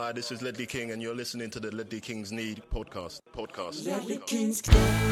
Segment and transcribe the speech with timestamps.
[0.00, 3.20] Hi, this is Ledley King, and you're listening to the Ledley Kings Need podcast.
[3.36, 3.84] Podcast.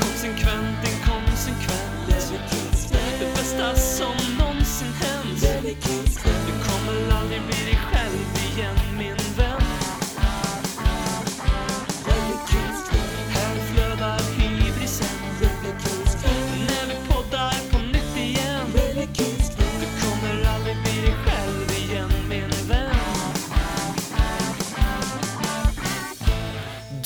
[0.01, 2.09] Konsekvent, inkonsekvent
[3.19, 5.41] Det bästa som någonsin hänt.
[6.47, 8.17] Du kommer aldrig bli dig själv
[8.53, 9.48] igen min vän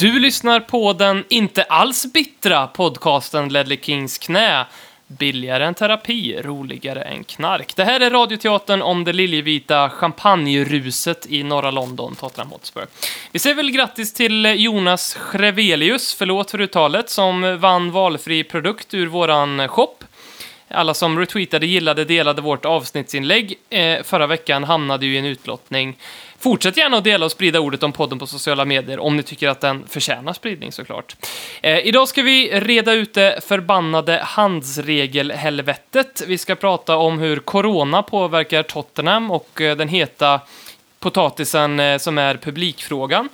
[0.03, 4.67] Du lyssnar på den inte alls bittra podcasten Ledley Kings knä.
[5.07, 7.77] Billigare än terapi, roligare än knark.
[7.77, 12.87] Det här är radioteatern om det liljevita champagneruset i norra London, Tottenham Hotspur.
[13.33, 19.07] Vi säger väl grattis till Jonas Schrevelius, förlåt för uttalet, som vann valfri produkt ur
[19.07, 19.95] våran shop.
[20.69, 25.97] Alla som retweetade, gillade, delade vårt avsnittsinlägg eh, förra veckan hamnade ju i en utlottning.
[26.43, 29.49] Fortsätt gärna att dela och sprida ordet om podden på sociala medier om ni tycker
[29.49, 31.17] att den förtjänar spridning såklart.
[31.61, 36.23] Eh, idag ska vi reda ut det förbannade handsregelhelvetet.
[36.27, 40.41] Vi ska prata om hur corona påverkar Tottenham och eh, den heta
[41.01, 43.29] potatisen eh, som är publikfrågan.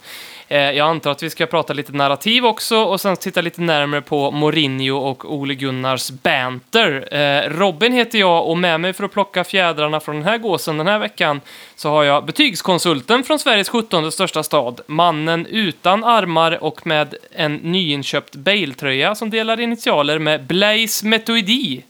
[0.50, 4.02] Eh, jag antar att vi ska prata lite narrativ också och sen titta lite närmare
[4.02, 7.14] på Mourinho och Ole Gunnars banter.
[7.14, 10.78] Eh, Robin heter jag och med mig för att plocka fjädrarna från den här gåsen
[10.78, 11.40] den här veckan
[11.76, 17.54] så har jag betygskonsulten från Sveriges 17 största stad, mannen utan armar och med en
[17.54, 21.82] nyinköpt Bale-tröja som delar initialer med Blaise Metoidi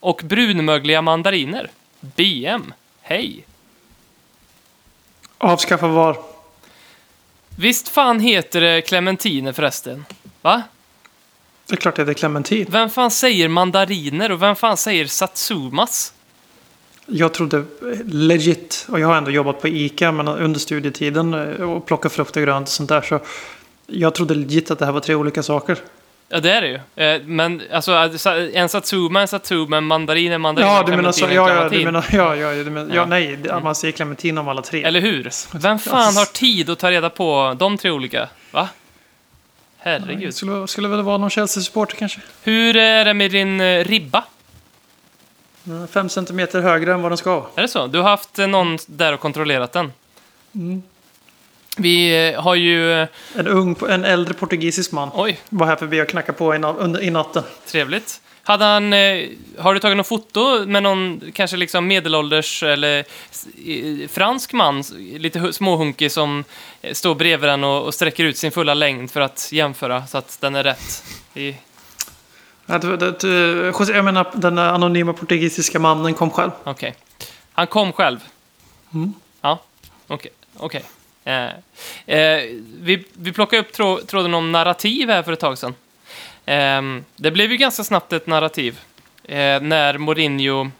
[0.00, 1.70] och brunmögliga mandariner.
[2.00, 2.72] BM.
[3.02, 3.44] Hej!
[5.38, 6.27] Avskaffa var.
[7.60, 10.04] Visst fan heter det clementiner förresten?
[10.42, 10.62] Va?
[11.66, 12.66] Det är klart det är clementin.
[12.70, 16.12] Vem fan säger mandariner och vem fan säger satsumas?
[17.06, 17.64] Jag trodde
[18.04, 22.36] legit, och jag har ändå jobbat på ICA men under studietiden eh, och plockat frukt
[22.36, 23.02] och grönt och sånt där.
[23.02, 23.20] Så
[23.86, 25.78] jag trodde legit att det här var tre olika saker.
[26.30, 27.04] Ja, det är det ju.
[27.04, 27.92] Eh, Men alltså,
[28.54, 31.26] en satsuma är en satsuma, en mandarin är en mandarin, Ja, du menar så.
[31.30, 32.94] Ja, ja, du menar, ja, ja, du menar, Ja.
[33.02, 34.82] ja, nej, det- man säger clementin om alla tre.
[34.84, 35.30] Eller hur?
[35.58, 38.28] Vem fan har tid att ta reda på de tre olika?
[38.50, 38.68] Va?
[39.78, 40.34] Herregud.
[40.34, 42.20] Skulle, skulle väl vara någon Chelsea-supporter kanske.
[42.42, 44.24] Hur är det med din eh, ribba?
[45.66, 47.44] Mm, Fem centimeter högre än vad den ska vara.
[47.54, 47.86] Är det så?
[47.86, 49.92] Du har haft eh, någon där och kontrollerat den?
[51.78, 52.92] Vi eh, har ju...
[53.34, 56.76] En, ung, en äldre portugisisk man Oj, var här förbi och knackade på i, na-
[56.78, 57.42] under, i natten.
[57.66, 58.20] Trevligt.
[58.42, 59.28] Hade han, eh,
[59.58, 63.04] har du tagit något foto med någon kanske liksom medelålders eller
[64.08, 64.84] fransk man,
[65.18, 66.44] lite hu- småhunkig som
[66.82, 70.18] eh, står bredvid den och, och sträcker ut sin fulla längd för att jämföra så
[70.18, 71.04] att den är rätt?
[71.34, 71.56] I,
[72.66, 76.50] jag menar, den anonyma portugisiska mannen kom själv.
[76.64, 76.94] Okej.
[77.52, 78.18] Han kom själv?
[78.94, 79.12] Mm.
[79.40, 79.58] Ja,
[80.06, 80.30] okej.
[80.60, 80.82] Eh, eh,
[81.28, 82.42] Eh, eh,
[82.80, 85.74] vi, vi plockade upp trå, tråden om narrativ här för ett tag sedan.
[86.46, 88.80] Ehm, det blev ju ganska snabbt ett narrativ.
[89.24, 90.70] Eh, när Mourinho...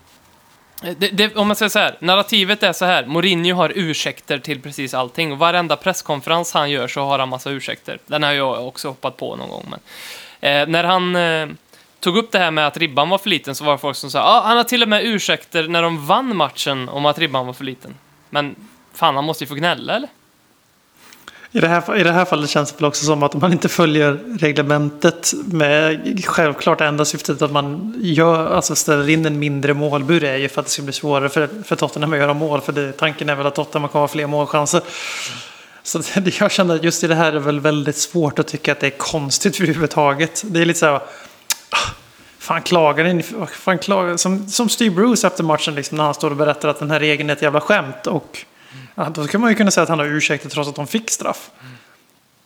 [0.83, 3.07] Eh, det, det, om man säger så här, narrativet är så här.
[3.07, 5.33] Mourinho har ursäkter till precis allting.
[5.33, 7.99] Och varenda presskonferens han gör så har han massa ursäkter.
[8.07, 9.67] Den har jag också hoppat på någon gång.
[9.71, 9.81] Men,
[10.41, 11.49] eh, när han eh,
[12.01, 14.11] tog upp det här med att ribban var för liten så var det folk som
[14.11, 17.47] sa ah, han har till och med ursäkter när de vann matchen om att ribban
[17.47, 17.95] var för liten.
[18.31, 18.57] Men
[18.93, 20.09] fan, han måste ju få gnälla eller?
[21.53, 23.69] I det, här, I det här fallet känns det väl också som att man inte
[23.69, 30.25] följer reglementet med självklart enda syftet att man gör, alltså ställer in en mindre målbur
[30.25, 32.61] är ju för att det ska bli svårare för, för Tottenham att göra mål.
[32.61, 34.81] För det, tanken är väl att Tottenham kommer ha fler målchanser.
[35.83, 38.73] Så det, jag känner att just i det här är väl väldigt svårt att tycka
[38.73, 40.43] att det är konstigt överhuvudtaget.
[40.47, 40.95] Det är lite så här...
[40.95, 41.91] Ah,
[42.39, 43.23] fan klagar ni?
[43.53, 46.79] Fan klagar, som, som Steve Bruce efter matchen liksom, när han står och berättar att
[46.79, 48.07] den här regeln är ett jävla skämt.
[48.07, 48.45] Och
[48.95, 51.11] Ja, då kan man ju kunna säga att han har ursäkter trots att de fick
[51.11, 51.51] straff.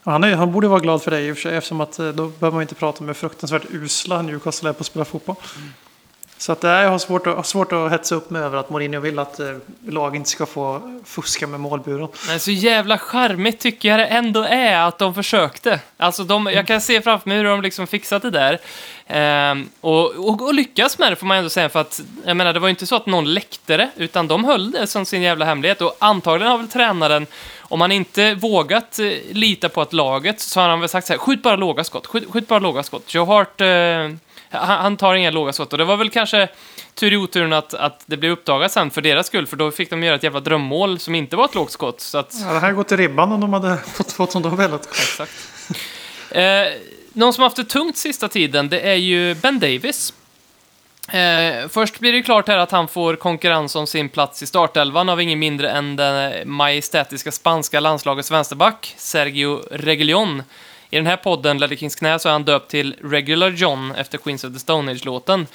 [0.02, 1.98] Och han, är, han borde vara glad för det i och för sig eftersom att
[1.98, 5.36] eh, då behöver man inte prata med fruktansvärt usla Newcastle är på att spela fotboll.
[6.42, 8.70] Så att, eh, jag har svårt att, har svårt att hetsa upp mig över att
[8.70, 9.46] Mourinho vill att eh,
[9.86, 12.08] lag inte ska få fuska med målburen.
[12.28, 15.80] Men så jävla charmigt tycker jag det ändå är att de försökte.
[15.96, 18.58] Alltså, de, jag kan se framför mig hur de liksom fixat det där.
[19.06, 22.52] Ehm, och, och, och lyckas med det får man ändå säga, för att jag menar,
[22.52, 25.22] det var ju inte så att någon läckte det, utan de höll det som sin
[25.22, 25.80] jävla hemlighet.
[25.80, 27.26] Och antagligen har väl tränaren,
[27.58, 31.12] om han inte vågat eh, lita på att laget, så har han väl sagt så
[31.12, 33.14] här, skjut bara låga skott, skjut, skjut bara låga skott.
[33.14, 34.08] Joe Hart, eh,
[34.52, 35.72] han, han tar inga låga skott.
[35.72, 36.48] Och det var väl kanske
[36.94, 39.90] tur i oturen att, att det blev uppdagat sen för deras skull, för då fick
[39.90, 42.00] de göra ett jävla drömmål som inte var ett lågt skott.
[42.00, 44.56] Så att, Ja, det här gått i ribban om de hade fått, fått som de
[44.56, 44.86] velat.
[44.86, 45.32] Exakt.
[46.30, 46.44] Eh,
[47.12, 50.12] någon som haft det tungt sista tiden, det är ju Ben Davis.
[51.08, 55.08] Eh, först blir det klart här att han får konkurrens om sin plats i startelvan
[55.08, 60.42] av ingen mindre än den majestätiska spanska landslagets vänsterback, Sergio Reguilon.
[60.92, 64.18] I den här podden, Ledder Kings knä, så är han döpt till Regular John efter
[64.18, 65.46] Queens of the Stone Age-låten.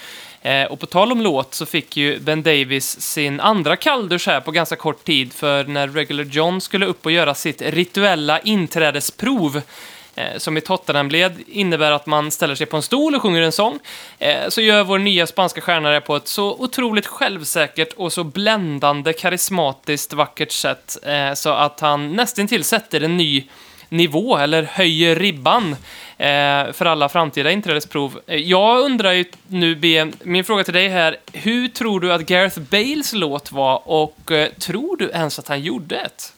[0.42, 4.42] Eh, och på tal om låt så fick ju Ben Davis sin andra kalldusch här
[4.42, 9.62] på ganska kort tid, för när Regular John skulle upp och göra sitt rituella inträdesprov
[10.16, 13.51] eh, som i Tottenham-led innebär att man ställer sig på en stol och sjunger en
[13.51, 13.80] sång,
[14.19, 18.24] eh, så gör vår nya spanska stjärna det på ett så otroligt självsäkert och så
[18.24, 23.48] bländande karismatiskt vackert sätt, eh, så att han nästintill sätter en ny
[23.89, 25.72] nivå, eller höjer ribban
[26.18, 28.19] eh, för alla framtida inträdesprov.
[28.28, 32.22] Eh, Jag undrar ju nu, B, min fråga till dig här, hur tror du att
[32.22, 36.34] Gareth Bales låt var och eh, tror du ens att han gjorde ett?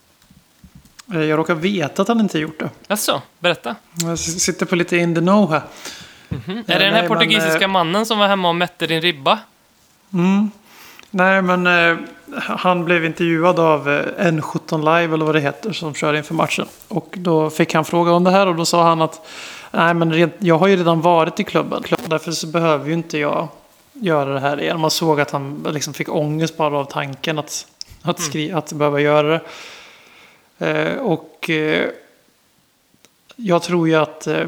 [1.06, 2.69] Jag råkar veta att han inte gjort det.
[2.88, 3.75] Alltså, berätta.
[4.01, 5.62] Jag sitter på lite in the know här.
[6.30, 9.01] är det den här nej, men, portugisiska eh, mannen som var hemma och mätte din
[9.01, 9.40] ribba?
[11.11, 11.97] Nej, men eh,
[12.35, 16.65] han blev intervjuad av eh, N17 Live eller vad det heter som kör inför matchen.
[16.88, 19.27] Och då fick han fråga om det här och då sa han att
[19.71, 21.83] nej, men rent, jag har ju redan varit i klubben.
[22.06, 23.47] Därför så behöver ju inte jag
[23.94, 24.79] göra det här igen.
[24.79, 27.67] Man såg att han liksom fick ångest bara av tanken att,
[28.01, 29.41] att, skri, att behöva göra det.
[30.67, 31.89] Eh, och eh,
[33.35, 34.47] jag tror ju att eh,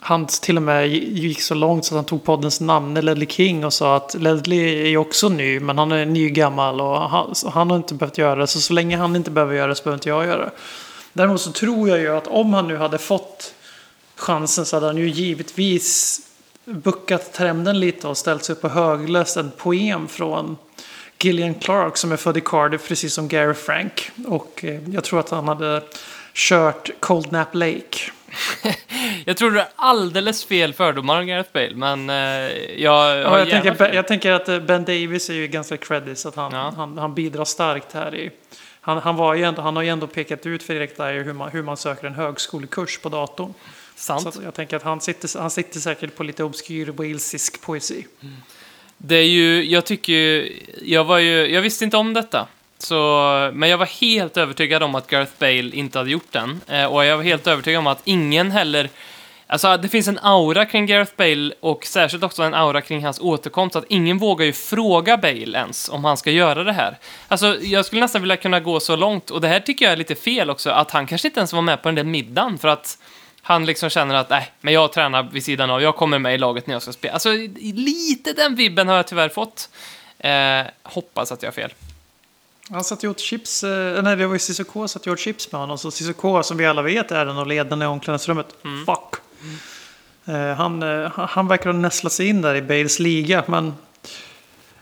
[0.00, 3.64] han till och med gick så långt så att han tog poddens namn, Ledley King,
[3.64, 7.34] och sa att Ledley är ju också ny, men han är ny gammal och han,
[7.34, 8.46] så han har inte behövt göra det.
[8.46, 10.50] Så så länge han inte behöver göra det så behöver inte jag göra det.
[11.12, 13.54] Däremot så tror jag ju att om han nu hade fått
[14.16, 16.20] chansen så hade han ju givetvis
[16.64, 20.56] buckat trenden lite och ställt sig upp och högläst en poem från
[21.22, 24.10] Gillian Clark som är född i Cardiff precis som Gary Frank.
[24.26, 25.82] Och eh, jag tror att han hade
[26.34, 27.98] kört Cold Nap Lake.
[29.24, 32.16] Jag tror du har alldeles fel fördomar om Gareth Bale, men eh,
[32.82, 33.18] jag...
[33.18, 36.36] Ja, jag, tänker, jag tänker att eh, Ben Davis är ju ganska creddy så att
[36.36, 36.72] han, Ja.
[36.76, 38.14] han, han bidrar starkt här.
[38.14, 38.30] I,
[38.80, 41.32] han, han, var ju ändå, han har ju ändå pekat ut för Erik Dyer hur
[41.32, 43.54] man, hur man söker en högskolekurs på datorn.
[43.96, 44.34] Sant.
[44.34, 48.06] Så jag tänker att han sitter, han sitter säkert på lite obskyr walesisk poesi.
[48.98, 52.48] Det är ju, jag tycker ju, jag var ju, jag visste inte om detta.
[52.78, 56.60] Så, men jag var helt övertygad om att Gareth Bale inte hade gjort den.
[56.68, 58.90] Eh, och jag var helt övertygad om att ingen heller...
[59.50, 63.20] Alltså det finns en aura kring Gareth Bale och särskilt också en aura kring hans
[63.20, 63.76] återkomst.
[63.76, 66.98] Att ingen vågar ju fråga Bale ens om han ska göra det här.
[67.28, 69.30] Alltså jag skulle nästan vilja kunna gå så långt.
[69.30, 70.70] Och det här tycker jag är lite fel också.
[70.70, 72.58] Att han kanske inte ens var med på den där middagen.
[72.58, 72.98] För att
[73.42, 75.82] han liksom känner att nej, men jag tränar vid sidan av.
[75.82, 77.14] Jag kommer med i laget när jag ska spela.
[77.14, 77.30] Alltså
[77.60, 79.68] lite den vibben har jag tyvärr fått.
[80.18, 81.70] Eh, hoppas att jag har fel.
[82.70, 85.78] Han satt åt chips, eh, nej det var ju Cissoko satt åt chips med honom.
[85.78, 88.46] Så Cissoko som vi alla vet är den och ledande i omklädningsrummet.
[88.86, 89.22] Fuck.
[90.24, 93.44] Eh, han, eh, han verkar ha nästlat sig in där i Bales liga.
[93.46, 93.74] Men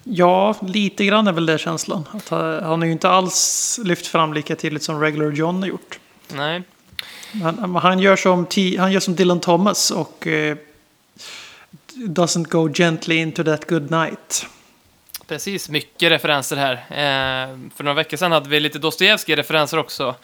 [0.04, 2.08] ja, lite grann är väl det känslan.
[2.12, 5.98] Att han, har ju inte alls lyft fram lika tydligt som Regular John har gjort.
[6.28, 6.62] Nej.
[7.42, 8.46] Han, han, gör, som
[8.78, 10.26] han gör som Dylan Thomas och
[11.94, 14.46] doesn't go gently into that good night.
[15.28, 16.73] Precis, mycket referenser här.
[16.73, 20.14] Eh, för några veckor sedan hade vi lite Dostojevskij-referenser också.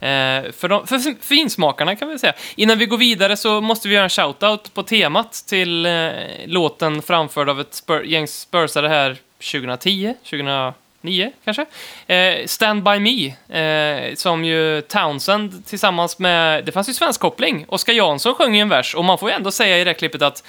[0.00, 2.32] Eh, för, de, för finsmakarna kan vi säga.
[2.54, 6.10] Innan vi går vidare så måste vi göra en shoutout på temat till eh,
[6.46, 9.16] låten framförd av ett spur, gäng spursare här
[9.52, 11.66] 2010, 2009 kanske.
[12.06, 13.26] Eh, Stand By Me,
[13.60, 18.60] eh, som ju Townsend tillsammans med, det fanns ju svensk koppling, Oskar Jansson sjöng ju
[18.60, 20.44] en vers och man får ju ändå säga i det här klippet att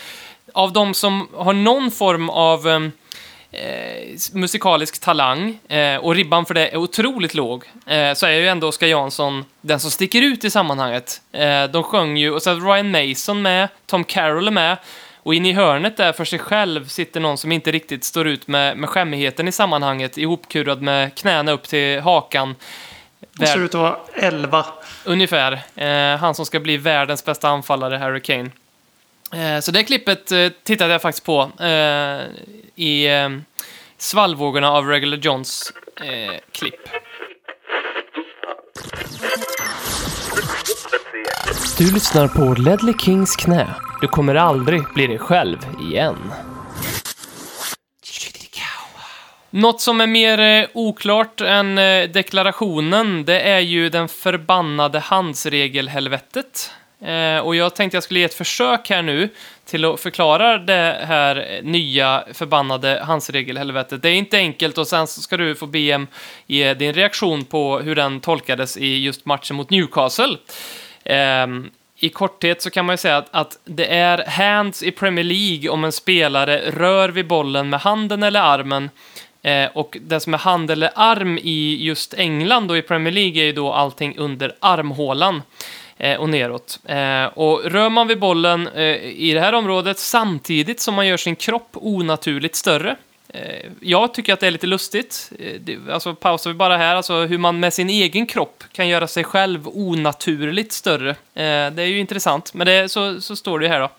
[0.53, 2.91] av de som har någon form av ehm,
[3.57, 8.47] eh, musikalisk talang eh, och ribban för det är otroligt låg eh, så är ju
[8.47, 11.21] ändå Oskar Jansson den som sticker ut i sammanhanget.
[11.31, 14.77] Eh, de sjöng ju, och så är Ryan Mason med, Tom Carroll är med
[15.23, 18.47] och in i hörnet där för sig själv sitter någon som inte riktigt står ut
[18.47, 22.55] med, med skämmigheten i sammanhanget, ihopkurad med knäna upp till hakan.
[23.37, 24.65] Han ser Vär- ut att vara 11.
[25.05, 25.61] Ungefär.
[25.75, 28.49] Eh, han som ska bli världens bästa anfallare, Harry Kane.
[29.33, 32.21] Eh, så det klippet eh, tittade jag faktiskt på eh,
[32.75, 33.07] i
[33.97, 35.73] svallvågorna av Regular Johns
[36.51, 36.89] klipp.
[41.77, 43.67] Du lyssnar på Ledley Kings knä.
[44.01, 45.57] Du kommer aldrig bli dig själv
[45.91, 46.33] igen.
[49.49, 51.75] Något som är mer oklart än
[52.11, 56.71] deklarationen, det är ju den förbannade handsregelhelvetet.
[57.01, 59.29] Eh, och jag tänkte jag skulle ge ett försök här nu
[59.65, 64.01] till att förklara det här nya förbannade handsregelhelvetet.
[64.01, 66.07] Det är inte enkelt och sen ska du få BM
[66.47, 70.37] ge din reaktion på hur den tolkades i just matchen mot Newcastle.
[71.03, 75.25] Ehm, i korthet så kan man ju säga att, att det är hands i Premier
[75.25, 78.89] League om en spelare rör vid bollen med handen eller armen.
[79.41, 83.41] Eh, och det som är hand eller arm i just England och i Premier League
[83.41, 85.41] är ju då allting under armhålan
[85.99, 86.79] Eh, och neråt.
[86.85, 91.17] Eh, och rör man vid bollen eh, i det här området samtidigt som man gör
[91.17, 92.95] sin kropp onaturligt större,
[93.29, 95.31] eh, jag tycker att det är lite lustigt.
[95.39, 99.07] Eh, alltså pausar vi bara här, alltså hur man med sin egen kropp kan göra
[99.07, 101.15] sig själv onaturligt större.
[101.33, 103.89] Det är ju intressant, men det, så, så står det här då.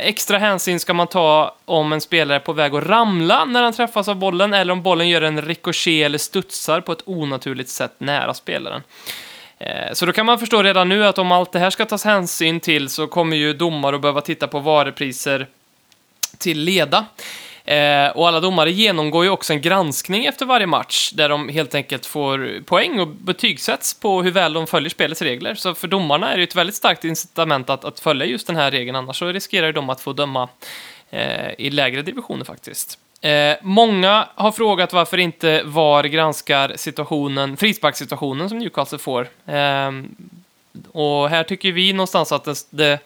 [0.00, 3.72] extra hänsyn ska man ta om en spelare är på väg att ramla när han
[3.72, 7.92] träffas av bollen eller om bollen gör en ricochet eller studsar på ett onaturligt sätt
[7.98, 8.82] nära spelaren.
[9.66, 12.04] Eh, så då kan man förstå redan nu att om allt det här ska tas
[12.04, 15.46] hänsyn till så kommer ju domare att behöva titta på varupriser
[16.38, 17.06] till leda.
[17.64, 21.74] Eh, och alla domare genomgår ju också en granskning efter varje match där de helt
[21.74, 25.54] enkelt får poäng och betygsätts på hur väl de följer spelets regler.
[25.54, 28.70] Så för domarna är det ett väldigt starkt incitament att, att följa just den här
[28.70, 30.48] regeln, annars så riskerar de att få döma
[31.10, 32.98] eh, i lägre divisioner faktiskt.
[33.24, 39.28] Eh, många har frågat varför inte VAR granskar situationen, frisparkssituationen som Newcastle får.
[39.46, 39.90] Eh,
[40.92, 42.98] och här tycker vi någonstans att det, det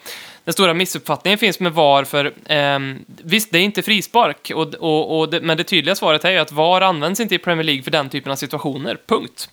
[0.44, 5.18] den stora missuppfattningen finns med VAR, för eh, visst, det är inte frispark, och, och,
[5.18, 7.82] och det, men det tydliga svaret är ju att VAR används inte i Premier League
[7.82, 9.50] för den typen av situationer, punkt.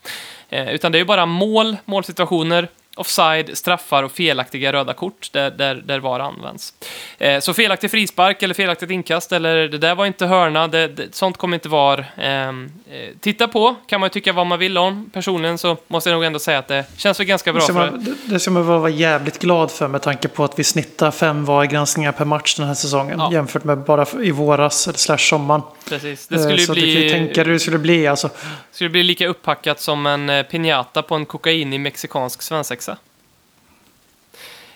[0.50, 5.51] Eh, utan det är ju bara mål, målsituationer, offside, straffar och felaktiga röda kort där,
[5.51, 6.73] där, där VAR används.
[7.17, 11.15] Eh, så felaktig frispark eller felaktigt inkast eller det där var inte hörna, det, det,
[11.15, 13.75] sånt kommer inte VAR ehm, eh, titta på.
[13.87, 15.09] Kan man ju tycka vad man vill om.
[15.13, 17.59] Personligen så måste jag nog ändå säga att det känns väl ganska bra.
[17.59, 20.63] Det ska man, det ska man vara jävligt glad för med tanke på att vi
[20.63, 23.33] snittar fem VAR-granskningar per match den här säsongen ja.
[23.33, 25.61] jämfört med bara i våras slash sommaren.
[25.89, 26.93] Precis, det skulle ju så bli...
[26.93, 28.27] Så du kan tänka dig hur det skulle bli alltså.
[28.27, 32.85] Det skulle bli lika upppackat som en eh, piñata på en kokain i mexikansk svensexa.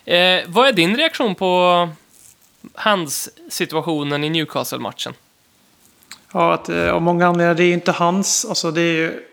[0.06, 1.90] Eh, vad är din reaktion på
[2.76, 5.14] hans situationen i Newcastle-matchen?
[6.34, 7.54] Ja, att, eh, av många anledningar.
[7.54, 8.46] Det är ju inte hans.
[8.50, 9.24] Alltså, det är ju,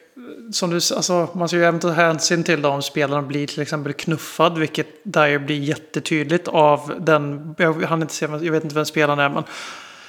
[0.52, 3.92] som du, alltså, man ska ju även ta hänsyn till om spelaren blir till exempel
[3.92, 4.58] knuffad.
[4.58, 7.54] Vilket där blir jättetydligt av den.
[7.58, 9.28] Jag, han inte se, jag vet inte vem spelaren är.
[9.28, 9.44] Men,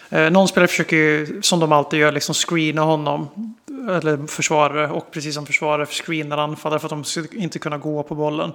[0.10, 3.30] eh, någon spelare försöker ju, som de alltid gör, liksom screena honom.
[3.90, 4.90] Eller försvarare.
[4.90, 8.52] Och precis som försvarare screenar anfallare för att de ska inte kunna gå på bollen.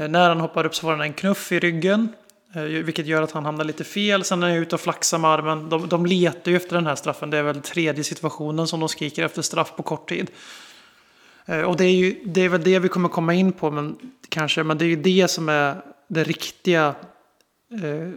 [0.00, 2.08] Eh, när han hoppar upp så får han en knuff i ryggen.
[2.54, 4.24] Eh, vilket gör att han hamnar lite fel.
[4.24, 5.68] Sen är han ute och flaxar med armen.
[5.68, 7.30] De, de letar ju efter den här straffen.
[7.30, 10.30] Det är väl tredje situationen som de skriker efter straff på kort tid.
[11.46, 13.96] Eh, och det är, ju, det är väl det vi kommer komma in på men,
[14.28, 14.62] kanske.
[14.62, 16.94] Men det är ju det som är det riktiga,
[17.72, 18.10] eh,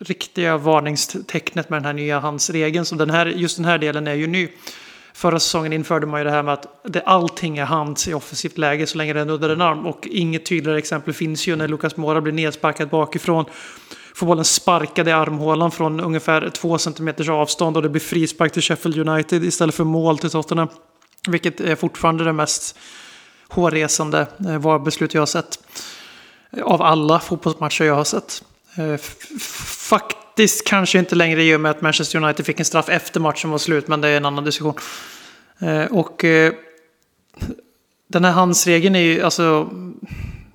[0.00, 2.84] riktiga varningstecknet med den här nya handsregeln.
[2.84, 4.48] Så den här, just den här delen är ju ny.
[5.16, 8.58] Förra säsongen införde man ju det här med att det, allting är hands i offensivt
[8.58, 9.86] läge så länge det nuddar en arm.
[9.86, 13.44] Och inget tydligare exempel finns ju när Lucas Mora blir nedsparkad bakifrån.
[14.14, 18.62] Får bollen sparkad i armhålan från ungefär två centimeters avstånd och det blir frispark till
[18.62, 20.68] Sheffield United istället för mål till Tottenham.
[21.28, 22.78] Vilket är fortfarande det mest
[23.48, 25.58] hårresande eh, VAR-beslut jag har sett.
[26.56, 28.42] Eh, av alla fotbollsmatcher jag har sett.
[28.76, 28.96] Eh,
[29.88, 33.20] Fakt faktiskt kanske inte längre i och med att Manchester United fick en straff efter
[33.20, 34.74] matchen var slut, men det är en annan diskussion.
[35.58, 36.52] Eh, och eh,
[38.08, 39.70] den här handsregeln är ju, alltså,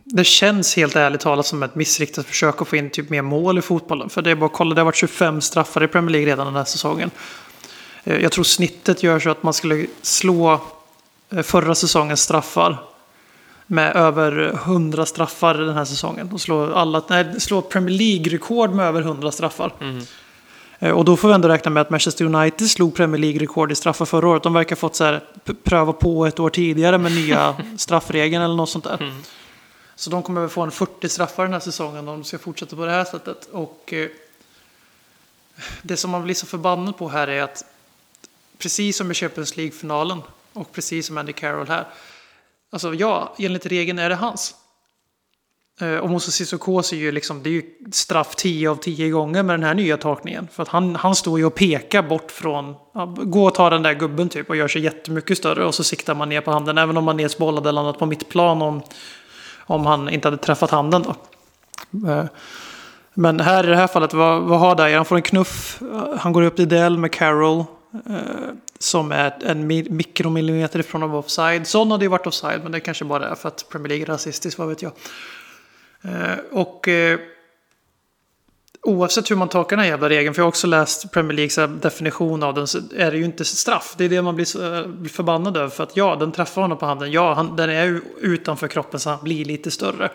[0.04, 3.58] det känns helt ärligt talat som ett missriktat försök att få in typ mer mål
[3.58, 4.10] i fotbollen.
[4.10, 6.46] För det är bara att kolla, det har varit 25 straffar i Premier League redan
[6.46, 7.12] den här säsongen.
[8.04, 10.62] Eh, jag tror snittet gör så att man skulle slå
[11.44, 12.78] förra säsongens straffar
[13.72, 16.32] med över 100 straffar den här säsongen.
[16.32, 19.74] Och slår, alla, nej, slår Premier League-rekord med över 100 straffar.
[19.82, 20.04] Mm.
[20.96, 24.06] Och då får vi ändå räkna med att Manchester United slog Premier League-rekord i straffar
[24.06, 24.44] förra året.
[24.44, 25.24] De verkar ha fått så här,
[25.64, 29.02] pröva på ett år tidigare med nya straffregeln eller något sånt där.
[29.02, 29.22] Mm.
[29.96, 32.76] Så de kommer att få en 40 straffar den här säsongen om de ska fortsätta
[32.76, 33.50] på det här sättet.
[33.52, 34.10] Och eh,
[35.82, 37.66] det som man blir så förbannad på här är att
[38.58, 40.22] precis som i Champions League-finalen
[40.54, 41.86] och precis som Andy Carroll här
[42.72, 44.56] Alltså ja, enligt regeln är det hans.
[45.82, 49.44] Eh, och Moses Sissokos är ju liksom, det är ju straff 10 av 10 gånger
[49.44, 50.48] med den här nya tolkningen.
[50.52, 53.84] För att han, han står ju och pekar bort från, ja, gå och ta den
[53.84, 56.78] där gubben typ och gör sig jättemycket större och så siktar man ner på handen.
[56.78, 58.82] Även om man bollad eller annat på mittplan om,
[59.66, 61.16] om han inte hade träffat handen då.
[62.10, 62.26] Eh,
[63.14, 64.96] men här i det här fallet, vad, vad har där?
[64.96, 67.66] Han får en knuff, eh, han går upp i del med Carroll.
[68.80, 71.68] Som är en mikromillimeter ifrån att vara offside.
[71.68, 74.08] Sån hade ju varit offside, men det kanske bara är för att Premier League är
[74.08, 74.92] rasistiskt, vad vet jag.
[76.02, 77.20] Eh, och eh,
[78.82, 81.58] oavsett hur man tolkar den här jävla regeln, för jag har också läst Premier Leagues
[81.58, 83.96] eh, definition av den, så är det ju inte straff.
[83.98, 85.70] Det är det man blir, förbannad över.
[85.70, 87.12] För att ja, den träffar honom på handen.
[87.12, 90.12] Ja, han, den är ju utanför kroppen så han blir lite större.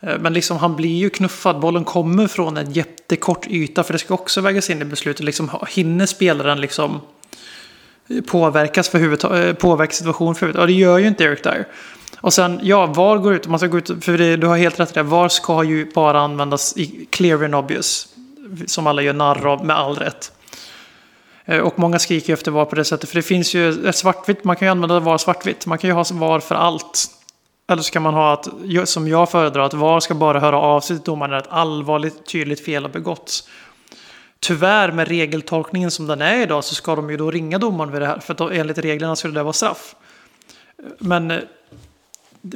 [0.00, 1.60] Men liksom han blir ju knuffad.
[1.60, 3.82] Bollen kommer från en jättekort yta.
[3.82, 5.24] För det ska också vägas in i beslutet.
[5.24, 7.00] Liksom, hinner spelaren liksom
[8.26, 10.60] påverkas för huvud, eh, påverka situationen för huvudet?
[10.60, 11.66] Ja, det gör ju inte Eric Dyer.
[12.20, 13.46] Och sen, ja, VAR går ut.
[13.46, 15.02] Man ska gå ut, för det, du har helt rätt i det.
[15.02, 18.08] VAR ska ju bara användas i clear and obvious.
[18.66, 20.32] Som alla gör narr av, med all rätt.
[21.44, 23.08] Eh, och många skriker efter VAR på det sättet.
[23.08, 24.44] För det finns ju ett svartvitt.
[24.44, 25.66] Man kan ju använda VAR svartvitt.
[25.66, 27.06] Man kan ju ha VAR för allt.
[27.68, 28.48] Eller så kan man ha att,
[28.84, 32.26] som jag föredrar, att VAR ska bara höra av sig till domaren när ett allvarligt
[32.26, 33.48] tydligt fel har begåtts.
[34.46, 38.02] Tyvärr med regeltolkningen som den är idag så ska de ju då ringa domaren vid
[38.02, 38.18] det här.
[38.18, 39.94] För att enligt reglerna skulle det vara straff.
[40.98, 41.38] Men eh,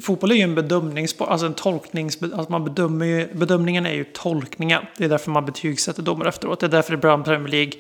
[0.03, 2.23] fotboll är ju en bedömningssport, alltså en tolknings...
[2.23, 4.91] Alltså man bedömer ju, bedömningen är ju tolkningar.
[4.97, 6.61] Det är därför man betygsätter domare efteråt.
[6.61, 7.73] Det är därför ibland Premier League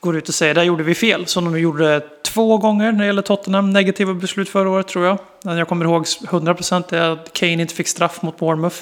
[0.00, 1.26] går ut och säger där gjorde vi fel.
[1.26, 3.70] Som de gjorde två gånger när det gäller Tottenham.
[3.70, 5.18] Negativa beslut förra året tror jag.
[5.42, 8.76] Men jag kommer ihåg 100% är att Kane inte fick straff mot Bournemouth.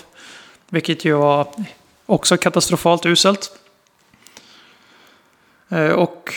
[0.68, 1.46] Vilket ju var
[2.06, 3.58] också katastrofalt uselt.
[5.72, 6.34] Eh, Och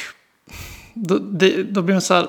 [0.94, 2.28] då, det, då blir det så här.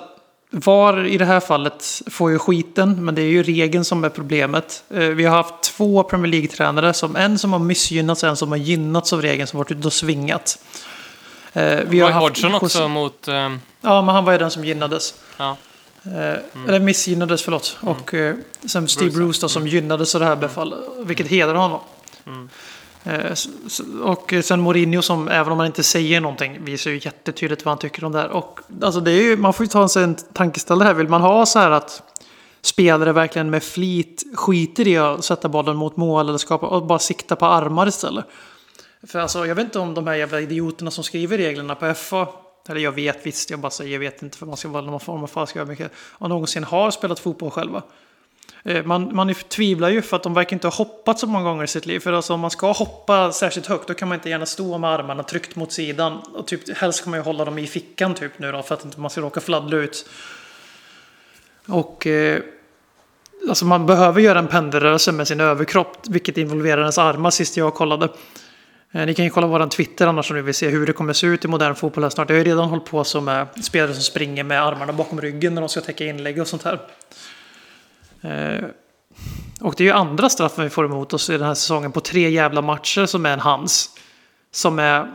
[0.50, 4.08] VAR i det här fallet får ju skiten, men det är ju regeln som är
[4.08, 4.84] problemet.
[4.90, 8.48] Eh, Vi har haft två Premier League-tränare, som en som har missgynnats och en som
[8.50, 10.58] har gynnats av regeln, som varit ute och svingat.
[11.52, 13.28] Eh, Vi har haft Hodgson också José- mot...
[13.80, 15.14] Ja, men han var ju den som gynnades.
[15.36, 15.56] ja.
[16.04, 17.76] Eh, Eller missgynnades, förlåt.
[17.80, 18.34] Och eh,
[18.66, 20.78] sen Steve Bruce, Bruce då, som gynnades av det här befallet.
[21.04, 21.80] Vilket hedrar honom.
[22.24, 22.75] S-
[23.06, 23.32] Eh,
[24.02, 27.78] och sen Mourinho som, även om han inte säger någonting, visar ju jättetydligt vad han
[27.78, 28.30] tycker om det här.
[28.30, 30.94] Och alltså det är ju, man får ju ta sig en tankeställare här.
[30.94, 32.02] Vill man ha så här att
[32.62, 36.98] spelare verkligen med flit skiter i att sätta bollen mot mål eller skapa, och bara
[36.98, 38.24] sikta på armar istället?
[39.06, 42.28] För alltså, jag vet inte om de här jävla idioterna som skriver reglerna på FA,
[42.68, 45.00] eller jag vet visst, jag bara säger jag vet inte för man ska vara någon
[45.00, 47.82] form av falsk ödmjukhet, om någonsin har spelat fotboll själva.
[48.66, 51.64] Eh, man, man tvivlar ju för att de verkar inte ha hoppat så många gånger
[51.64, 52.00] i sitt liv.
[52.00, 54.90] För alltså om man ska hoppa särskilt högt då kan man inte gärna stå med
[54.90, 56.18] armarna tryckt mot sidan.
[56.34, 58.84] Och typ, helst ska man ju hålla dem i fickan typ nu då för att
[58.84, 60.08] inte man ska råka fladdra ut.
[61.66, 62.40] Och eh,
[63.48, 67.74] alltså man behöver göra en pendelrörelse med sin överkropp vilket involverar ens armar sist jag
[67.74, 68.08] kollade.
[68.92, 71.12] Eh, ni kan ju kolla våran Twitter annars om ni vill se hur det kommer
[71.12, 72.30] se ut i modern fotboll här snart.
[72.30, 75.54] Jag har ju redan hållit på som eh, spelare som springer med armarna bakom ryggen
[75.54, 76.80] när de ska täcka inlägg och sånt här.
[78.20, 78.64] Eh,
[79.60, 82.00] och det är ju andra straffen vi får emot oss i den här säsongen på
[82.00, 83.90] tre jävla matcher som är en hands.
[84.52, 85.12] Som är,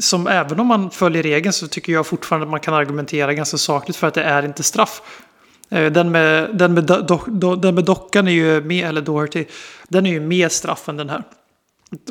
[0.00, 3.58] som även om man följer regeln så tycker jag fortfarande att man kan argumentera ganska
[3.58, 5.02] sakligt för att det är inte straff.
[5.68, 9.44] Eh, den med, den med, do, do, den med dockan är ju med, eller Doherty,
[9.88, 11.22] den är ju mer straff än den här.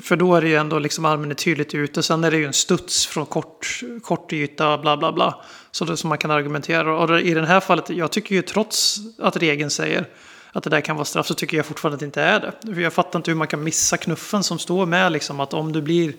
[0.02, 2.04] För då är det ju ändå liksom armen är tydligt ute.
[2.04, 5.42] Sen är det ju en studs från kort, kort yta, bla bla bla.
[5.72, 6.98] Så det som man kan argumentera.
[6.98, 10.08] Och i det här fallet, jag tycker ju trots att regeln säger
[10.52, 12.74] att det där kan vara straff så tycker jag fortfarande att det inte är det.
[12.74, 15.72] För jag fattar inte hur man kan missa knuffen som står med liksom att om
[15.72, 16.14] du blir...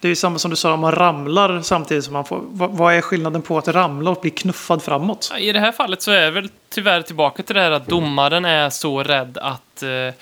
[0.00, 2.40] Det är ju samma som du sa, om man ramlar samtidigt som man får...
[2.52, 5.32] Vad, är skillnaden på att ramla och bli knuffad framåt?
[5.38, 8.44] I det här fallet så är det väl tyvärr tillbaka till det här att domaren
[8.44, 10.14] är så rädd att eh,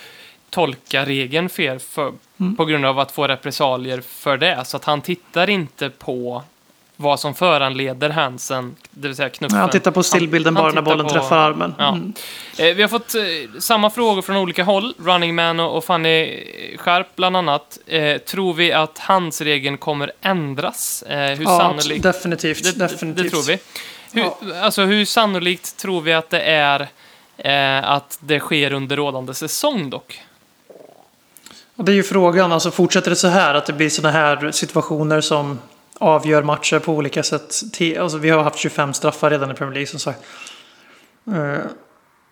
[0.50, 2.56] tolka regeln fel för, Mm.
[2.56, 4.64] på grund av att få repressalier för det.
[4.64, 6.42] Så att han tittar inte på
[6.96, 9.58] vad som föranleder handsen, det vill säga knuffen.
[9.58, 11.74] Han tittar på stillbilden bara när bollen på- träffar armen.
[11.78, 11.88] Ja.
[11.88, 12.12] Mm.
[12.58, 13.22] Eh, vi har fått eh,
[13.60, 14.94] samma frågor från olika håll.
[14.98, 16.44] Running Man och, och Fanny
[16.80, 17.78] Skarp bland annat.
[17.86, 21.02] Eh, tror vi att handsregeln kommer ändras?
[21.02, 22.02] Eh, hur Ja, sannolikt?
[22.02, 22.64] definitivt.
[22.64, 23.24] Det, definitivt.
[23.24, 23.58] det tror vi.
[24.12, 24.30] Hur,
[24.62, 26.88] Alltså hur sannolikt tror vi att det är
[27.36, 30.20] eh, att det sker under rådande säsong dock?
[31.78, 35.20] Det är ju frågan, alltså fortsätter det så här att det blir sådana här situationer
[35.20, 35.58] som
[35.98, 37.62] avgör matcher på olika sätt.
[37.98, 40.20] Alltså, vi har haft 25 straffar redan i Premier League som sagt.
[41.34, 41.70] Eh,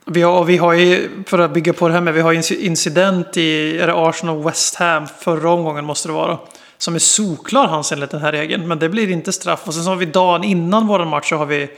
[0.07, 2.33] vi har, och vi har ju, för att bygga på det här med, vi har
[2.33, 6.39] ju en incident i Arsenal West Ham förra omgången måste det vara.
[6.79, 9.63] Som är solklar hans enligt den här regeln, men det blir inte straff.
[9.67, 11.69] Och sen så har vi dagen innan våran match så har vi,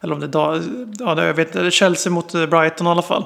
[0.00, 0.62] eller om det är dag,
[0.98, 3.24] ja, jag vet inte, Chelsea mot Brighton i alla fall.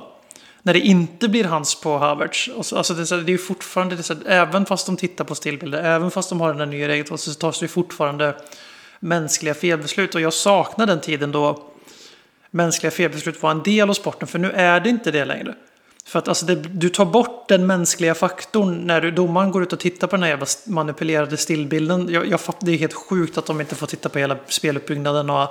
[0.63, 2.49] När det inte blir hans på Havertz.
[2.73, 5.35] Alltså det, är det är ju fortfarande, det är så, även fast de tittar på
[5.35, 8.35] stillbilder, även fast de har den där nya regeln, så tas det ju fortfarande
[9.01, 10.15] mänskliga felbeslut.
[10.15, 11.63] Och jag saknar den tiden då
[12.51, 15.55] mänskliga felbeslut var en del av sporten, för nu är det inte det längre.
[16.07, 19.73] För att alltså det, du tar bort den mänskliga faktorn när du, domaren går ut
[19.73, 22.09] och tittar på den här jävla manipulerade stillbilden.
[22.11, 25.31] Jag, jag fatt, det är helt sjukt att de inte får titta på hela speluppbyggnaden
[25.31, 25.49] och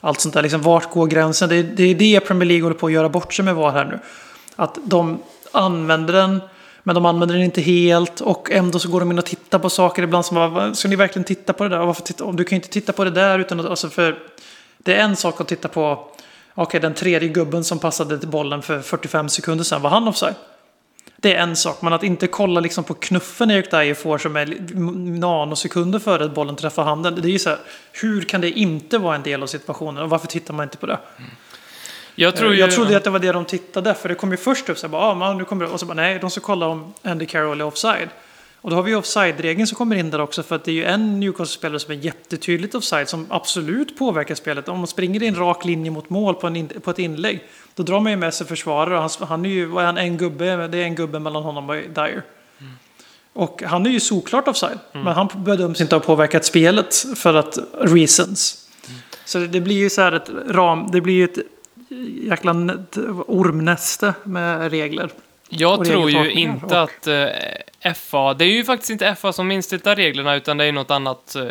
[0.00, 0.42] allt sånt där.
[0.42, 1.48] Liksom, vart går gränsen?
[1.48, 3.72] Det, är- det är det Premier League håller på att göra bort sig med VAR
[3.72, 3.98] här nu.
[4.60, 5.18] Att de
[5.52, 6.40] använder den,
[6.82, 9.70] men de använder den inte helt och ändå så går de in och tittar på
[9.70, 11.78] saker ibland som bara, ska ni verkligen titta på det där?
[11.78, 12.32] Varför titta?
[12.32, 14.18] Du kan ju inte titta på det där utan att, alltså för
[14.78, 16.08] det är en sak att titta på,
[16.54, 20.34] okej den tredje gubben som passade till bollen för 45 sekunder sedan, var han offside?
[21.16, 24.36] Det är en sak, men att inte kolla liksom på knuffen Erik Dyer får som
[24.36, 24.56] är
[25.18, 27.14] nanosekunder före att bollen träffar handen.
[27.14, 27.58] Det är ju så här,
[27.92, 30.86] hur kan det inte vara en del av situationen och varför tittar man inte på
[30.86, 30.98] det?
[31.16, 31.30] Mm.
[32.20, 34.36] Jag, tror ju, jag trodde att det var det de tittade, för det kom ju
[34.36, 36.30] först upp så här, bara, ah, man, nu kommer det, och så bara, nej, de
[36.30, 38.08] ska kolla om Andy Carroll är offside.
[38.60, 40.84] Och då har vi offside-regeln som kommer in där också, för att det är ju
[40.84, 44.68] en Newcastle-spelare som är jättetydligt offside, som absolut påverkar spelet.
[44.68, 47.40] Om man springer i en rak linje mot mål på, en, på ett inlägg,
[47.74, 48.94] då drar man ju med sig försvarare.
[48.94, 51.42] Och han, han är ju, vad är han, en gubbe, det är en gubbe mellan
[51.42, 52.22] honom och Dyer.
[52.60, 52.72] Mm.
[53.32, 55.04] Och han är ju såklart offside, mm.
[55.04, 58.68] men han bedöms inte ha påverkat spelet för att reasons.
[58.88, 59.00] Mm.
[59.24, 61.38] Så det blir ju så här ett ram, det blir ju ett
[62.28, 62.52] jäkla
[63.26, 65.10] ormnäste med regler.
[65.48, 67.26] Jag tror ju inte att eh,
[67.94, 71.34] FA, det är ju faktiskt inte FA som instiftar reglerna utan det är något annat,
[71.34, 71.42] eh,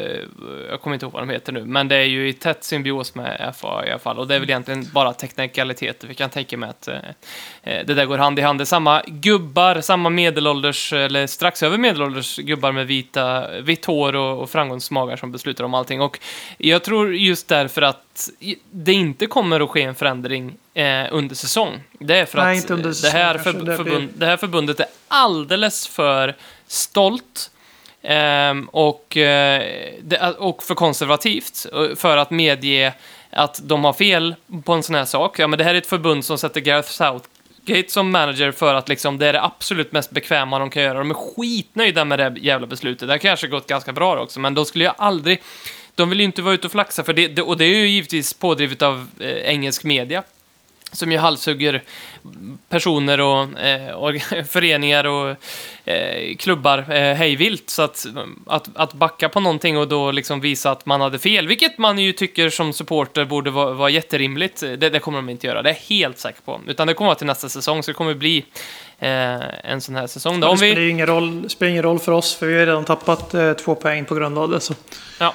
[0.70, 3.16] jag kommer inte ihåg vad de heter nu, men det är ju i tätt symbios
[3.16, 6.08] med FA i alla fall och det är väl egentligen bara teknikaliteter.
[6.08, 6.96] Vi kan tänka mig att eh,
[7.64, 8.60] eh, det där går hand i hand.
[8.60, 14.16] Det är samma gubbar, samma medelålders, eller strax över medelålders gubbar med vita, vitt hår
[14.16, 16.20] och, och framgångsmagar som beslutar om allting och
[16.58, 18.30] jag tror just därför att
[18.72, 20.58] det inte kommer att ske en förändring
[21.12, 21.84] under säsong.
[22.00, 22.68] Det är för Nej, att
[23.02, 26.36] det, här förbund, det här förbundet är alldeles för
[26.68, 27.52] stolt
[28.02, 32.94] ehm, eh, och, eh, och för konservativt eh, för att medge
[33.30, 35.40] att de har fel på en sån här sak.
[35.40, 38.90] Ja, men det här är ett förbund som sätter Gareth Southgate som manager för att
[38.90, 40.98] liksom, det är det absolut mest bekväma de kan göra.
[40.98, 43.08] De är skitnöjda med det jävla beslutet.
[43.08, 45.42] Det har kanske gått ganska bra också, men då skulle jag aldrig
[45.98, 48.34] de vill ju inte vara ute och flaxa, för det, och det är ju givetvis
[48.34, 50.24] pådrivet av eh, engelsk media.
[50.92, 51.84] Som ju halshugger
[52.70, 54.16] personer och, eh, och
[54.50, 55.36] föreningar och
[55.86, 57.70] eh, klubbar eh, hejvilt.
[57.70, 58.06] Så att,
[58.46, 62.00] att, att backa på någonting och då liksom visa att man hade fel, vilket man
[62.00, 65.62] ju tycker som supporter borde vara, vara jätterimligt, det, det kommer de inte göra.
[65.62, 66.62] Det är jag helt säker på.
[66.68, 68.46] Utan det kommer vara till nästa säsong, så det kommer bli
[69.00, 70.40] eh, en sån här säsong.
[70.40, 72.86] Då, det spelar ju ingen roll, spelar ingen roll för oss, för vi har redan
[72.86, 74.60] tappat eh, två poäng på grund av det.
[74.60, 74.74] Så.
[75.20, 75.34] Ja.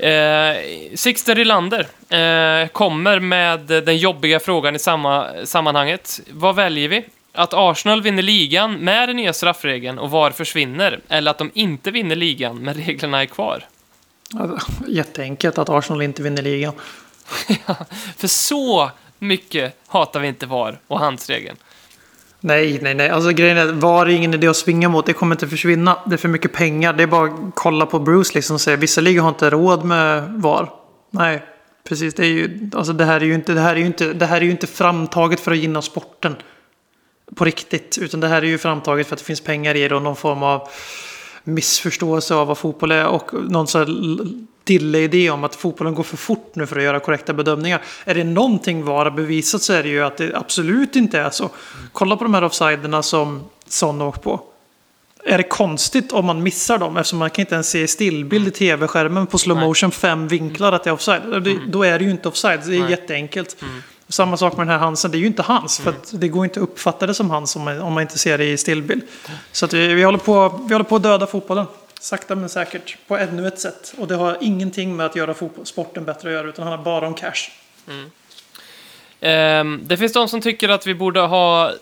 [0.00, 0.56] Eh,
[0.94, 6.20] Sixter Rylander eh, kommer med den jobbiga frågan i samma sammanhanget.
[6.30, 7.04] Vad väljer vi?
[7.32, 11.90] Att Arsenal vinner ligan med den nya straffregeln och VAR försvinner, eller att de inte
[11.90, 13.64] vinner ligan men reglerna är kvar?
[14.88, 16.74] Jätteenkelt att Arsenal inte vinner ligan.
[17.66, 17.76] ja,
[18.16, 21.56] för så mycket hatar vi inte VAR och handsregeln.
[22.40, 23.08] Nej, nej, nej.
[23.08, 25.06] Alltså grejen är, var är ingen idé att svinga mot.
[25.06, 25.98] Det kommer inte försvinna.
[26.06, 26.92] Det är för mycket pengar.
[26.92, 29.84] Det är bara att kolla på Bruce liksom och säga vissa ligor har inte råd
[29.84, 30.70] med VAR.
[31.10, 31.42] Nej,
[31.88, 32.14] precis.
[32.14, 34.26] Det, är ju, alltså det, här är ju inte, det, här är ju inte, det
[34.26, 36.36] här är ju inte framtaget för att gynna sporten.
[37.34, 37.98] På riktigt.
[38.00, 40.16] Utan det här är ju framtaget för att det finns pengar i det och någon
[40.16, 40.68] form av
[41.44, 46.16] missförståelse av vad fotboll är och någon sån dilla idé om att fotbollen går för
[46.16, 47.82] fort nu för att göra korrekta bedömningar.
[48.04, 51.50] Är det någonting VAR bevisat så är det ju att det absolut inte är så.
[51.92, 54.40] Kolla på de här offsiderna som Son åkt på.
[55.24, 58.50] Är det konstigt om man missar dem eftersom man kan inte ens se stillbild i
[58.50, 61.22] tv-skärmen på slow motion fem vinklar att det är offside.
[61.34, 61.70] Mm.
[61.70, 63.56] Då är det ju inte offside, det är jätteenkelt.
[64.10, 64.12] Mm.
[64.12, 65.80] Samma sak med den här Hansen, det är ju inte hans.
[65.80, 65.94] Mm.
[65.94, 68.38] För det går inte att uppfatta det som hans om man, om man inte ser
[68.38, 69.02] det i stillbild.
[69.52, 71.66] Så vi, vi, håller på, vi håller på att döda fotbollen.
[72.00, 72.96] Sakta men säkert.
[73.08, 73.94] På ännu ett sätt.
[73.98, 76.48] Och det har ingenting med att göra sporten bättre att göra.
[76.48, 77.50] Utan handlar bara om cash.
[77.88, 78.10] Mm.
[79.22, 81.72] Um, det finns de som tycker att vi borde ha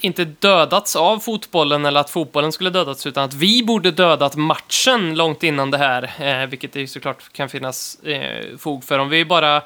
[0.00, 5.14] inte dödats av fotbollen eller att fotbollen skulle dödats utan att vi borde dödat matchen
[5.14, 6.10] långt innan det här.
[6.18, 8.98] Eh, vilket det såklart kan finnas eh, fog för.
[8.98, 9.62] Om vi bara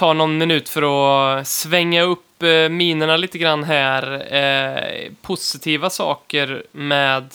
[0.00, 4.34] tar någon minut för att svänga upp eh, minerna lite grann här.
[4.34, 7.34] Eh, positiva saker med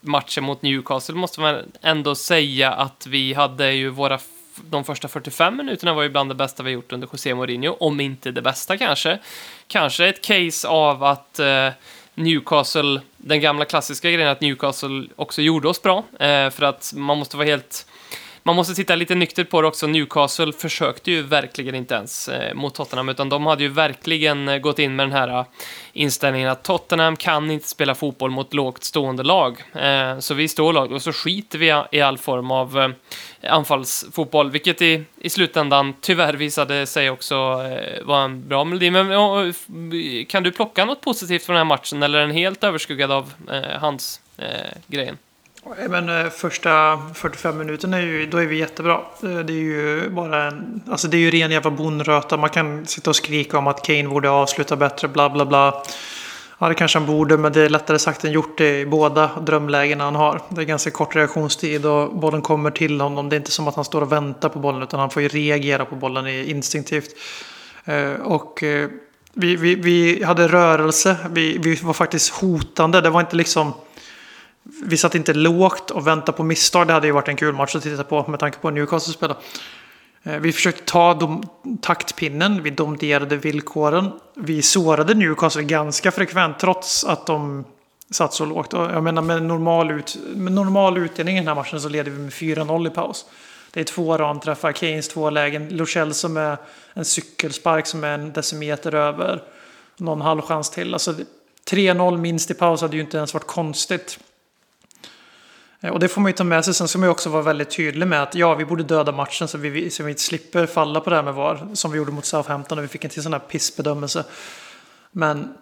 [0.00, 4.18] matchen mot Newcastle måste man ändå säga att vi hade ju våra
[4.54, 8.00] de första 45 minuterna var ju bland det bästa vi gjort under José Mourinho, om
[8.00, 9.18] inte det bästa kanske.
[9.66, 11.68] Kanske ett case av att eh,
[12.14, 17.18] Newcastle, den gamla klassiska grejen att Newcastle också gjorde oss bra, eh, för att man
[17.18, 17.86] måste vara helt
[18.42, 19.86] man måste titta lite nyktert på det också.
[19.86, 24.58] Newcastle försökte ju verkligen inte ens eh, mot Tottenham, utan de hade ju verkligen eh,
[24.58, 25.44] gått in med den här eh,
[25.92, 29.62] inställningen att Tottenham kan inte spela fotboll mot lågt stående lag.
[29.74, 32.90] Eh, så vi står lag och så skiter vi i all form av eh,
[33.52, 38.90] anfallsfotboll, vilket i, i slutändan tyvärr visade sig också eh, vara en bra melodi.
[38.90, 42.64] Men eh, kan du plocka något positivt från den här matchen, eller är den helt
[42.64, 44.20] överskuggad av eh, hans
[44.86, 45.18] grejen?
[45.88, 49.00] Men eh, första 45 minuterna är ju, då är vi jättebra.
[49.22, 52.36] Eh, det är ju bara en, alltså det är ju ren jävla bonröta.
[52.36, 55.82] Man kan sitta och skrika om att Kane borde avsluta bättre, bla bla bla.
[56.58, 60.04] Ja, det kanske han borde, men det är lättare sagt än gjort i båda drömlägena
[60.04, 60.40] han har.
[60.48, 63.28] Det är ganska kort reaktionstid och bollen kommer till honom.
[63.28, 65.28] Det är inte som att han står och väntar på bollen, utan han får ju
[65.28, 67.10] reagera på bollen instinktivt.
[67.84, 68.64] Eh, och
[69.32, 73.00] vi, vi, vi hade rörelse, vi, vi var faktiskt hotande.
[73.00, 73.72] Det var inte liksom...
[74.82, 76.86] Vi satt inte lågt och väntade på misstag.
[76.86, 79.40] Det hade ju varit en kul match att titta på med tanke på Newcastle spelade.
[80.22, 81.42] Eh, vi försökte ta dom,
[81.82, 84.10] taktpinnen, vi domderade villkoren.
[84.34, 87.64] Vi sårade Newcastle ganska frekvent trots att de
[88.10, 88.74] satt så lågt.
[88.74, 92.10] Och jag menar med normal, ut, med normal utdelning i den här matchen så leder
[92.10, 93.26] vi med 4-0 i paus.
[93.70, 96.56] Det är två ramträffar, Keynes två lägen, Luchel som är
[96.94, 99.42] en cykelspark som är en decimeter över.
[99.96, 100.94] Någon halvchans till.
[100.94, 101.14] Alltså
[101.70, 104.18] 3-0 minst i paus hade ju inte ens varit konstigt.
[105.80, 106.74] Eh, och det får man ju ta med sig.
[106.74, 109.48] Sen ska man ju också vara väldigt tydlig med att ja, vi borde döda matchen
[109.48, 111.68] så vi, så vi inte slipper falla på det här med VAR.
[111.74, 114.24] Som vi gjorde mot Southampton och vi fick en till sån här pissbedömelse.
[115.12, 115.54] Men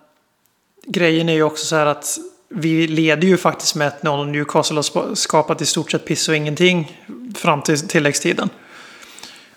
[0.86, 4.76] grejen är ju också så här att vi leder ju faktiskt med 1-0 och Newcastle
[4.76, 7.02] har skapat i stort sett piss och ingenting
[7.34, 8.50] fram till tilläggstiden.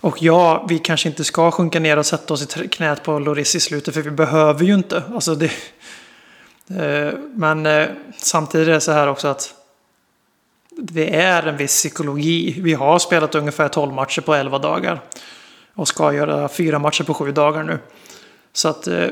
[0.02, 3.56] Och ja, vi kanske inte ska sjunka ner och sätta oss i knät på Loris
[3.56, 5.04] i slutet för vi behöver ju inte.
[5.14, 5.52] Alltså det,
[6.70, 9.54] eh, men eh, samtidigt är det så här också att
[10.82, 12.62] det är en viss psykologi.
[12.62, 15.02] Vi har spelat ungefär 12 matcher på 11 dagar.
[15.74, 17.80] Och ska göra fyra matcher på sju dagar nu.
[18.54, 18.88] Så att...
[18.88, 19.08] Eh,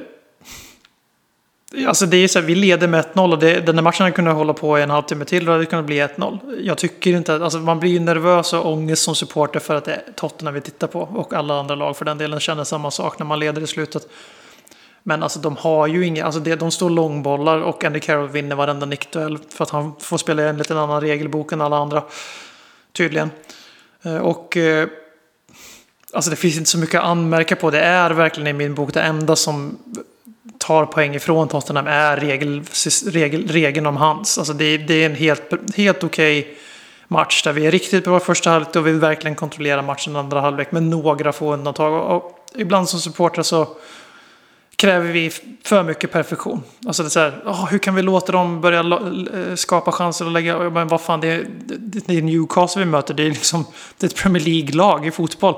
[1.87, 4.15] alltså det är så här, vi leder med 1-0 och det, den här matchen hade
[4.15, 6.59] kunnat hålla på i en halvtimme till och det hade kunnat bli 1-0.
[6.61, 9.85] Jag tycker inte att, alltså man blir ju nervös och ångest som supporter för att
[9.85, 10.99] det är Tottenham vi tittar på.
[10.99, 14.07] Och alla andra lag för den delen känner samma sak när man leder i slutet.
[15.07, 18.55] Men alltså de har ju inga, alltså det, de står långbollar och Andy Carroll vinner
[18.55, 22.03] varenda nickduell för att han får spela enligt en annan regelbok än alla andra.
[22.91, 23.31] Tydligen.
[24.03, 24.87] Eh, och eh,
[26.13, 27.71] alltså det finns inte så mycket att anmärka på.
[27.71, 29.77] Det är verkligen i min bok det enda som
[30.57, 32.63] tar poäng ifrån Tottenham är regel,
[33.05, 34.37] regel, regeln om hands.
[34.37, 36.53] Alltså det, det är en helt, helt okej okay
[37.07, 40.71] match där vi är riktigt bra första halvlek och vi verkligen kontrollerar matchen andra halvlek
[40.71, 41.93] med några få undantag.
[41.93, 43.67] Och, och ibland som supporter så
[44.77, 45.29] kräver vi
[45.63, 46.63] för mycket perfektion.
[46.87, 50.25] Alltså det är så här, oh, hur kan vi låta dem börja eh, skapa chanser
[50.25, 50.69] och lägga...
[50.69, 51.47] Men vad fan, det är,
[52.05, 53.13] det är Newcastle vi möter.
[53.13, 53.65] Det är, liksom,
[53.97, 55.55] det är ett Premier League-lag i fotboll.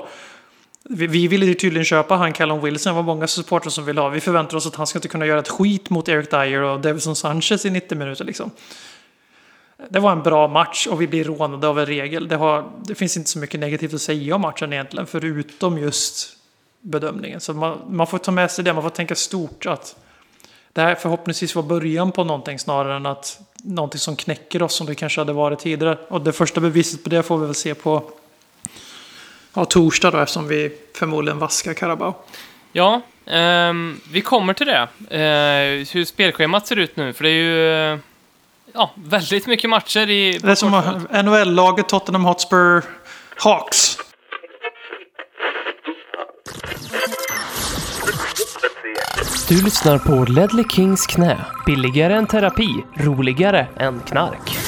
[0.82, 2.92] Vi, vi ville ju tydligen köpa han Callum Wilson.
[2.92, 4.08] Det var många supportrar som ville ha.
[4.08, 6.80] Vi förväntar oss att han ska inte kunna göra ett skit mot Eric Dyer och
[6.80, 8.24] Davison Sanchez i 90 minuter.
[8.24, 8.50] Liksom.
[9.88, 12.28] Det var en bra match och vi blir rånade av en regel.
[12.28, 15.06] Det, har, det finns inte så mycket negativt att säga om matchen egentligen.
[15.06, 16.39] Förutom just
[16.80, 17.40] bedömningen.
[17.40, 19.66] Så man, man får ta med sig det, man får tänka stort.
[19.66, 19.96] att
[20.72, 24.86] Det här förhoppningsvis var början på någonting snarare än att någonting som knäcker oss som
[24.86, 25.98] det kanske hade varit tidigare.
[26.08, 28.10] Och det första beviset på det får vi väl se på
[29.54, 32.14] ja, torsdag då eftersom vi förmodligen vaskar Carabao.
[32.72, 33.72] Ja, eh,
[34.12, 34.88] vi kommer till det.
[35.16, 37.98] Eh, hur spelschemat ser ut nu, för det är ju eh,
[38.72, 40.38] ja, väldigt mycket matcher i...
[40.38, 40.70] Det är som
[41.24, 42.84] NHL-laget Tottenham Hotspur
[43.36, 43.89] Hawks.
[49.50, 51.44] Du lyssnar på Ledley Kings knä.
[51.66, 54.58] Billigare än terapi, roligare än knark.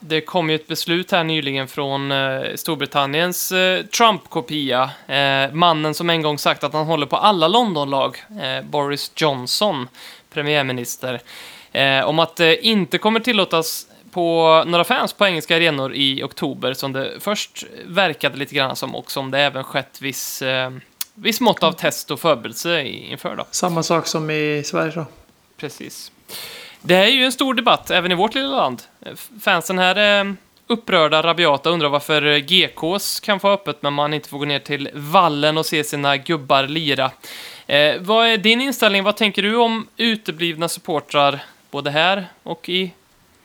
[0.00, 4.90] Det kom ju ett beslut här nyligen från eh, Storbritanniens eh, Trump-kopia.
[5.06, 9.88] Eh, mannen som en gång sagt att han håller på alla Londonlag, eh, Boris Johnson,
[10.32, 11.20] premiärminister,
[11.72, 16.74] eh, om att det inte kommer tillåtas på några fans på engelska arenor i oktober
[16.74, 20.70] som det först verkade lite grann som och som det även skett viss eh,
[21.14, 23.36] viss mått av test och förberedelse inför.
[23.36, 23.46] Då.
[23.50, 25.06] Samma sak som i Sverige då.
[25.56, 26.12] Precis.
[26.80, 28.82] Det är ju en stor debatt även i vårt lilla land.
[29.40, 34.38] Fansen här är upprörda, rabiata, undrar varför GKs kan få öppet men man inte får
[34.38, 37.10] gå ner till vallen och se sina gubbar lira.
[37.66, 39.04] Eh, vad är din inställning?
[39.04, 42.92] Vad tänker du om uteblivna supportrar både här och i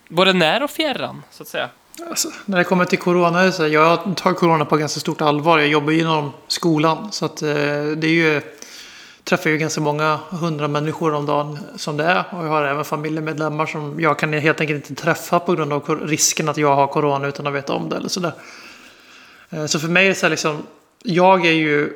[0.07, 1.69] både när och fjärran, så att säga?
[2.07, 5.59] Alltså, när det kommer till corona, så jag tar corona på ganska stort allvar.
[5.59, 7.11] Jag jobbar ju inom skolan.
[7.11, 7.47] Så att, eh,
[7.97, 8.41] det är ju,
[9.23, 12.23] träffar ju ganska många hundra människor om dagen som det är.
[12.31, 15.99] Och jag har även familjemedlemmar som jag kan helt enkelt inte träffa på grund av
[16.07, 17.95] risken att jag har corona utan att veta om det.
[17.95, 18.33] Eller sådär.
[19.49, 20.63] Eh, så för mig är det så här liksom,
[21.03, 21.93] jag är ju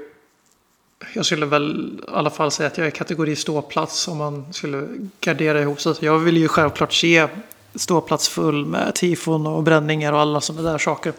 [1.13, 4.87] jag skulle väl i alla fall säga att jag är kategori ståplats om man skulle
[5.19, 5.93] gardera ihop sig.
[5.99, 7.27] Jag vill ju självklart se
[7.75, 11.13] ståplats full med tifon och bränningar och alla sådana där saker.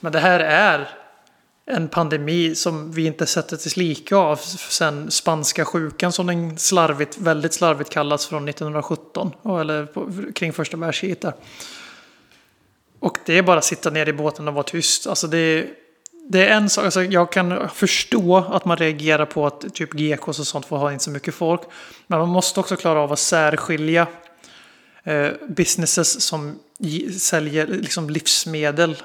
[0.00, 0.88] Men det här är
[1.66, 7.18] en pandemi som vi inte sett ett lika av sen spanska sjukan som den slarvigt,
[7.18, 11.32] väldigt slarvigt kallas från 1917 eller på, kring första världskriget där.
[13.00, 15.06] Och det är bara att sitta ner i båten och vara tyst.
[15.06, 15.66] Alltså det,
[16.28, 20.38] det är en sak, alltså jag kan förstå att man reagerar på att typ GKs
[20.38, 21.60] och sånt får ha in så mycket folk.
[22.06, 24.06] Men man måste också klara av att särskilja
[25.48, 26.58] businesses som
[27.18, 28.96] säljer liksom livsmedel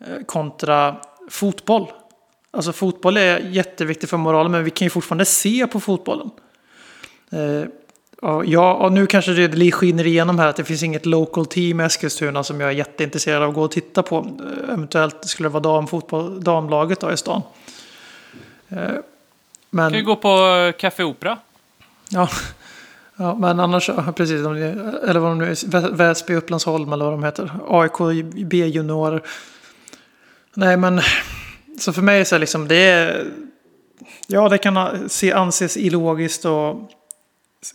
[0.00, 0.96] eh, kontra
[1.28, 1.92] fotboll.
[2.50, 6.30] Alltså fotboll är jätteviktigt för moralen men vi kan ju fortfarande se på fotbollen.
[7.30, 7.64] Eh,
[8.44, 11.84] ja, och nu kanske det skiner igenom här att det finns inget local team i
[11.84, 14.16] Eskilstuna som jag är jätteintresserad av att gå och titta på.
[14.16, 17.42] Eh, eventuellt skulle det vara damfotboll, damlaget då i stan.
[18.68, 18.78] Eh,
[19.70, 19.90] men...
[19.90, 21.38] Kan ju gå på Café Opera.
[22.08, 22.28] Ja,
[23.16, 27.50] ja men annars, precis, eller vad de nu är, Väsby, Upplandsholm eller vad de heter.
[27.68, 29.22] AIK B-juniorer.
[30.54, 31.00] Nej, men
[31.78, 33.26] så för mig så är liksom det är,
[34.26, 36.90] ja det kan se, anses illogiskt och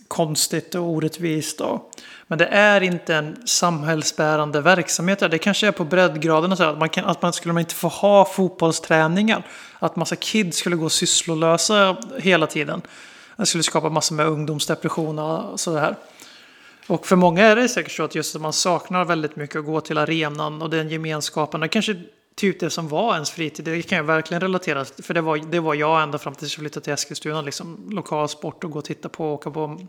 [0.08, 1.60] konstigt och orättvist.
[1.60, 1.90] Och,
[2.26, 5.18] men det är inte en samhällsbärande verksamhet.
[5.30, 6.56] Det kanske är på breddgraden.
[6.56, 9.46] Så att man, kan, att man skulle man inte få ha fotbollsträningar.
[9.78, 12.82] Att massa kids skulle gå sysslolösa hela tiden.
[13.40, 15.96] Det skulle skapa massor med ungdomsdepression och sådär.
[16.86, 19.64] Och för många är det säkert så att just att man saknar väldigt mycket att
[19.64, 21.62] gå till arenan och den gemenskapen.
[21.62, 22.02] Och kanske
[22.34, 23.64] typ det som var ens fritid.
[23.64, 25.04] Det kan jag verkligen relatera till.
[25.04, 27.42] För det var, det var jag ända fram tills jag flyttade till Eskilstuna.
[27.42, 29.80] Liksom, lokal sport och gå och titta på och åka på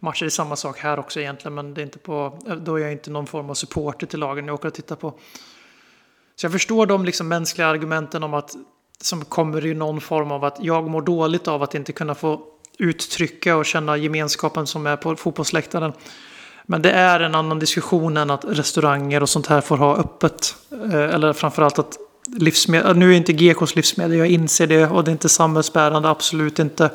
[0.00, 0.24] matcher.
[0.24, 1.54] Det är samma sak här också egentligen.
[1.54, 4.46] Men det är inte på, då är jag inte någon form av supporter till lagen
[4.46, 5.18] jag åker och tittar på.
[6.36, 8.56] Så jag förstår de liksom mänskliga argumenten om att
[9.00, 12.42] som kommer i någon form av att jag mår dåligt av att inte kunna få
[12.78, 15.92] uttrycka och känna gemenskapen som är på fotbollsläktaren.
[16.66, 20.54] Men det är en annan diskussion än att restauranger och sånt här får ha öppet.
[20.92, 21.98] Eh, eller framförallt att
[22.36, 26.58] livsmedel, nu är inte GKs livsmedel, jag inser det och det är inte samhällsbärande, absolut
[26.58, 26.90] inte.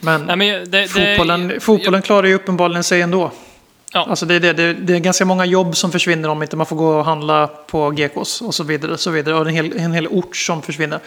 [0.00, 3.32] Men, Nej, men det, fotbollen, det, fotbollen jag, klarar ju uppenbarligen sig ändå.
[3.92, 4.06] Ja.
[4.10, 6.76] Alltså det, det, det, det är ganska många jobb som försvinner om inte man får
[6.76, 8.92] gå och handla på GKs och så vidare.
[8.92, 9.34] Och, så vidare.
[9.34, 11.00] och en, hel, en hel ort som försvinner.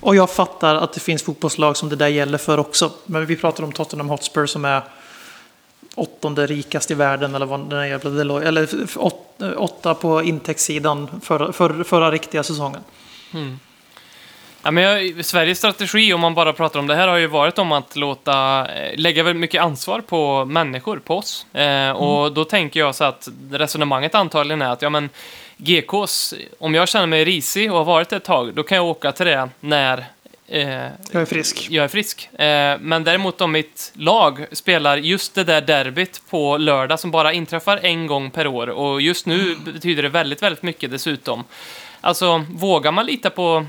[0.00, 2.90] Och jag fattar att det finns fotbollslag som det där gäller för också.
[3.06, 4.82] Men vi pratar om Tottenham Hotspur som är
[5.94, 8.68] åttonde rikast i världen eller vad den jävla Deloitte, eller
[9.56, 12.80] åtta på intäktssidan förra, förra, förra riktiga säsongen.
[13.34, 13.58] Mm.
[14.62, 17.58] Ja, men jag, Sveriges strategi, om man bara pratar om det här, har ju varit
[17.58, 21.46] om att låta, eh, lägga väldigt mycket ansvar på människor, på oss.
[21.54, 22.34] Eh, och mm.
[22.34, 25.10] då tänker jag så att resonemanget antagligen är att, ja men,
[25.56, 28.86] GKs, om jag känner mig risig och har varit det ett tag, då kan jag
[28.86, 30.06] åka till det när
[30.50, 30.68] Eh,
[31.10, 31.66] jag är frisk.
[31.70, 32.28] Jag är frisk.
[32.32, 37.32] Eh, men däremot om mitt lag spelar just det där derbyt på lördag som bara
[37.32, 39.64] inträffar en gång per år och just nu mm.
[39.64, 41.44] betyder det väldigt, väldigt mycket dessutom.
[42.00, 43.66] Alltså, vågar man lita på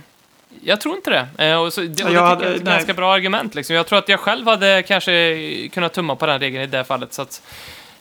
[0.63, 1.45] jag tror inte det.
[1.45, 2.73] Eh, och så, det, och det hade, är ett nej.
[2.73, 3.55] ganska bra argument.
[3.55, 3.75] Liksom.
[3.75, 7.13] Jag tror att jag själv hade kanske kunnat tumma på den regeln i det fallet.
[7.13, 7.41] Så att,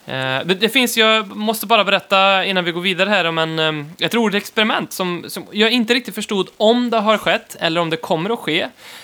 [0.09, 4.05] Eh, det finns, jag måste bara berätta innan vi går vidare här om en, eh,
[4.05, 7.89] ett roligt experiment som, som jag inte riktigt förstod om det har skett eller om
[7.89, 8.61] det kommer att ske.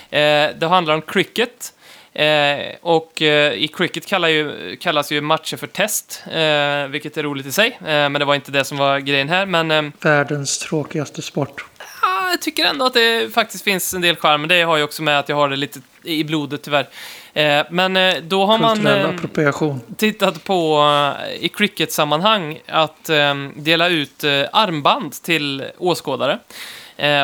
[0.09, 1.71] Eh, det handlar om cricket.
[2.81, 6.23] och i cricket kallar ju, kallas ju matcher för test,
[6.89, 7.77] vilket är roligt i sig.
[7.81, 9.45] men det var inte det som var grejen här.
[9.45, 11.65] Men, Världens tråkigaste sport.
[12.31, 14.47] Jag tycker ändå att det faktiskt finns en del charm.
[14.47, 16.87] Det har ju också med att jag har det lite i blodet tyvärr.
[17.35, 19.09] Eh, men eh, då har man eh,
[19.97, 20.83] tittat på
[21.39, 23.09] i cricket-sammanhang att
[23.55, 26.39] dela ut armband till åskådare.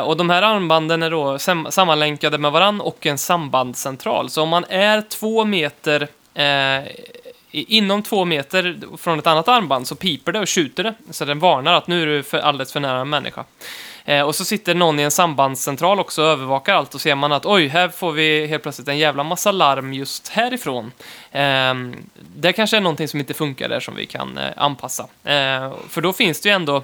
[0.06, 1.40] och de här armbanden är då
[1.72, 4.30] sammanlänkade med varann och en sambandscentral.
[4.30, 6.08] Så om man är två meter
[7.52, 10.94] inom två meter från ett annat armband så piper det och skjuter det.
[11.10, 13.46] Så den varnar att nu är du för, alldeles för nära en människa.
[14.06, 17.32] Eh, och så sitter någon i en sambandscentral också och övervakar allt och ser man
[17.32, 20.92] att oj, här får vi helt plötsligt en jävla massa larm just härifrån.
[21.32, 21.74] Eh,
[22.36, 25.04] det kanske är någonting som inte funkar där som vi kan eh, anpassa.
[25.24, 26.84] Eh, för då finns det ju ändå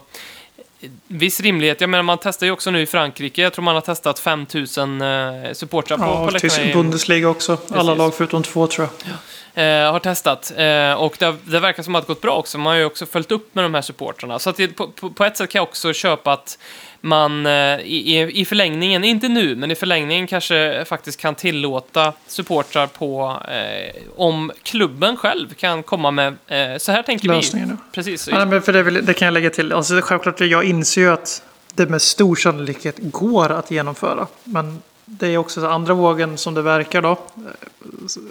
[1.08, 1.82] viss rimlighet.
[1.82, 3.42] Jag menar, man testar ju också nu i Frankrike.
[3.42, 6.74] Jag tror man har testat 5000 eh, supportrar på, ja, på läktarna.
[6.74, 7.58] Bundesliga också.
[7.58, 7.76] Precis.
[7.76, 9.12] Alla lag förutom två tror jag.
[9.12, 9.18] Ja.
[9.58, 10.52] Eh, har testat.
[10.58, 12.58] Eh, och det, det, verkar som att det gått bra också.
[12.58, 14.40] Man har ju också följt upp med de här supportrarna.
[14.40, 16.60] Så att det, på, på, ett sätt kan jag också köpa att
[17.02, 22.88] man eh, i, i förlängningen, inte nu, men i förlängningen kanske faktiskt kan tillåta supportrar
[22.88, 27.76] på eh, om klubben själv kan komma med, eh, så här tänker Lösningen, vi.
[27.96, 28.30] Precis.
[28.32, 29.74] Ja, men för det, vill, det, kan jag lägga till.
[29.74, 31.44] Alltså, självklart, jag inser ju att
[31.74, 34.28] det med stor sannolikhet går att genomföra.
[34.44, 37.18] Men det är också andra vågen som det verkar då.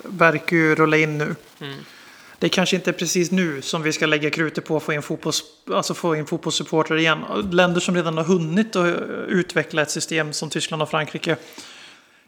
[0.04, 1.34] Verkar ju rulla in nu.
[1.60, 1.78] Mm.
[2.38, 5.02] Det kanske inte är precis nu som vi ska lägga krutet på att få in,
[5.02, 7.24] fotbolls, alltså få in fotbollssupportrar igen.
[7.52, 8.94] Länder som redan har hunnit att
[9.28, 11.36] utveckla ett system som Tyskland och Frankrike.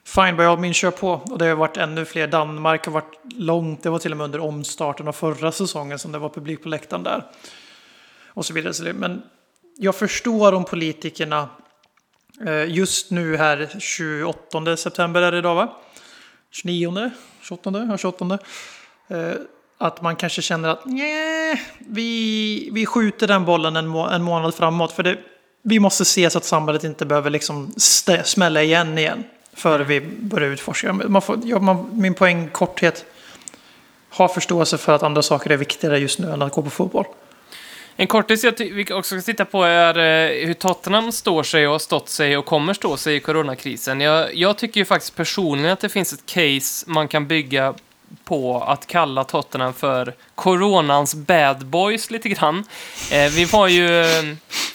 [0.04, 1.10] Fine by all means, kör på.
[1.10, 2.26] Och det har varit ännu fler.
[2.26, 3.82] Danmark har varit långt.
[3.82, 6.68] Det var till och med under omstarten av förra säsongen som det var publik på
[6.68, 7.24] läktaren där.
[8.26, 8.92] Och så vidare.
[8.92, 9.22] Men
[9.76, 11.67] jag förstår om politikerna Eh,
[12.46, 15.76] Eh, just nu här 28 september är det idag va?
[16.50, 17.10] 29?
[17.42, 17.86] 28?
[17.88, 18.38] Ja, 28.
[19.08, 19.32] Eh,
[19.78, 24.54] att man kanske känner att nej, vi, vi skjuter den bollen en, må en månad
[24.54, 24.92] framåt.
[24.92, 25.18] För det,
[25.62, 27.74] vi måste se så att samhället inte behöver liksom
[28.24, 29.24] smälla igen igen.
[29.52, 30.92] Före vi börjar utforska.
[30.92, 33.04] Man får, ja, man, min poäng korthet.
[34.10, 37.04] Ha förståelse för att andra saker är viktigare just nu än att gå på fotboll.
[38.00, 41.72] En kortis jag vi också ska titta på är eh, hur Tottenham står sig och
[41.72, 44.00] har stått sig och kommer stå sig i coronakrisen.
[44.00, 47.74] Jag, jag tycker ju faktiskt personligen att det finns ett case man kan bygga
[48.24, 52.64] på att kalla Tottenham för coronans bad boys lite grann.
[53.12, 54.22] Eh, vi var ju eh,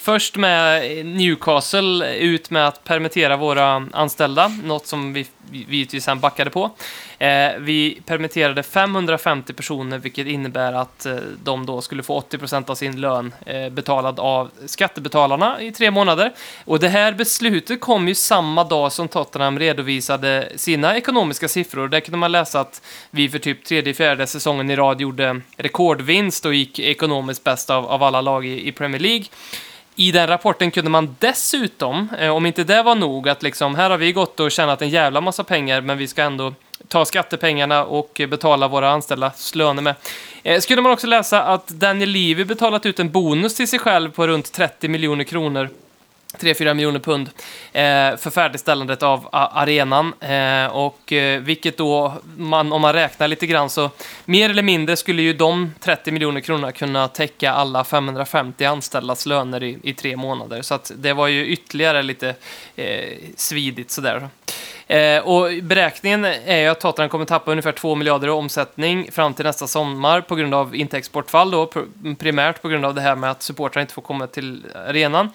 [0.01, 6.19] först med Newcastle ut med att permittera våra anställda, något som vi vi givetvis sen
[6.19, 6.71] backade på.
[7.19, 12.69] Eh, vi permitterade 550 personer, vilket innebär att eh, de då skulle få 80 procent
[12.69, 16.33] av sin lön eh, betalad av skattebetalarna i tre månader.
[16.65, 21.87] Och det här beslutet kom ju samma dag som Tottenham redovisade sina ekonomiska siffror.
[21.87, 26.45] Där kunde man läsa att vi för typ tredje, fjärde säsongen i rad gjorde rekordvinst
[26.45, 29.25] och gick ekonomiskt bäst av, av alla lag i, i Premier League.
[29.95, 33.89] I den rapporten kunde man dessutom, eh, om inte det var nog, att liksom, här
[33.89, 36.53] har vi gått och tjänat en jävla massa pengar, men vi ska ändå
[36.87, 39.95] ta skattepengarna och betala våra anställdas löner med.
[40.43, 44.11] Eh, skulle man också läsa att Daniel Levy betalat ut en bonus till sig själv
[44.11, 45.69] på runt 30 miljoner kronor
[46.39, 47.29] 3-4 miljoner pund
[47.73, 50.13] eh, för färdigställandet av arenan.
[50.19, 53.89] Eh, och eh, vilket då, man, om man räknar lite grann, så
[54.25, 59.63] mer eller mindre skulle ju de 30 miljoner kronorna kunna täcka alla 550 anställdas löner
[59.63, 60.61] i, i tre månader.
[60.61, 62.35] Så att det var ju ytterligare lite
[62.75, 64.29] eh, svidigt sådär.
[64.87, 69.33] Eh, och beräkningen är ju att Tottenham kommer tappa ungefär 2 miljarder i omsättning fram
[69.33, 71.69] till nästa sommar på grund av intäktsbortfall då,
[72.19, 75.29] primärt på grund av det här med att supportrar inte får komma till arenan.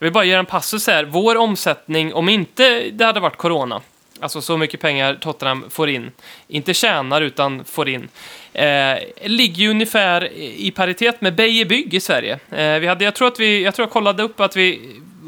[0.00, 1.04] Jag vill bara göra en passus här.
[1.04, 3.80] Vår omsättning, om inte det hade varit corona,
[4.20, 6.10] alltså så mycket pengar Tottenham får in,
[6.48, 8.08] inte tjänar utan får in,
[8.52, 12.38] eh, ligger ju ungefär i paritet med Beijer Bygg i Sverige.
[12.50, 14.80] Eh, vi hade, jag, tror att vi, jag tror jag kollade upp att vi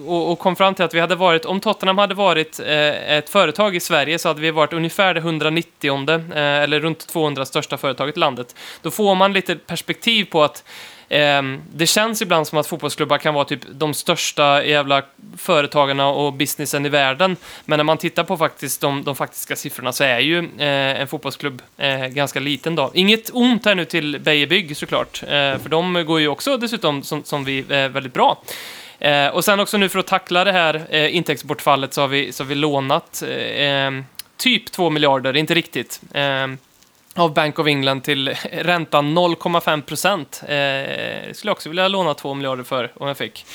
[0.06, 3.30] och, och kom fram till att vi hade varit, om Tottenham hade varit eh, ett
[3.30, 7.76] företag i Sverige så hade vi varit ungefär det 190 eh, eller runt 200 största
[7.76, 8.56] företaget i landet.
[8.82, 10.64] Då får man lite perspektiv på att
[11.12, 15.02] Ehm, det känns ibland som att fotbollsklubbar kan vara typ de största jävla
[15.36, 17.36] företagarna och businessen i världen.
[17.64, 21.08] Men när man tittar på faktiskt de, de faktiska siffrorna så är ju eh, en
[21.08, 22.90] fotbollsklubb eh, ganska liten då.
[22.94, 27.02] Inget ont här nu till Beijer Bygg såklart, eh, för de går ju också dessutom
[27.02, 28.42] som, som vi eh, väldigt bra.
[28.98, 32.32] Eh, och sen också nu för att tackla det här eh, intäktsbortfallet så har vi,
[32.32, 33.22] så har vi lånat
[33.56, 33.90] eh,
[34.36, 36.00] typ 2 miljarder, inte riktigt.
[36.14, 36.58] Ehm,
[37.14, 40.42] av Bank of England till räntan 0,5 procent.
[40.42, 43.46] Eh, det skulle jag också vilja låna 2 miljarder för om jag fick.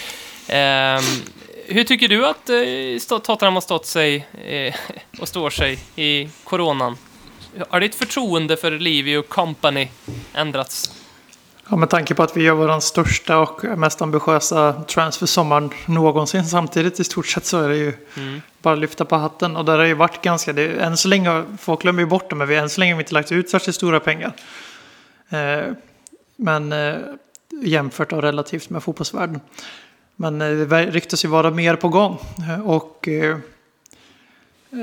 [0.48, 1.00] Eh,
[1.66, 4.76] hur tycker du att eh, Tottenham har stått sig eh,
[5.20, 6.98] och står sig i coronan?
[7.70, 9.88] Har ditt förtroende för Livio Company
[10.34, 10.92] ändrats?
[11.70, 17.00] Ja, med tanke på att vi gör vår största och mest ambitiösa transfer-sommaren någonsin samtidigt
[17.00, 18.42] i stort sett så är det ju Mm.
[18.62, 19.56] bara lyfta på hatten.
[19.58, 22.36] Och där har ju varit ganska, det, än så länge, folk glömmer ju bort det,
[22.36, 24.34] men vi än så länge har vi inte lagt ut särskilt stora pengar.
[25.30, 25.74] Eh,
[26.36, 26.96] men eh,
[27.62, 29.40] jämfört och relativt med fotbollsvärlden.
[30.16, 32.18] Men eh, det ryktas ju vara mer på gång.
[32.50, 33.38] Eh, Och eh,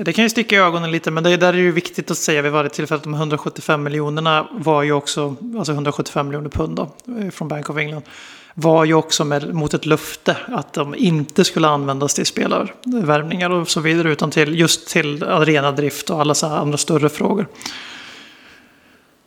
[0.02, 2.42] det kan ju sticka i ögonen lite, men det där är ju viktigt att säga
[2.42, 6.88] vid varje tillfälle att de 175 miljonerna var ju också, alltså 175 miljoner pund då,
[7.20, 8.02] eh, från Bank of England,
[8.54, 13.70] var ju också med, mot ett löfte att de inte skulle användas till spelarvärvningar och
[13.70, 17.46] så vidare, utan till, just till arenadrift och alla så här andra större frågor.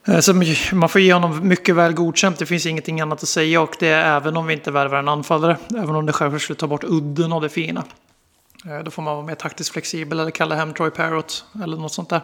[0.08, 0.34] Eh, så
[0.72, 3.88] man får ge honom mycket väl godkänt, det finns ingenting annat att säga och det
[3.88, 6.84] är även om vi inte värvar en anfallare, även om det självklart skulle ta bort
[6.84, 7.84] udden av det fina.
[8.68, 11.94] Eh, då får man vara mer taktiskt flexibel eller kalla hem Troy Parrott eller något
[11.94, 12.22] sånt där.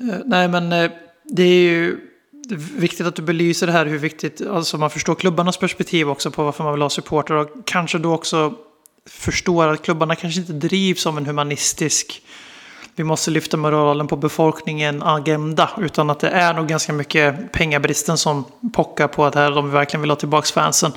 [0.00, 0.90] Eh, nej, men eh,
[1.24, 2.00] det är ju
[2.76, 6.44] viktigt att du belyser det här hur viktigt, alltså man förstår klubbarnas perspektiv också på
[6.44, 8.54] varför man vill ha supporter och kanske då också
[9.06, 12.22] förstår att klubbarna kanske inte drivs som en humanistisk
[12.94, 18.18] vi måste lyfta moralen på befolkningen agenda utan att det är nog ganska mycket pengabristen
[18.18, 20.92] som pockar på att här de verkligen vill ha tillbaka fansen.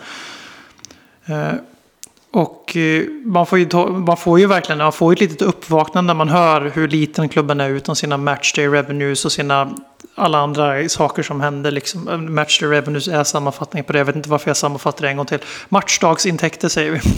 [2.34, 6.08] Och eh, man får, ju ta, man får ju verkligen man får ett litet uppvaknande
[6.08, 9.76] när man hör hur liten klubben är utan sina matchday revenues och sina
[10.16, 11.72] alla andra saker som händer.
[11.72, 12.08] Liksom.
[12.08, 13.98] Eh, matchday revenues är sammanfattning på det.
[14.00, 15.40] Jag vet inte varför jag sammanfattar det en gång till.
[15.70, 17.00] Matchdagsintäkter säger vi.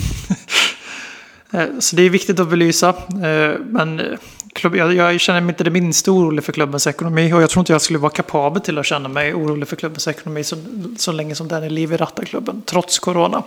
[1.52, 2.94] Eh, så det är viktigt att belysa.
[3.60, 4.18] Men
[4.54, 7.34] klubb, jag, jag känner mig inte det minsta orolig för klubbens ekonomi.
[7.34, 10.08] Och jag tror inte jag skulle vara kapabel till att känna mig orolig för klubbens
[10.08, 10.56] ekonomi så,
[10.98, 13.44] så länge som den är liv i rattarklubben, Trots corona.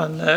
[0.00, 0.36] Men eh,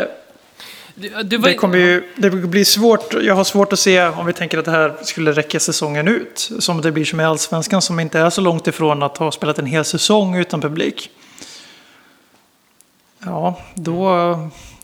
[0.94, 3.14] Du, du var, det kommer ju det blir svårt.
[3.22, 6.50] Jag har svårt att se om vi tänker att det här skulle räcka säsongen ut.
[6.58, 9.58] Som det blir som i Allsvenskan som inte är så långt ifrån att ha spelat
[9.58, 11.10] en hel säsong utan publik.
[13.24, 14.08] Ja, då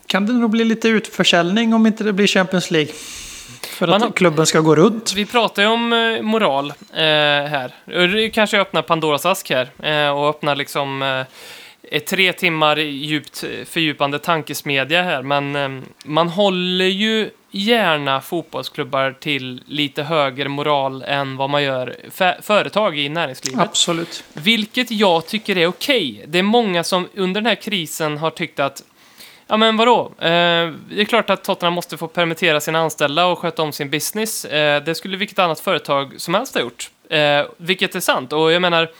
[0.06, 2.92] kan det nog bli lite utförsäljning om inte det blir Champions League.
[3.62, 5.12] För att har- klubben ska gå runt.
[5.16, 7.02] Vi pratar ju om eh, moral eh,
[7.50, 7.72] här.
[8.14, 11.24] Det kanske öppnar Pandoras ask här eh, och öppnar liksom eh,
[11.90, 15.22] ett tre timmar djupt eh, fördjupande tankesmedja här.
[15.22, 21.96] Men eh, man håller ju gärna fotbollsklubbar till lite högre moral än vad man gör
[22.42, 23.60] företag i näringslivet.
[23.60, 24.24] Absolut.
[24.32, 26.24] Vilket jag tycker är okej.
[26.28, 28.82] Det är många som under den här krisen har tyckt att
[29.46, 30.12] Ja men vadå?
[30.18, 33.90] Eh, det är klart att Tottenham måste få permittera sina anställda och sköta om sin
[33.90, 34.44] business.
[34.44, 36.90] Eh, det skulle vilket annat företag som helst ha gjort.
[37.08, 38.32] Eh, vilket är sant.
[38.32, 38.90] Och jag menar,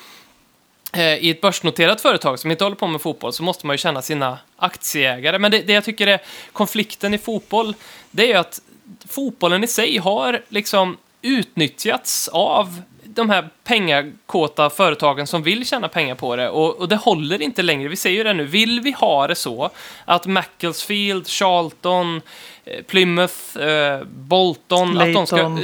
[0.97, 4.03] i ett börsnoterat företag som inte håller på med fotboll så måste man ju känna
[4.03, 5.39] sina aktieägare.
[5.39, 6.21] Men det, det jag tycker är
[6.53, 7.75] konflikten i fotboll,
[8.11, 8.61] det är ju att
[9.09, 12.83] fotbollen i sig har liksom utnyttjats av
[13.15, 17.63] de här pengakåta företagen som vill tjäna pengar på det och, och det håller inte
[17.63, 17.89] längre.
[17.89, 19.71] Vi säger ju det nu, vill vi ha det så
[20.05, 22.21] att Macclesfield, Charlton,
[22.65, 25.59] eh, Plymouth, eh, Bolton, att de, ska,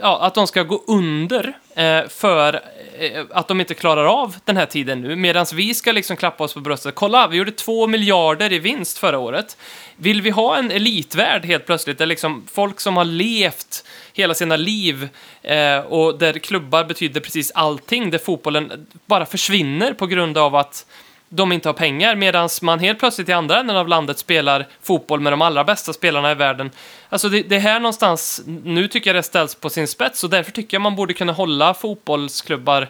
[0.00, 2.60] ja, att de ska gå under eh, för eh,
[3.00, 6.44] Eh, att de inte klarar av den här tiden nu, medan vi ska liksom klappa
[6.44, 6.94] oss på bröstet.
[6.94, 9.56] Kolla, vi gjorde två miljarder i vinst förra året.
[9.96, 14.56] Vill vi ha en elitvärld helt plötsligt, där liksom folk som har levt hela sina
[14.56, 15.08] liv
[15.42, 20.86] eh, och där klubbar betyder precis allting, där fotbollen bara försvinner på grund av att
[21.28, 25.20] de inte har pengar, medan man helt plötsligt i andra änden av landet spelar fotboll
[25.20, 26.70] med de allra bästa spelarna i världen.
[27.08, 30.30] Alltså det, det är här någonstans, nu tycker jag det ställs på sin spets och
[30.30, 32.88] därför tycker jag man borde kunna hålla fotbollsklubbar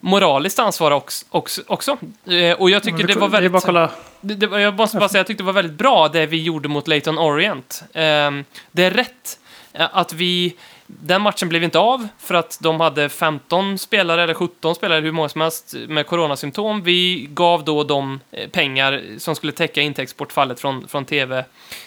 [0.00, 1.26] moraliskt ansvariga också.
[1.30, 1.96] också, också.
[2.26, 3.54] Eh, och jag tycker det var Det väldigt...
[3.54, 3.90] att kolla.
[4.20, 6.68] Det, det, jag måste bara säga, jag tyckte det var väldigt bra det vi gjorde
[6.68, 7.82] mot Leighton Orient.
[7.94, 9.38] Ehm, det är rätt
[9.72, 10.56] eh, att vi...
[10.90, 15.12] Den matchen blev inte av för att de hade 15 spelare eller 17 spelare, hur
[15.12, 16.82] många som helst, med coronasymptom.
[16.82, 21.44] Vi gav då de eh, pengar som skulle täcka intäktsbortfallet från, från tv.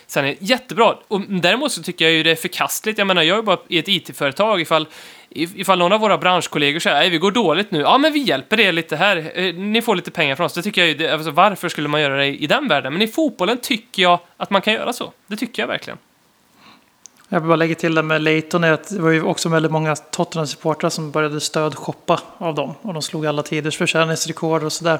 [0.07, 0.95] Sen är jättebra.
[1.07, 2.97] Och däremot så tycker jag ju det är förkastligt.
[2.97, 4.61] Jag menar, jag är bara i ett IT-företag.
[4.61, 4.87] Ifall,
[5.29, 8.59] ifall någon av våra branschkollegor säger att vi går dåligt nu, ja men vi hjälper
[8.59, 9.31] er lite här.
[9.35, 10.53] Eh, ni får lite pengar från oss.
[10.53, 12.93] Det tycker jag ju, alltså, varför skulle man göra det i den världen?
[12.93, 15.11] Men i fotbollen tycker jag att man kan göra så.
[15.27, 15.97] Det tycker jag verkligen.
[17.33, 19.71] Jag vill bara lägga till det med Leighton är att det var ju också väldigt
[19.71, 22.73] många Tottenham-supportrar som började stödshoppa av dem.
[22.81, 24.99] Och de slog alla tiders försäljningsrekord och sådär.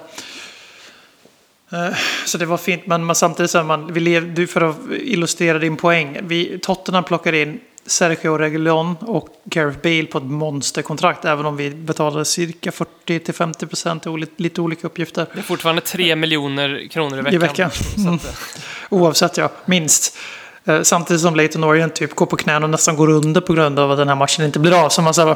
[1.72, 4.76] Eh, Så det var fint, men samtidigt så här, man, vi lev, du, för att
[4.92, 6.20] illustrera din poäng.
[6.22, 11.26] Vi, Tottenham plockar in Sergio Reguilon och Gareth Bale på ett monsterkontrakt.
[11.26, 14.06] Även om vi betalade cirka 40-50 procent,
[14.38, 15.28] lite olika uppgifter.
[15.34, 17.34] Det är fortfarande 3 miljoner kronor i veckan.
[17.34, 17.72] I veckan.
[17.98, 18.16] Eh,
[18.90, 20.18] Oavsett ja, minst.
[20.66, 23.80] Eh, samtidigt som Leighton Orient typ går på knäna och nästan går under på grund
[23.80, 24.90] av att den här matchen inte blir av.
[24.90, 25.36] Så man säger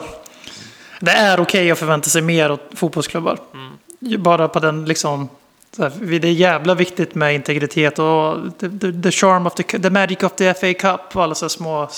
[0.99, 3.39] det är okej att förvänta sig mer åt fotbollsklubbar.
[3.53, 4.23] Mm.
[4.23, 5.30] Bara på den liksom,
[5.76, 9.63] så här, det är jävla viktigt med integritet och the, the, the charm of the,
[9.63, 11.89] the magic of the FA Cup och alla så här små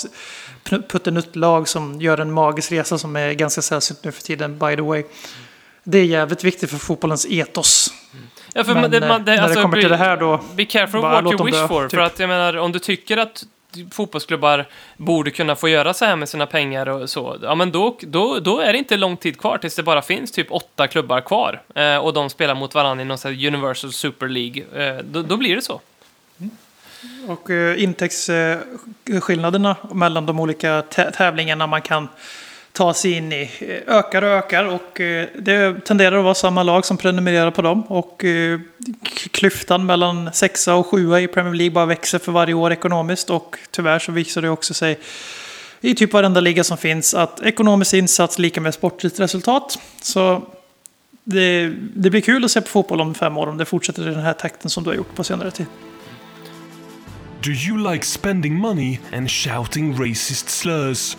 [0.69, 4.81] puttenuttlag som gör en magisk resa som är ganska sällsynt nu för tiden, by the
[4.81, 5.03] way.
[5.83, 7.93] Det är jävligt viktigt för fotbollens etos.
[8.13, 8.27] Mm
[8.57, 10.03] ja, för Men man, det, eh, man, det, när alltså, det kommer till bli- det
[10.03, 11.83] här då, Be careful Bara what you wish dö, for.
[11.83, 11.91] typ.
[11.91, 13.43] För att jag menar, om du tycker att
[13.91, 14.65] fotbollsklubbar
[14.97, 18.39] borde kunna få göra så här med sina pengar och så, ja men då, då,
[18.39, 21.61] då är det inte lång tid kvar tills det bara finns typ åtta klubbar kvar
[21.75, 24.63] eh, och de spelar mot varandra i någon sån här Universal Super League.
[24.87, 25.81] Eh, då, då blir det så.
[27.27, 32.07] Och eh, intäktsskillnaderna mellan de olika tä- tävlingarna man kan
[32.77, 34.65] ta sig in i eh, ökar och ökar.
[34.65, 37.81] Och eh, det tenderar att vara samma lag som prenumererar på dem.
[37.81, 38.59] Och eh,
[39.31, 43.29] klyftan mellan sexa och sjua i Premier League bara växer för varje år ekonomiskt.
[43.29, 44.99] Och tyvärr så visar det också sig
[45.81, 49.79] i typ varenda liga som finns att ekonomisk insats lika med sportligt resultat.
[50.01, 50.41] Så
[51.23, 54.11] det, det blir kul att se på fotboll om fem år om det fortsätter i
[54.11, 55.65] den här takten som du har gjort på senare tid.
[57.43, 61.17] Do you like spending money and shouting racist slurs?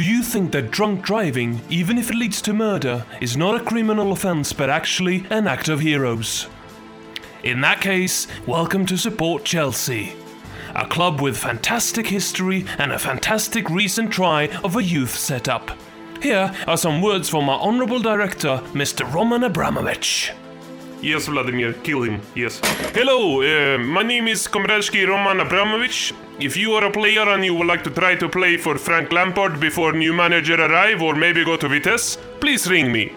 [0.00, 3.62] Do you think that drunk driving, even if it leads to murder, is not a
[3.62, 6.46] criminal offense but actually an act of heroes?
[7.42, 10.14] In that case, welcome to support Chelsea.
[10.74, 15.70] A club with fantastic history and a fantastic recent try of a youth setup.
[16.22, 19.12] Here are some words from our honorable director, Mr.
[19.12, 20.32] Roman Abramovich.
[21.02, 22.20] Yes, Vladimir, kill him.
[22.34, 22.60] Yes.
[22.94, 26.12] Hello, uh, my name is Komrelski Roman Abramovich.
[26.38, 29.10] If you are a player and you would like to try to play for Frank
[29.10, 33.12] Lampard before new manager arrive or maybe go to Vitesse, please ring me.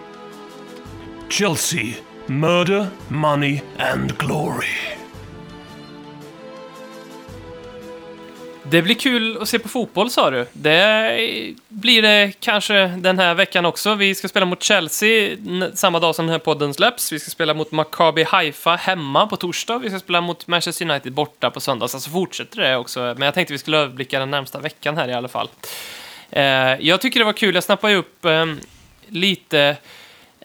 [1.28, 1.96] Chelsea.
[2.26, 4.66] Murder, money, and glory.
[8.70, 10.46] Det blir kul att se på fotboll sa du.
[10.52, 13.94] Det blir det kanske den här veckan också.
[13.94, 15.36] Vi ska spela mot Chelsea
[15.74, 17.12] samma dag som den här podden släpps.
[17.12, 19.78] Vi ska spela mot Maccabi Haifa hemma på torsdag.
[19.78, 21.88] Vi ska spela mot Manchester United borta på söndag.
[21.88, 23.00] Så alltså, fortsätter det också.
[23.00, 25.48] Men jag tänkte vi skulle överblicka den närmsta veckan här i alla fall.
[26.30, 26.42] Eh,
[26.80, 27.54] jag tycker det var kul.
[27.54, 28.60] Jag snappade ju upp ehm,
[29.08, 29.76] lite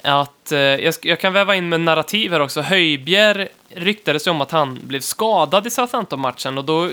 [0.04, 2.62] att eh, jag, jag kan väva in med narrativ här också.
[2.62, 6.92] Höjbjer ryktades ju om att han blev skadad i Southampton-matchen och då eh,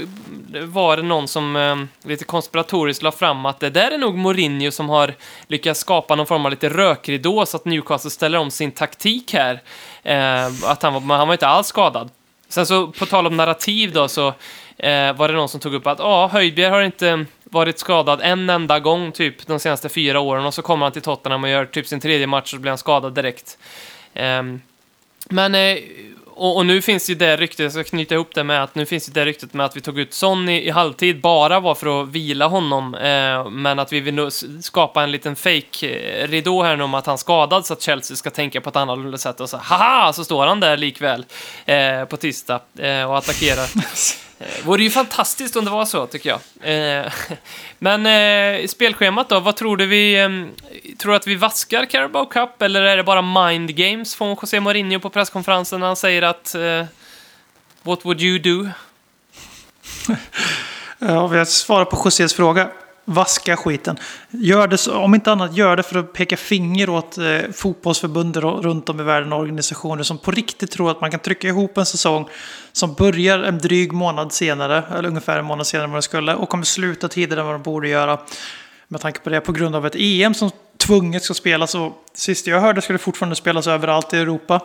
[0.62, 4.70] var det någon som eh, lite konspiratoriskt la fram att det där är nog Mourinho
[4.70, 5.14] som har
[5.46, 9.62] lyckats skapa någon form av lite rökridå så att Newcastle ställer om sin taktik här.
[10.02, 12.10] Eh, att han var, men han var inte alls skadad.
[12.48, 14.28] Sen så, på tal om narrativ då, så
[14.76, 18.50] eh, var det någon som tog upp att ja, Höjbjerg har inte varit skadad en
[18.50, 21.64] enda gång typ de senaste fyra åren och så kommer han till Tottenham och gör
[21.64, 23.58] typ sin tredje match och så blir han skadad direkt.
[24.14, 24.42] Eh,
[25.30, 25.78] men, eh,
[26.36, 28.86] och, och nu finns ju det ryktet, jag ska knyta ihop det med att nu
[28.86, 32.02] finns ju det ryktet med att vi tog ut Sonny i, halvtid bara var för
[32.02, 34.28] att vila honom, eh, men att vi vill nu
[34.62, 38.30] skapa en liten fake-ridå eh, här nu om att han skadad så att Chelsea ska
[38.30, 41.26] tänka på ett annorlunda sätt och så haha, så står han där likväl
[41.64, 43.66] eh, på tisdag eh, och attackerar.
[44.38, 46.40] Eh, vore ju fantastiskt om det var så, tycker jag.
[46.60, 47.12] Eh,
[47.78, 50.20] men eh, spelschemat då, vad tror du vi...
[50.20, 50.28] Eh,
[50.98, 54.60] tror du att vi vaskar Carabao Cup eller är det bara mind games från José
[54.60, 56.84] Mourinho på presskonferensen när han säger att eh,
[57.82, 58.68] What would you do?
[60.98, 62.68] Ja, vi har svarat på Josés fråga.
[63.08, 63.96] Vaska skiten.
[64.30, 68.36] Gör det, så- om inte annat, gör det för att peka finger åt eh, fotbollsförbund
[68.36, 71.78] runt om i världen och organisationer som på riktigt tror att man kan trycka ihop
[71.78, 72.28] en säsong
[72.72, 76.34] som börjar en dryg månad senare, eller ungefär en månad senare än vad det skulle,
[76.34, 78.18] och kommer sluta tidigare än vad de borde göra.
[78.88, 82.46] Med tanke på det, på grund av ett EM som tvunget ska spelas och sist
[82.46, 84.60] jag hörde ska det fortfarande spelas överallt i Europa.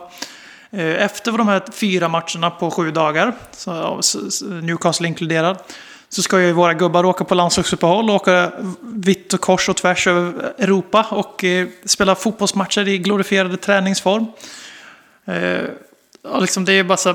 [0.70, 4.00] Eh, Efter de här fyra matcherna på sju dagar, så,
[4.62, 5.56] Newcastle inkluderad,
[6.12, 10.06] så ska ju våra gubbar åka på landslagsuppehåll och åka vitt och kors och tvärs
[10.06, 14.26] över Europa och eh, spela fotbollsmatcher i glorifierade träningsform.
[15.24, 15.60] Eh,
[16.40, 17.14] liksom det är bara så...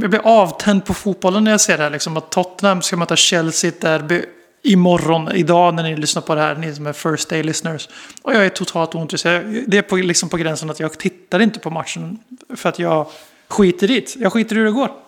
[0.00, 1.90] Jag blir avtänd på fotbollen när jag ser det här.
[1.90, 4.22] Liksom, att Tottenham ska möta Chelsea i ett derby
[4.62, 7.88] imorgon, idag när ni lyssnar på det här, ni som är first day listeners.
[8.22, 9.64] Och jag är totalt ointresserad.
[9.66, 12.18] Det är på, liksom på gränsen att jag tittar inte på matchen
[12.56, 13.06] för att jag
[13.48, 14.16] skiter i det.
[14.16, 15.05] Jag skiter i hur det går.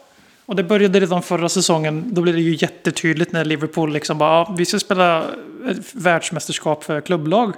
[0.49, 2.15] Och det började redan förra säsongen.
[2.15, 5.25] Då blev det ju jättetydligt när Liverpool liksom bara, ja, vi ska spela
[5.69, 7.55] ett världsmästerskap för klubblag.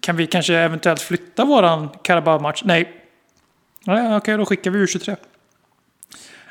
[0.00, 2.62] Kan vi kanske eventuellt flytta våran Carabao-match?
[2.64, 2.92] Nej.
[3.84, 5.16] Ja, okej, då skickar vi U23.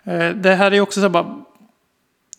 [0.03, 1.41] Eh, det här är ju också så här bara...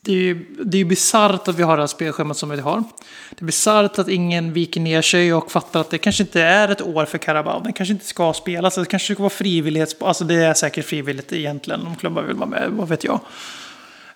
[0.04, 2.84] Det är ju det är bisarrt att vi har det här spelschemat som vi har.
[3.30, 6.68] Det är bisarrt att ingen viker ner sig och fattar att det kanske inte är
[6.68, 7.60] ett år för Carabao.
[7.60, 8.74] Den kanske inte ska spelas.
[8.74, 9.96] Det kanske ska vara frivillighets...
[10.00, 12.70] Alltså det är säkert frivilligt egentligen om klubbar vill vara med.
[12.70, 13.20] Vad vet jag.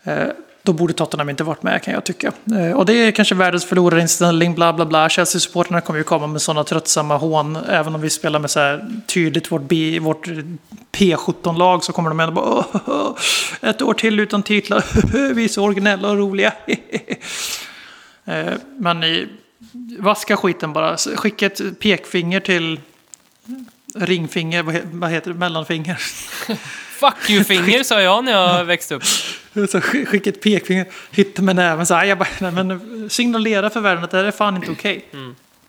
[0.02, 0.28] Eh,
[0.66, 2.32] då borde Tottenham inte varit med kan jag tycka.
[2.58, 5.08] Eh, och det är kanske världens förlorarinställning, bla bla bla.
[5.08, 7.56] Chelsea-supporterna kommer ju komma med sådana tröttsamma hån.
[7.56, 10.28] Även om vi spelar med så här tydligt vårt, B, vårt
[10.92, 13.14] P17-lag så kommer de ändå bara
[13.70, 14.84] ett år till utan titlar.
[15.34, 16.52] vi är så originella och roliga.
[18.28, 19.04] Eh, men
[19.98, 20.96] vaska skiten bara.
[20.96, 22.80] Skicka ett pekfinger till
[23.94, 24.62] ringfinger,
[24.92, 25.98] vad heter det, mellanfinger.
[27.00, 29.02] Fuck you-finger, sa jag när jag växte upp.
[29.04, 31.86] Så sk- skicka ett pekfinger, hitta med näven.
[31.86, 34.70] Så här, jag bara, nej, men signalera för världen att det här är fan inte
[34.70, 35.04] okej.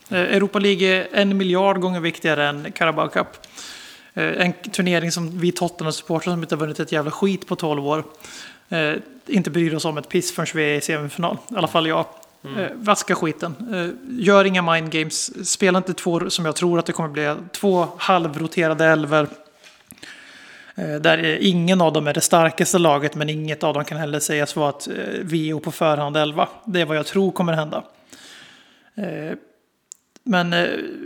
[0.10, 3.28] Eh, Europa League är en miljard gånger viktigare än Carabao Cup.
[4.14, 7.88] Eh, En turnering som vi Tottenham-supportrar som inte har vunnit ett jävla skit på 12
[7.88, 8.04] år.
[8.70, 8.94] Eh,
[9.28, 11.38] inte bryr oss om ett piss förrän vi är i semifinal.
[11.52, 12.06] I alla fall jag.
[12.58, 13.56] Eh, vaska skiten.
[14.10, 15.48] Gör inga mind games.
[15.50, 19.28] Spela inte två, som jag tror att det kommer bli, två halvroterade elver.
[20.78, 24.20] Eh, där ingen av dem är det starkaste laget men inget av dem kan heller
[24.20, 26.48] sägas vara att eh, VO på förhand 11.
[26.66, 27.84] Det är vad jag tror kommer hända.
[28.96, 29.38] Eh,
[30.24, 30.56] men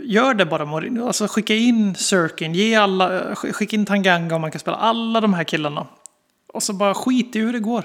[0.04, 1.06] gör det bara Mourinho.
[1.06, 5.34] Alltså skicka in Sirkin, ge alla, skicka in Tanganga om man kan spela alla de
[5.34, 5.86] här killarna.
[6.52, 7.84] Och så bara skit i hur det går.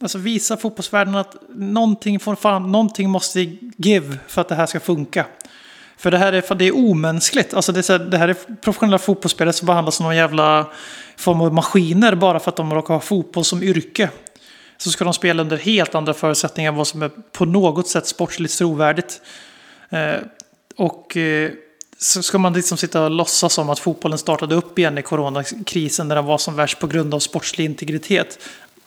[0.00, 3.40] Alltså visa fotbollsvärlden att någonting, får fan, någonting måste
[3.76, 5.26] give för att det här ska funka.
[6.00, 7.54] För det här är, för det är omänskligt.
[7.54, 10.66] Alltså det, är så här, det här är professionella fotbollsspelare som behandlas som någon jävla
[11.16, 14.10] form av maskiner bara för att de råkar ha fotboll som yrke.
[14.78, 18.06] Så ska de spela under helt andra förutsättningar än vad som är på något sätt
[18.06, 19.20] sportsligt trovärdigt.
[19.90, 20.14] Eh,
[20.76, 21.50] och eh,
[21.98, 26.08] så ska man liksom sitta och låtsas som att fotbollen startade upp igen i coronakrisen
[26.08, 28.38] när den var som värst på grund av sportslig integritet.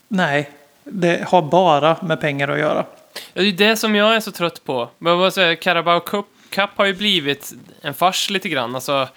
[0.08, 0.50] Nej,
[0.84, 2.86] det har bara med pengar att göra.
[3.34, 4.90] Det är det som jag är så trött på.
[5.00, 8.76] Karabao Carabao Cup Cup har ju blivit en fars lite grann.
[8.76, 9.08] Alltså,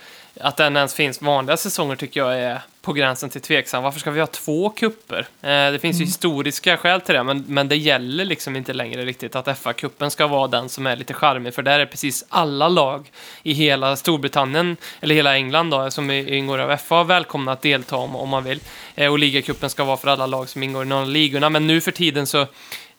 [0.41, 3.83] att den ens finns vanliga säsonger tycker jag är på gränsen till tveksam.
[3.83, 5.27] Varför ska vi ha två kupper?
[5.43, 9.05] Eh, det finns ju historiska skäl till det, men, men det gäller liksom inte längre
[9.05, 12.69] riktigt att FA-cupen ska vara den som är lite charmig, för där är precis alla
[12.69, 13.11] lag
[13.43, 18.17] i hela Storbritannien, eller hela England då, som ingår av FA, välkomna att delta om,
[18.17, 18.61] om man vill.
[18.95, 21.67] Eh, och ligacupen ska vara för alla lag som ingår i någon av ligorna, men
[21.67, 22.47] nu för tiden så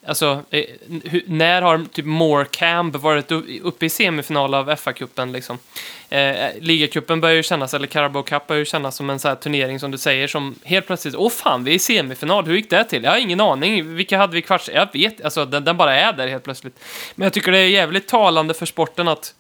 [0.08, 0.66] Alltså, eh,
[1.26, 3.32] när har typ Morecamb varit
[3.62, 5.60] uppe i semifinal av FA-cupen liksom?
[6.10, 9.30] Eh, eh, Ligacupen börjar ju kännas, eller Carabao Cup börjar ju kännas som en sån
[9.30, 12.56] här turnering som du säger som helt plötsligt, åh fan, vi är i semifinal, hur
[12.56, 13.04] gick det till?
[13.04, 14.70] Jag har ingen aning, vilka hade vi i kvarts?
[14.74, 16.80] Jag vet, alltså den, den bara är där helt plötsligt.
[17.16, 19.34] Men jag tycker det är jävligt talande för sporten att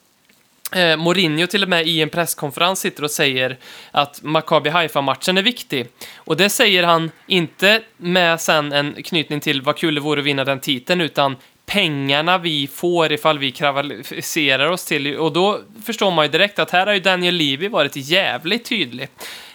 [0.75, 3.57] Eh, Mourinho till och med i en presskonferens sitter och säger
[3.91, 5.87] att Maccabi Haifa-matchen är viktig.
[6.15, 10.25] Och det säger han inte med sen en knytning till vad kul det vore att
[10.25, 15.17] vinna den titeln, utan pengarna vi får ifall vi kravalliserar oss till.
[15.17, 19.07] Och då förstår man ju direkt att här har ju Daniel Levy varit jävligt tydlig.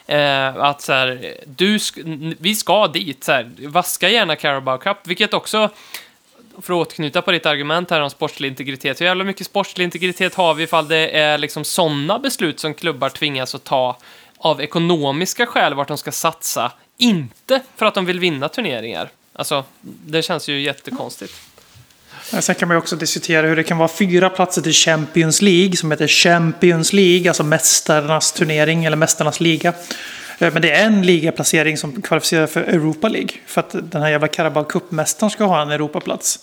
[0.06, 4.96] Eh, att så här, du sk- vi ska dit, så här, vaska gärna Carabao Cup,
[5.04, 5.70] vilket också
[6.62, 9.00] för att återknyta på ditt argument här om sportslig integritet.
[9.00, 13.08] Hur jävla mycket sportslig integritet har vi ifall det är liksom sådana beslut som klubbar
[13.08, 13.98] tvingas att ta
[14.38, 19.10] av ekonomiska skäl vart de ska satsa, inte för att de vill vinna turneringar.
[19.32, 21.34] Alltså, det känns ju jättekonstigt.
[22.32, 25.42] Men Sen kan man ju också diskutera hur det kan vara fyra platser till Champions
[25.42, 29.72] League som heter Champions League, alltså mästarnas turnering eller mästarnas liga.
[30.42, 33.30] Eh, Men det är en ligaplacering som kvalificerar för Europa League.
[33.46, 36.38] För att den här jävla Carabao Cup-mästaren ska ha en Europaplats.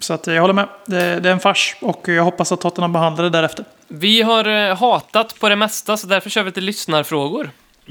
[0.00, 0.68] Så att jag håller med.
[0.86, 3.64] Det, det är en fars och jag hoppas att Tottenham behandlar det därefter.
[3.88, 7.50] Vi har eh, hatat på det mesta, så därför kör vi lite lyssnarfrågor.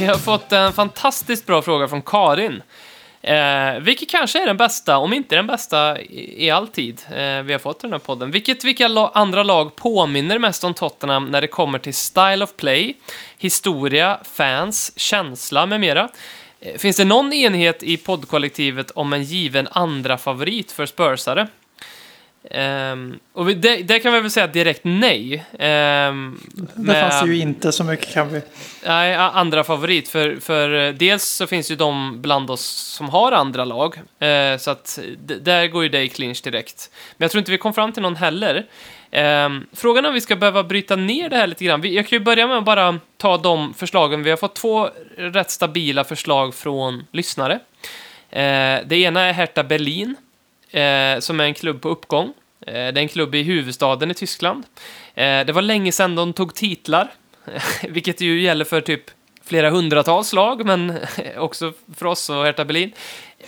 [0.00, 2.62] Vi har fått en fantastiskt bra fråga från Karin.
[3.22, 7.42] Eh, vilket kanske är den bästa, om inte den bästa i, i all tid eh,
[7.42, 8.30] vi har fått i den här podden.
[8.30, 12.56] Vilket, vilka la- andra lag påminner mest om Tottenham när det kommer till style of
[12.56, 12.94] play,
[13.38, 16.08] historia, fans, känsla med mera?
[16.60, 21.48] Eh, finns det någon enhet i poddkollektivet om en given andra favorit för Spursare?
[22.50, 25.44] Ehm, och vi, det, det kan vi väl säga direkt nej.
[25.58, 28.40] Ehm, Det med- fanns det ju inte så mycket kan vi.
[28.86, 30.08] Nej, andra favorit.
[30.08, 32.64] För, för eh, dels så finns ju de bland oss
[32.96, 33.96] som har andra lag.
[34.18, 34.98] Eh, så att
[35.40, 36.90] där går ju det i clinch direkt.
[37.16, 38.66] Men jag tror inte vi kom fram till någon heller.
[39.10, 41.80] Ehm, frågan är om vi ska behöva bryta ner det här lite grann.
[41.80, 44.22] Vi, jag kan ju börja med att bara ta de förslagen.
[44.22, 47.54] Vi har fått två rätt stabila förslag från lyssnare.
[48.30, 50.16] Eh, det ena är Hertha Berlin,
[50.70, 52.32] eh, som är en klubb på uppgång.
[52.66, 54.64] Eh, det är en klubb i huvudstaden i Tyskland.
[55.14, 57.12] Eh, det var länge sedan de tog titlar,
[57.88, 59.10] vilket ju gäller för typ
[59.44, 60.98] flera hundratals lag, men
[61.36, 62.92] också för oss och Hertha Berlin.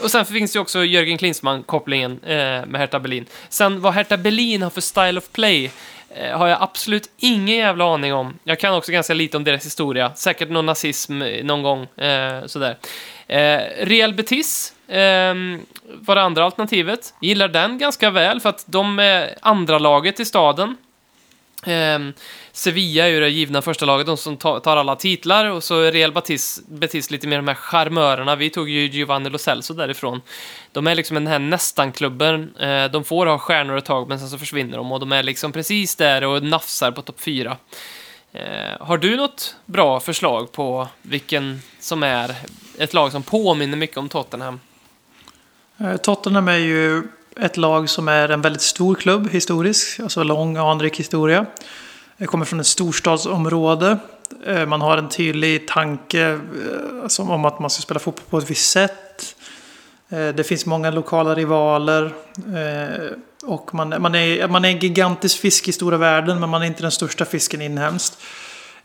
[0.00, 3.26] Och sen finns ju också Jörgen Klinsmann-kopplingen eh, med Hertha Berlin.
[3.48, 5.70] Sen vad Hertha Berlin har för style of play
[6.08, 8.38] eh, har jag absolut ingen jävla aning om.
[8.44, 10.12] Jag kan också ganska lite om deras historia.
[10.14, 12.78] Säkert någon nazism eh, någon gång, eh, sådär.
[13.26, 17.14] Eh, Real Betis eh, var det andra alternativet.
[17.20, 20.76] Gillar den ganska väl för att de är andra laget i staden.
[21.66, 22.12] Ehm,
[22.52, 25.46] Sevilla är ju det givna första laget, de som tar alla titlar.
[25.46, 28.36] Och så Real Betis, Betis lite mer de här charmörerna.
[28.36, 30.20] Vi tog ju Giovanni Lo Celso därifrån.
[30.72, 32.56] De är liksom den här nästan-klubben.
[32.56, 34.92] Eh, de får ha stjärnor ett tag, men sen så försvinner de.
[34.92, 37.56] Och de är liksom precis där och nafsar på topp fyra.
[38.32, 42.34] Eh, har du något bra förslag på vilken som är
[42.78, 44.60] ett lag som påminner mycket om Tottenham?
[45.82, 47.02] Eh, Tottenham är ju
[47.36, 51.46] ett lag som är en väldigt stor klubb historiskt, alltså lång och anrik historia.
[52.16, 53.98] Det kommer från ett storstadsområde.
[54.46, 56.38] Eh, man har en tydlig tanke
[57.18, 59.36] eh, om att man ska spela fotboll på ett visst sätt.
[60.08, 62.12] Det finns många lokala rivaler.
[63.44, 66.66] Och man, man, är, man är en gigantisk fisk i stora världen, men man är
[66.66, 68.18] inte den största fisken inhemskt.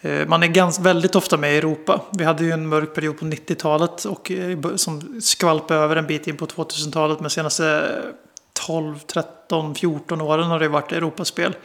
[0.01, 2.01] Eh, man är ganska, väldigt ofta med i Europa.
[2.11, 6.27] Vi hade ju en mörk period på 90-talet och eh, som skvalpade över en bit
[6.27, 7.19] in på 2000-talet.
[7.19, 7.91] Men senaste
[8.53, 11.55] 12, 13, 14 åren har det varit Europaspel.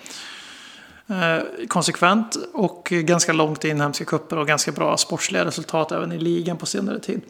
[1.06, 6.18] Eh, konsekvent och ganska långt i inhemska kupper och ganska bra sportsliga resultat även i
[6.18, 7.20] ligan på senare tid.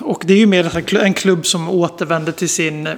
[0.00, 2.88] Och det är ju mer en klubb som återvänder till sin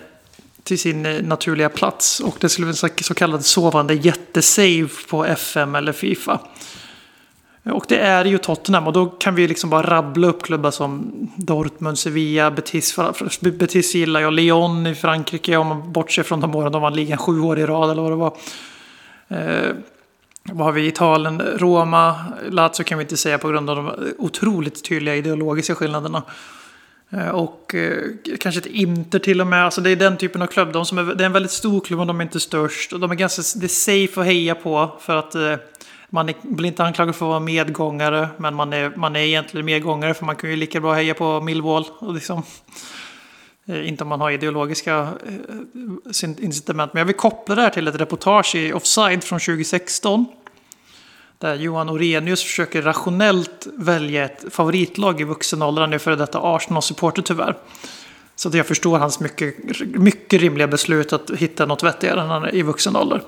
[0.65, 2.21] till sin eh, naturliga plats.
[2.21, 6.41] Och det skulle bli en så kallad sovande jättesave på FM eller Fifa.
[7.73, 11.13] Och det är ju Tottenham och då kan vi liksom bara rabbla upp klubbar som
[11.37, 12.97] Dortmund, Sevilla, Betis.
[13.41, 17.19] Betis gillar jag, Lyon i Frankrike om man bortser från de åren de vann ligan
[17.19, 18.37] sju år i rad eller vad det var.
[19.29, 19.75] Eh,
[20.43, 20.87] vad har vi?
[20.87, 22.17] Italien, Roma,
[22.51, 26.23] Lazio kan vi inte säga på grund av de otroligt tydliga ideologiska skillnaderna.
[27.17, 28.03] Eh, och eh,
[28.41, 29.65] kanske ett Inter till och med.
[29.65, 30.73] Alltså det är den typen av klubb.
[30.73, 32.93] De som är, det är en väldigt stor klubb men de är inte störst.
[32.93, 34.91] Och de är ganska, det är safe att heja på.
[35.01, 35.55] För att eh,
[36.11, 38.29] man är, blir inte anklagad för att vara medgångare.
[38.37, 41.41] Men man är, man är egentligen medgångare för man kan ju lika bra heja på
[41.41, 41.85] Millwall.
[41.99, 42.43] Och liksom,
[43.67, 45.09] inte om man har ideologiska
[46.39, 46.93] incitament.
[46.93, 50.27] Men jag vill koppla det här till ett reportage i Offside från 2016.
[51.39, 55.83] Där Johan Orenius försöker rationellt välja ett favoritlag i vuxen ålder.
[55.83, 57.57] Han är före detta Arsenal-supporter tyvärr.
[58.37, 59.55] Så att jag förstår hans mycket,
[59.99, 63.23] mycket rimliga beslut att hitta något vettigare än han är i vuxen ålder.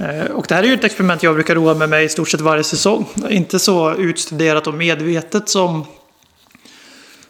[0.00, 2.28] Eh, och det här är ju ett experiment jag brukar roa mig med i stort
[2.28, 3.06] sett varje säsong.
[3.30, 5.84] Inte så utstuderat och medvetet som,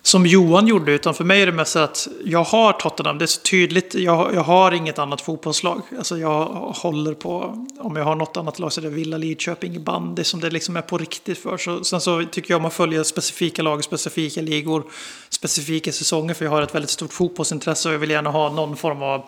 [0.06, 0.92] som Johan gjorde.
[0.92, 3.18] Utan för mig är det mest att jag har Tottenham.
[3.18, 3.94] Det är så tydligt.
[3.94, 5.82] Jag, jag har inget annat fotbollslag.
[5.98, 6.44] Alltså jag
[6.74, 10.40] håller på, om jag har något annat lag så är det Villa Lidköping bandy som
[10.40, 11.56] det liksom är på riktigt för.
[11.56, 14.84] Så, sen så tycker jag om att följa specifika lag, specifika ligor,
[15.28, 16.34] specifika säsonger.
[16.34, 19.24] För jag har ett väldigt stort fotbollsintresse och jag vill gärna ha någon form av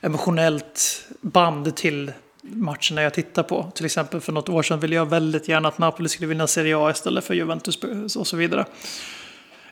[0.00, 2.12] emotionellt band till
[2.42, 3.72] matcherna jag tittar på.
[3.74, 6.78] Till exempel för något år sedan ville jag väldigt gärna att Napoli skulle vinna Serie
[6.78, 7.78] A istället för Juventus
[8.16, 8.66] och så vidare.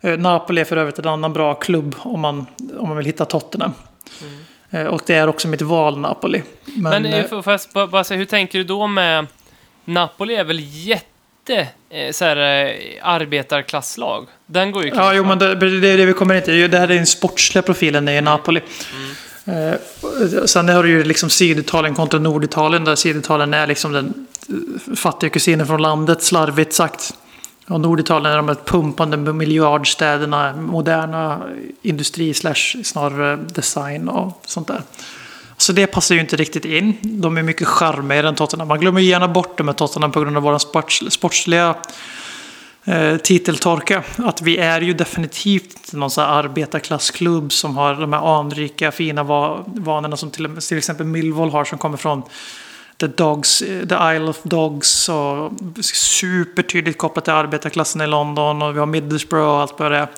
[0.00, 2.46] Eh, Napoli är för övrigt en annan bra klubb om man,
[2.78, 3.72] om man vill hitta Tottenham.
[4.70, 6.42] Eh, Och det är också mitt val, Napoli.
[6.64, 9.26] Men, Men eh, får jag bara- säga, hur tänker du då med...
[9.84, 11.06] Napoli är väl jätte...
[12.12, 12.36] Så här,
[13.02, 14.26] arbetarklasslag.
[14.46, 16.70] Den går ju Ja, jo, men det, det är det vi kommer in till.
[16.70, 18.60] Det här är den sportsliga profilen i Napoli.
[19.44, 19.74] Eh,
[20.46, 24.26] sen har du ju liksom Syditalien kontra Norditalien där Syditalien är liksom den
[24.96, 27.14] fattiga kusinen från landet, slarvigt sagt.
[27.70, 31.42] Och Norditalien är de här pumpande miljardstäderna, moderna
[31.82, 34.82] industri slash snarare design och sånt där.
[35.56, 36.96] Så det passar ju inte riktigt in.
[37.02, 38.68] De är mycket charmigare än Tottenham.
[38.68, 41.74] Man glömmer ju gärna bort det med Tottenham på grund av vår sports, sportsliga
[42.84, 44.02] eh, titeltorka.
[44.16, 48.92] Att vi är ju definitivt inte någon sån här arbetarklassklubb som har de här anrika
[48.92, 52.22] fina va vanorna som till, till exempel Millwall har som kommer från
[53.00, 58.78] The Dogs, The Isle of Dogs och supertydligt kopplat till arbetarklassen i London och vi
[58.78, 60.08] har Middlesbrough och allt vad det är.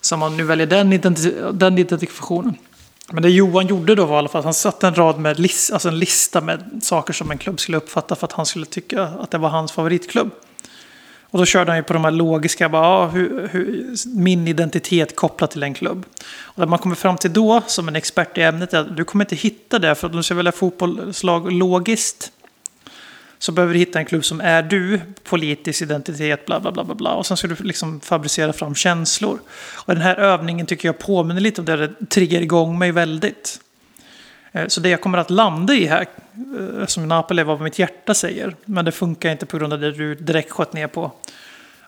[0.00, 2.54] Så om man nu väljer den, identi- den identifikationen.
[3.12, 5.40] Men det Johan gjorde då var i alla fall att han satte en rad med
[5.40, 8.66] list, alltså en lista med saker som en klubb skulle uppfatta för att han skulle
[8.66, 10.30] tycka att det var hans favoritklubb.
[11.30, 15.16] Och då körde han ju på de här logiska, bara, ja, hur, hur, min identitet
[15.16, 16.06] kopplat till en klubb.
[16.40, 19.04] Och det man kommer fram till då, som en expert i ämnet, är att du
[19.04, 22.32] kommer inte hitta det, för att om du ska välja fotbollslag logiskt,
[23.38, 26.94] så behöver du hitta en klubb som är du, politisk identitet, bla bla bla bla
[26.94, 27.10] bla.
[27.14, 29.38] Och sen ska du liksom fabricera fram känslor.
[29.74, 33.60] Och den här övningen tycker jag påminner lite om det, det triggar igång mig väldigt.
[34.56, 36.06] Eh, Så det jag kommer att landa i här,
[36.80, 39.80] eh, som Napoli är vad mitt hjärta säger, men det funkar inte på grund av
[39.80, 41.12] det du direkt sköt ner på.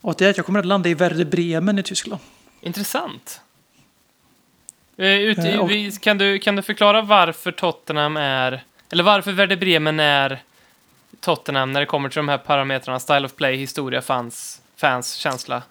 [0.01, 2.21] Och det är att jag kommer att landa i Werder Bremen i Tyskland.
[2.61, 3.41] Intressant.
[4.97, 8.63] Eh, Ut, och- kan, du, kan du förklara varför Tottenham är...
[8.91, 10.43] Eller varför Werder Bremen är
[11.21, 13.01] Tottenham när det kommer till de här parametrarna?
[13.01, 15.63] Style of play, historia, fans, fans känsla.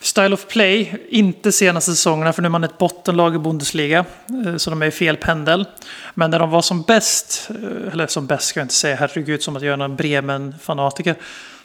[0.00, 4.04] Style of play, inte senaste säsongerna för nu är man ett bottenlag i Bundesliga.
[4.46, 5.66] Eh, så de är i fel pendel.
[6.14, 9.42] Men när de var som bäst, eh, eller som bäst ska jag inte säga, herregud
[9.42, 11.14] som att göra en Bremen-fanatiker.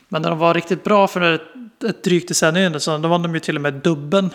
[0.09, 1.41] Men när de var riktigt bra för ett,
[1.89, 4.29] ett drygt decennium så då vann de ju till och med dubben.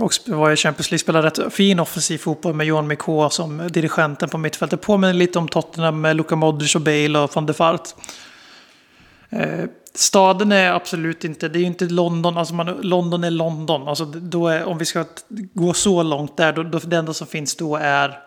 [0.00, 4.28] Och var i Champions League, spelade rätt fin offensiv fotboll med Johan Mikko som dirigenten
[4.28, 4.80] på mittfältet.
[4.80, 7.88] Påminner lite om Tottenham med Luka Modric och Bale och van der Fart.
[9.30, 9.64] Eh,
[9.94, 13.88] Staden är absolut inte, det är ju inte London, alltså man, London är London.
[13.88, 15.04] Alltså då är, om vi ska
[15.52, 18.18] gå så långt där, då, då, det enda som finns då är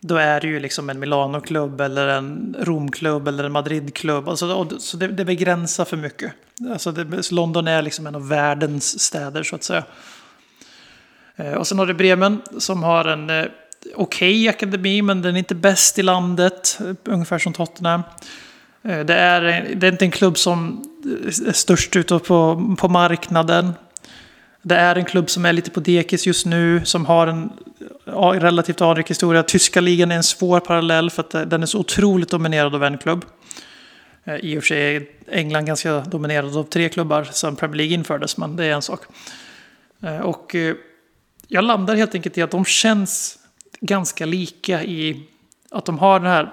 [0.00, 4.28] då är det ju liksom en Milano-klubb eller en Rom-klubb eller en Madrid-klubb.
[4.28, 6.32] Alltså, så det, det begränsar för mycket.
[6.70, 9.84] Alltså det, så London är liksom en av världens städer så att säga.
[11.36, 13.44] Eh, och sen har du Bremen som har en eh,
[13.94, 16.78] okej akademi men den är inte bäst i landet.
[16.80, 18.02] Eh, ungefär som Tottenham.
[18.82, 19.40] Eh, det är,
[19.74, 20.84] det är inte en klubb som
[21.46, 23.72] är störst ute på, på marknaden.
[24.62, 27.52] Det är en klubb som är lite på dekis just nu, som har en
[28.40, 29.42] relativt anrik historia.
[29.42, 32.84] Tyska ligan är en svår parallell för att eh, den är så otroligt dominerad av
[32.84, 33.24] en klubb.
[34.24, 37.94] Eh, I och för sig är England ganska dominerad av tre klubbar sedan Premier League
[37.94, 39.00] infördes, men det är en sak.
[40.22, 40.56] Och
[41.48, 43.38] jag landar helt enkelt i att de känns
[43.80, 45.22] ganska lika i
[45.70, 46.52] att de har den här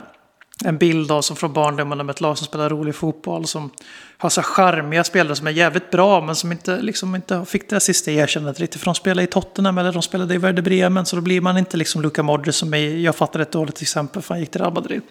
[0.66, 3.47] en bild av som från barndomen om ett lag som spelar rolig fotboll.
[3.47, 3.72] Som
[4.18, 7.80] har så charmiga spelare som är jävligt bra men som inte, liksom inte fick det
[7.80, 8.82] sista erkännandet riktigt.
[8.82, 11.05] För de spelade i Tottenham eller de spelade i Werder Bremen.
[11.05, 14.22] Så då blir man inte liksom Luka Modric som är, jag fattar ett dåligt exempel
[14.22, 15.01] för han gick till Real Madrid.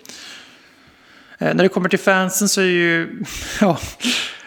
[1.38, 3.24] Eh, när det kommer till fansen så är ju...
[3.60, 3.78] Ja,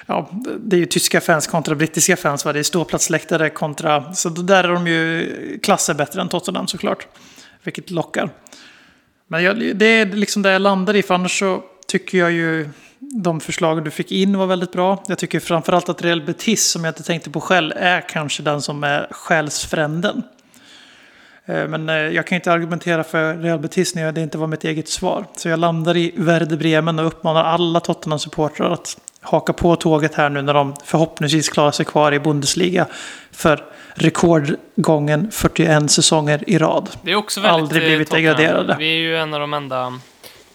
[0.05, 0.29] ja,
[0.59, 2.45] det är ju tyska fans kontra brittiska fans.
[2.45, 2.53] Va?
[2.53, 4.13] Det är ståplatsläktare kontra...
[4.13, 7.07] Så där är de ju klasser bättre än Tottenham såklart.
[7.63, 8.29] Vilket lockar.
[9.31, 11.03] Men jag, det är liksom det jag landar i.
[11.03, 12.69] För annars så tycker jag ju
[12.99, 15.03] de förslagen du fick in var väldigt bra.
[15.07, 18.61] Jag tycker framförallt att Real Betis, som jag inte tänkte på själv, är kanske den
[18.61, 20.23] som är själsfränden.
[21.45, 24.63] Eh, men eh, jag kan inte argumentera för Real Betis när det inte var mitt
[24.63, 25.25] eget svar.
[25.35, 30.29] Så jag landar i Werder Bremen och uppmanar alla Tottenham-supportrar att haka på tåget här
[30.29, 32.87] nu när de förhoppningsvis klarar sig kvar i Bundesliga
[33.31, 33.63] för
[33.95, 36.89] rekordgången 41 säsonger i rad.
[37.01, 38.37] Det är också väldigt Aldrig eh, blivit Tottenham.
[38.37, 38.75] degraderade.
[38.79, 39.99] Vi är ju en av de enda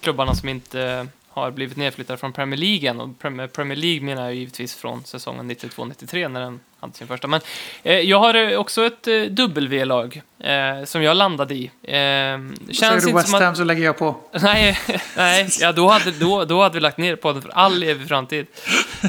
[0.00, 3.00] klubbarna som inte har blivit nedflyttade från Premier League än.
[3.00, 3.18] Och
[3.52, 7.28] Premier League menar jag givetvis från säsongen 92-93 när den hade sin första.
[7.28, 7.40] Men
[7.82, 11.64] eh, jag har eh, också ett eh, W-lag eh, som jag landade i.
[11.64, 13.42] Eh, Säger känns du inte West som att...
[13.42, 14.16] Ham så lägger jag på.
[14.42, 14.78] Nej,
[15.16, 18.46] nej ja, då, hade, då, då hade vi lagt ner podden för all evig framtid.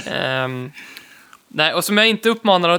[0.06, 0.72] Ehm,
[1.48, 2.70] nej, och som jag inte uppmanar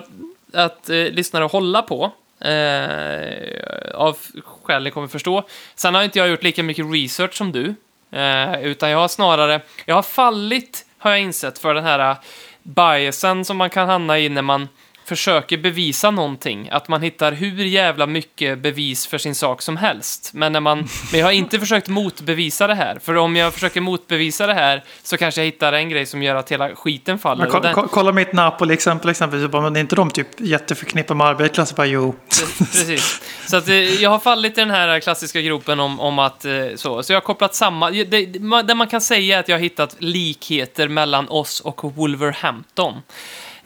[0.53, 4.16] att, eh, lyssnare hålla på, eh, av
[4.62, 5.42] skäl ni kommer förstå.
[5.74, 7.74] Sen har inte jag gjort lika mycket research som du,
[8.18, 12.16] eh, utan jag har snarare, jag har fallit, har jag insett, för den här eh,
[12.62, 14.68] biasen som man kan hamna i när man
[15.09, 20.30] försöker bevisa någonting, att man hittar hur jävla mycket bevis för sin sak som helst.
[20.34, 23.80] Men, när man, men jag har inte försökt motbevisa det här, för om jag försöker
[23.80, 27.38] motbevisa det här så kanske jag hittar en grej som gör att hela skiten faller.
[27.38, 29.52] Men Och ko- den- ko- kolla mitt Napoli-exempel exempelvis.
[29.52, 31.76] Men är inte de typ jätteförknippade med arbetarklass?
[31.76, 32.14] Bara jo.
[32.59, 33.22] Precis.
[33.46, 36.52] Så att, eh, jag har fallit i den här klassiska gropen om, om att eh,
[36.76, 37.02] så.
[37.02, 37.92] Så jag har kopplat samman.
[37.92, 38.26] Det,
[38.62, 42.94] det man kan säga är att jag har hittat likheter mellan oss och Wolverhampton.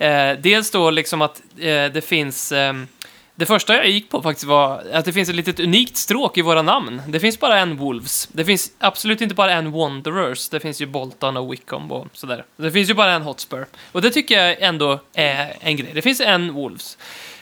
[0.02, 2.52] Eh, dels då liksom att eh, det finns...
[2.52, 2.74] Eh,
[3.34, 6.42] det första jag gick på faktiskt var att det finns ett litet unikt stråk i
[6.42, 7.02] våra namn.
[7.08, 8.28] Det finns bara en Wolves.
[8.32, 10.48] Det finns absolut inte bara en Wanderers.
[10.48, 12.44] Det finns ju Bolton och Wickham och sådär.
[12.56, 13.66] Det finns ju bara en Hotspur.
[13.92, 15.90] Och det tycker jag ändå är en grej.
[15.94, 16.98] Det finns en Wolves.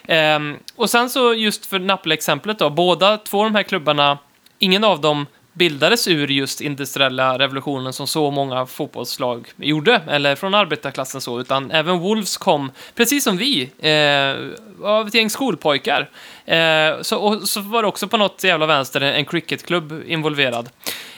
[0.07, 4.19] Ehm, och sen så just för Napoli-exemplet då, båda två av de här klubbarna,
[4.59, 5.27] ingen av dem
[5.61, 11.71] bildades ur just industriella revolutionen som så många fotbollslag gjorde, eller från arbetarklassen så, utan
[11.71, 16.11] även Wolves kom, precis som vi, eh, av ett gäng skolpojkar.
[16.45, 20.69] Eh, så, och så var det också på något jävla vänster en cricketklubb involverad.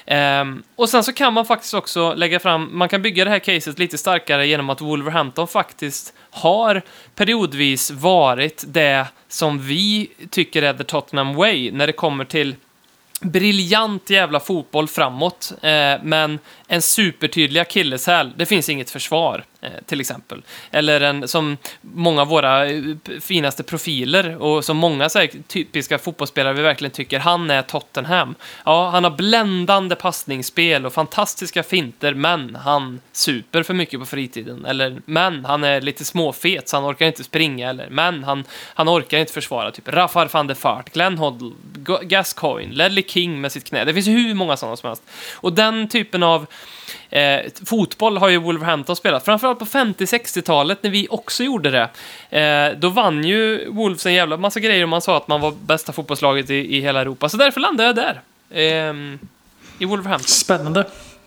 [0.06, 3.38] Um, och sen så kan man faktiskt också lägga fram, man kan bygga det här
[3.38, 6.82] caset lite starkare genom att Wolverhampton faktiskt har
[7.14, 12.54] periodvis varit det som vi tycker är the Tottenham way när det kommer till
[13.22, 16.38] briljant jävla fotboll framåt, eh, men
[16.72, 18.32] en supertydlig akilleshäl.
[18.36, 20.42] Det finns inget försvar, eh, till exempel.
[20.70, 22.82] Eller en, som många av våra eh,
[23.20, 28.34] finaste profiler och som många så här, typiska fotbollsspelare vi verkligen tycker, han är Tottenham.
[28.64, 34.64] Ja, han har bländande passningsspel och fantastiska finter, men han super för mycket på fritiden.
[34.64, 37.70] Eller, men han är lite småfet så han orkar inte springa.
[37.70, 38.44] Eller, men han,
[38.74, 39.70] han orkar inte försvara.
[39.70, 41.50] Typ Rafael van der Fart, Glenn Hoddle,
[42.02, 43.84] Gascoigne, Ledley King med sitt knä.
[43.84, 45.02] Det finns ju hur många sådana som helst.
[45.34, 46.46] Och den typen av
[47.10, 49.24] eh, fotboll har ju Wolverhampton spelat.
[49.24, 51.88] Framförallt på 50-60-talet när vi också gjorde det.
[52.40, 55.50] Eh, då vann ju Wolves en jävla massa grejer och man sa att man var
[55.66, 57.28] bästa fotbollslaget i, i hela Europa.
[57.28, 58.20] Så därför landade jag där.
[58.54, 59.18] ehm,
[59.78, 60.28] I Wolverhampton.
[60.28, 60.80] Spännande.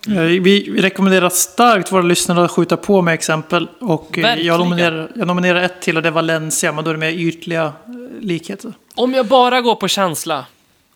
[0.08, 3.68] Eh, Vi, rekommenderar starkt våra lyssnare att skjuta på med exempel.
[3.80, 6.94] Och eh, jag nominerar, jag nominerar ett till och det är Valencia, men då är
[6.94, 7.72] det mer ytliga eh,
[8.20, 8.72] likheter.
[8.94, 10.44] Om jag bara går på känsla.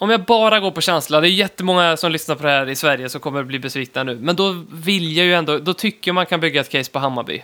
[0.00, 1.20] Om jag bara går på känsla.
[1.20, 4.02] Det är jättemånga som lyssnar på det här i Sverige som kommer att bli besvikna
[4.02, 4.18] nu.
[4.20, 7.42] Men då vill jag ju ändå, då tycker man kan bygga ett case på Hammarby.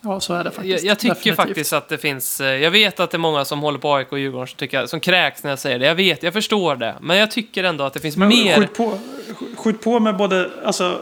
[0.00, 0.84] Ja, så är det faktiskt.
[0.84, 1.36] Jag, jag tycker Definitivt.
[1.36, 4.12] faktiskt att det finns, eh, jag vet att det är många som håller på AIK
[4.12, 5.86] och Djurgården som, tycker, som kräks när jag säger det.
[5.86, 6.94] Jag vet, jag förstår det.
[7.00, 8.56] Men jag tycker ändå att det finns Men mer.
[8.56, 8.98] skjut på,
[9.56, 11.00] skjut på med både alltså,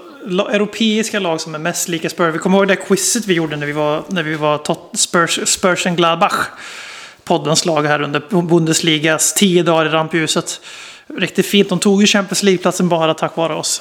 [0.52, 2.34] europeiska lag som är mest lika Spurs.
[2.34, 5.40] Vi kommer ihåg det quizet vi gjorde när vi var, när vi var tot, Spurs,
[5.48, 6.48] Spurs Gladbach.
[7.24, 10.60] Poddens lag här under Bundesligas tio dagar i rampljuset.
[11.18, 11.68] Riktigt fint.
[11.68, 13.80] De tog ju Champions League-platsen bara tack vare oss.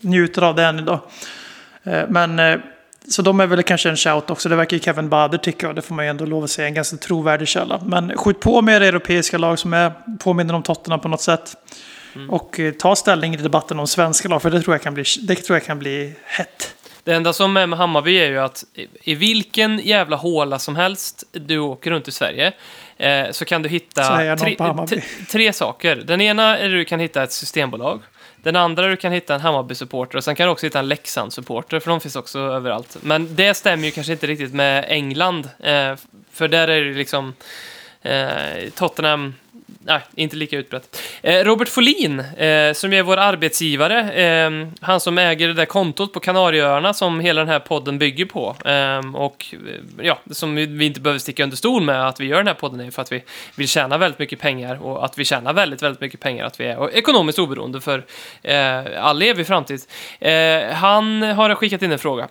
[0.00, 1.00] Njuter av det än idag.
[1.84, 2.58] Eh, Men eh,
[3.08, 4.48] så de är väl kanske en shout också.
[4.48, 6.68] Det verkar ju Kevin Bader tycka och det får man ju ändå lov att säga.
[6.68, 7.80] En ganska trovärdig källa.
[7.86, 11.56] Men skjut på med era europeiska lag som är, påminner om Tottenham på något sätt.
[12.28, 15.04] Och eh, ta ställning i debatten om svenska lag, för det tror jag kan bli,
[15.22, 16.74] det tror jag kan bli hett.
[17.06, 18.64] Det enda som är med Hammarby är ju att
[19.04, 22.52] i- vilken jävla håla som helst du åker runt i Sverige
[22.96, 24.02] eh, så kan du hitta
[24.36, 24.56] tre,
[25.30, 25.96] tre, saker.
[25.96, 28.00] Den ena är att du kan hitta ett systembolag.
[28.36, 31.80] Den andra du kan hitta en Hammarby-supporter och sen kan du också hitta en Leksand-supporter,
[31.80, 32.96] för de finns också överallt.
[33.00, 35.94] Men det stämmer ju kanske inte riktigt med England, eh,
[36.32, 37.34] för där är det liksom
[38.02, 39.34] eh, Tottenham
[39.86, 41.02] nej, inte lika utbrett.
[41.22, 46.12] Eh, Robert Folin, eh, som är vår arbetsgivare, eh, han som äger det där kontot
[46.12, 48.56] på Kanarieöarna som hela den här podden bygger på.
[49.14, 49.54] Och
[50.02, 52.80] ja, som vi inte behöver sticka under stol med att vi gör den här podden
[52.80, 53.22] är för att vi
[53.54, 56.64] vill tjäna väldigt mycket pengar och att vi tjänar väldigt, väldigt mycket pengar, att vi
[56.64, 58.04] är ekonomiskt oberoende för
[58.98, 59.80] all evig framtid.
[60.72, 62.28] Han har skickat in en fråga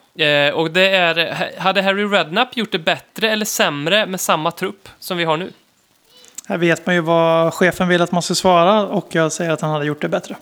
[0.53, 5.17] och det är, hade Harry Redknapp gjort det bättre eller sämre med samma trupp som
[5.17, 5.51] vi har nu?
[6.47, 9.61] Här vet man ju vad chefen vill att man ska svara och jag säger att
[9.61, 10.35] han hade gjort det bättre.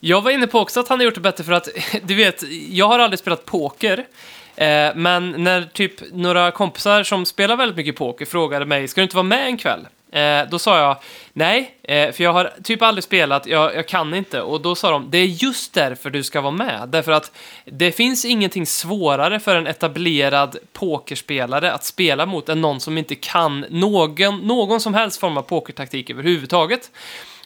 [0.00, 1.68] Jag var inne på också att han har gjort det bättre för att,
[2.02, 4.06] du vet, jag har aldrig spelat poker.
[4.56, 9.02] Eh, men när typ några kompisar som spelar väldigt mycket poker frågade mig, ska du
[9.02, 9.86] inte vara med en kväll?
[10.12, 10.96] Eh, då sa jag,
[11.32, 14.42] nej, eh, för jag har typ aldrig spelat, jag, jag kan inte.
[14.42, 16.88] Och då sa de, det är just därför du ska vara med.
[16.88, 17.32] Därför att
[17.64, 23.14] det finns ingenting svårare för en etablerad pokerspelare att spela mot än någon som inte
[23.14, 26.90] kan någon, någon som helst form av pokertaktik överhuvudtaget.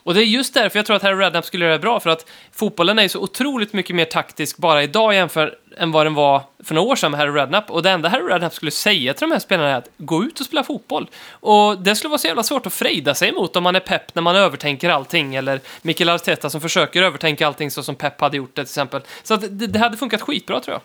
[0.07, 2.11] Och det är just därför jag tror att Harry Redknapp skulle göra det bra, för
[2.11, 6.43] att fotbollen är så otroligt mycket mer taktisk bara idag jämfört än vad den var
[6.65, 7.71] för några år sedan med Harry Redknapp.
[7.71, 10.41] Och det enda Harry Redknapp skulle säga till de här spelarna är att gå ut
[10.41, 11.09] och spela fotboll.
[11.31, 14.15] Och det skulle vara så jävla svårt att frejda sig emot om man är pepp
[14.15, 18.37] när man övertänker allting, eller Mikael Arteta som försöker övertänka allting så som Pep hade
[18.37, 19.03] gjort det till exempel.
[19.23, 20.83] Så att det, det hade funkat skitbra tror jag.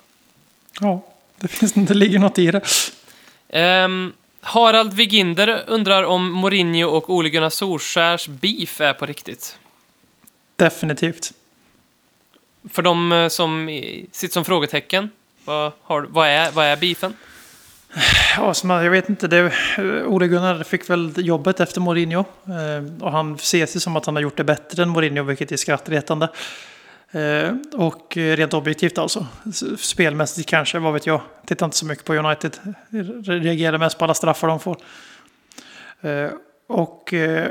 [0.90, 1.02] Ja,
[1.40, 2.62] det, finns, det ligger något i det.
[3.50, 9.58] Ehm, Harald Viginder undrar om Mourinho och Ole Gunnar Solskjärs beef är på riktigt.
[10.56, 11.34] Definitivt.
[12.70, 13.68] För de eh, som
[14.12, 15.10] sitter som frågetecken,
[15.46, 17.14] vad, har, vad, är, vad är beefen?
[18.38, 19.54] Ja, som, jag vet inte, det,
[20.06, 22.20] Ole Gunnar fick väl jobbet efter Mourinho.
[22.46, 25.52] Eh, och han ses ju som att han har gjort det bättre än Mourinho, vilket
[25.52, 26.28] är skrattretande.
[27.12, 29.28] Eh, och rent objektivt alltså.
[29.78, 31.22] Spelmässigt kanske, vad vet jag.
[31.46, 32.58] Tittar inte så mycket på United.
[33.26, 34.78] Reagerar mest på alla straffar de får.
[36.02, 36.30] Eh,
[36.68, 37.48] och eh,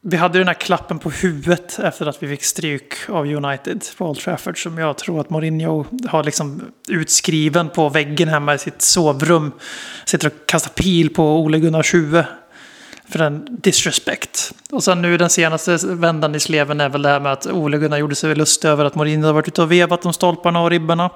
[0.00, 4.08] vi hade den här klappen på huvudet efter att vi fick stryk av United på
[4.08, 8.82] Old Trafford som jag tror att Mourinho har liksom utskriven på väggen hemma i sitt
[8.82, 9.52] sovrum.
[10.04, 12.24] Sitter och kastar pil på Ole Gunnars huvud.
[13.08, 14.54] För en disrespect.
[14.70, 17.78] Och sen nu den senaste vändan i sleven är väl det här med att Ole
[17.78, 20.70] Gunnar gjorde sig lustig över att Mourinho har varit ute och vevat om stolparna och
[20.70, 21.10] ribborna.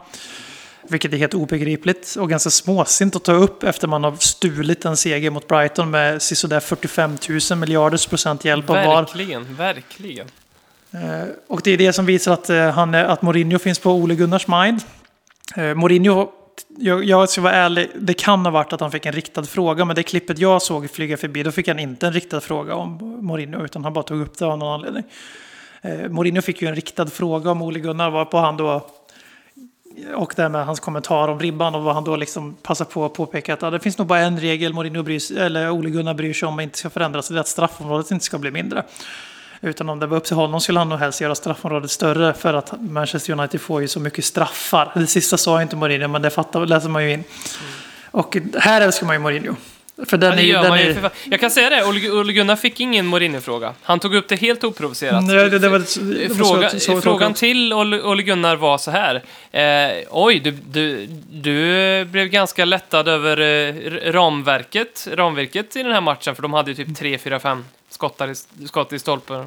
[0.88, 4.96] Vilket är helt obegripligt och ganska småsint att ta upp efter man har stulit en
[4.96, 7.18] seger mot Brighton med sådär 45
[7.50, 9.02] 000 miljarders procent hjälp av VAR.
[9.02, 10.26] Verkligen, verkligen.
[10.92, 14.14] Eh, Och det är det som visar att, eh, han att Mourinho finns på Ole
[14.14, 14.80] Gunnars mind.
[15.56, 16.30] Eh, Mourinho,
[16.78, 19.84] jag, jag ska vara ärlig, det kan ha varit att han fick en riktad fråga,
[19.84, 23.18] men det klippet jag såg flyga förbi, då fick han inte en riktad fråga om
[23.20, 25.04] Mourinho, utan han bara tog upp det av någon anledning.
[25.82, 28.86] Eh, Mourinho fick ju en riktad fråga om Ole Gunnar, varpå han då
[30.14, 33.04] och det här med hans kommentar om ribban och vad han då liksom passar på
[33.04, 35.90] att påpeka att ja, det finns nog bara en regel Mourinho bryr sig, eller Ole
[35.90, 38.50] Gunnar bryr sig om och inte ska förändras, det är att straffområdet inte ska bli
[38.50, 38.84] mindre.
[39.64, 42.54] Utan om det var upp till honom skulle han nog helst göra straffområdet större för
[42.54, 44.92] att Manchester United får ju så mycket straffar.
[44.94, 47.24] Det sista sa inte Mourinho, men det fattar, läser man ju in.
[48.10, 49.54] Och här älskar man ju Mourinho.
[50.06, 50.52] För den är ju...
[50.52, 51.10] Den är, för.
[51.24, 53.74] Jag kan säga det, Ole Gunnar fick ingen Mourinho-fråga.
[53.82, 55.24] Han tog upp det helt oprovocerat.
[55.24, 55.78] Nej, det, det var,
[56.18, 59.22] det var Fråga, så, så, frågan till Ole Gunnar var så här.
[59.52, 66.00] Eh, oj, du, du, du blev ganska lättad över eh, ramverket, ramverket i den här
[66.00, 68.34] matchen, för de hade ju typ 3, 4, 5 skottar i,
[68.66, 69.40] skott i stolpen.
[69.40, 69.46] Eh,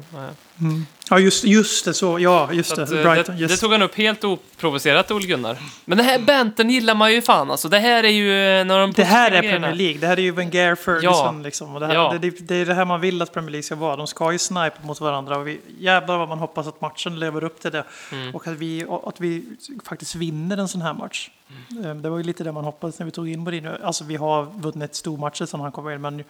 [1.10, 1.94] Ja, just, just det.
[1.94, 2.82] Så, ja, just Så det.
[2.82, 3.50] att, eh, Brighton, det, yes.
[3.52, 5.56] det tog han upp helt oprovocerat, Ole Gunnar.
[5.84, 7.68] Men den här bantern gillar man ju fan alltså.
[7.68, 9.40] Det här är ju en av de Det här är.
[9.42, 9.98] Premier League.
[10.00, 11.42] Det här är ju Wenger Ferguson.
[11.42, 11.74] Liksom.
[11.74, 12.14] Och det, här, Ja.
[12.20, 13.96] det, det, är det här man vill att Premier League ska vara.
[13.96, 15.38] De ska ju snipa mot varandra.
[15.38, 17.84] Och vi, jävlar vad man hoppas att matchen lever upp till det.
[18.12, 18.34] Mm.
[18.34, 19.44] Och att vi, att vi
[19.84, 21.30] faktiskt vinner en sån här match.
[21.70, 21.86] Mm.
[21.86, 23.70] Eh, Det var ju lite det man hoppades när vi tog in Mourinho.
[23.84, 26.00] Alltså vi har vunnit stormatcher sedan han kom in.
[26.00, 26.24] Men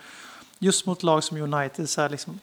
[0.58, 2.40] just mot lag som United, så här liksom,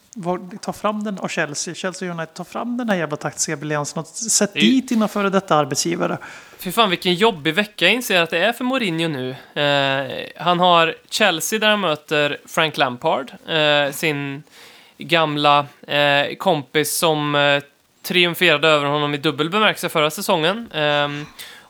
[0.61, 3.99] ta fram den, och Chelsea, Chelsea och United, ta fram den här jävla taktiska briljansen
[3.99, 6.17] och sätt Det dit dina före detta arbetsgivare.
[6.57, 9.35] Fy fan vilken jobbig vecka jag inser att det är för Mourinho nu.
[9.61, 14.43] Eh, han har Chelsea där han möter Frank Lampard, eh, sin
[14.97, 17.63] gamla eh, kompis som eh,
[18.01, 20.69] triumferade över honom i dubbel bemärkelse förra säsongen.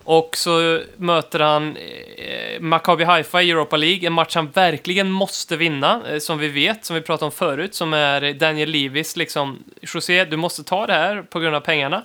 [0.03, 5.57] Och så möter han eh, Maccabi Haifa i Europa League, en match han verkligen måste
[5.57, 9.63] vinna, eh, som vi vet, som vi pratade om förut, som är Daniel Levis, liksom,
[9.81, 12.03] José, du måste ta det här på grund av pengarna.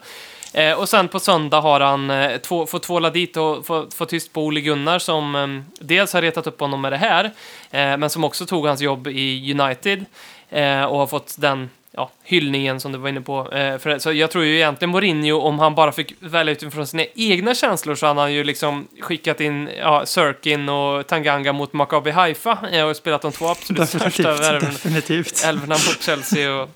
[0.53, 4.05] Eh, och sen på söndag har han eh, två, fått tvåla dit och få, få
[4.05, 5.49] tyst på Ole Gunnar som eh,
[5.81, 7.25] dels har retat upp honom med det här,
[7.71, 10.05] eh, men som också tog hans jobb i United
[10.51, 13.53] eh, och har fått den ja, hyllningen som du var inne på.
[13.53, 17.05] Eh, för, så jag tror ju egentligen Mourinho, om han bara fick välja utifrån sina
[17.15, 22.11] egna känslor så hade han ju liksom skickat in ja, Sirkin och Tanganga mot Maccabi
[22.11, 25.45] Haifa eh, och spelat de två absolut största Definitivt.
[25.45, 26.69] värven älvorna mot Chelsea och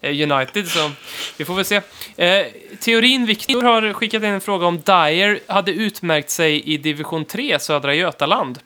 [0.00, 0.68] eh, United.
[0.68, 0.90] Så
[1.36, 1.80] vi får väl se.
[2.16, 2.46] Eh,
[2.80, 7.58] teorin Viktor har skickat in en fråga om Dyer hade utmärkt sig i division 3,
[7.58, 8.58] södra Götaland.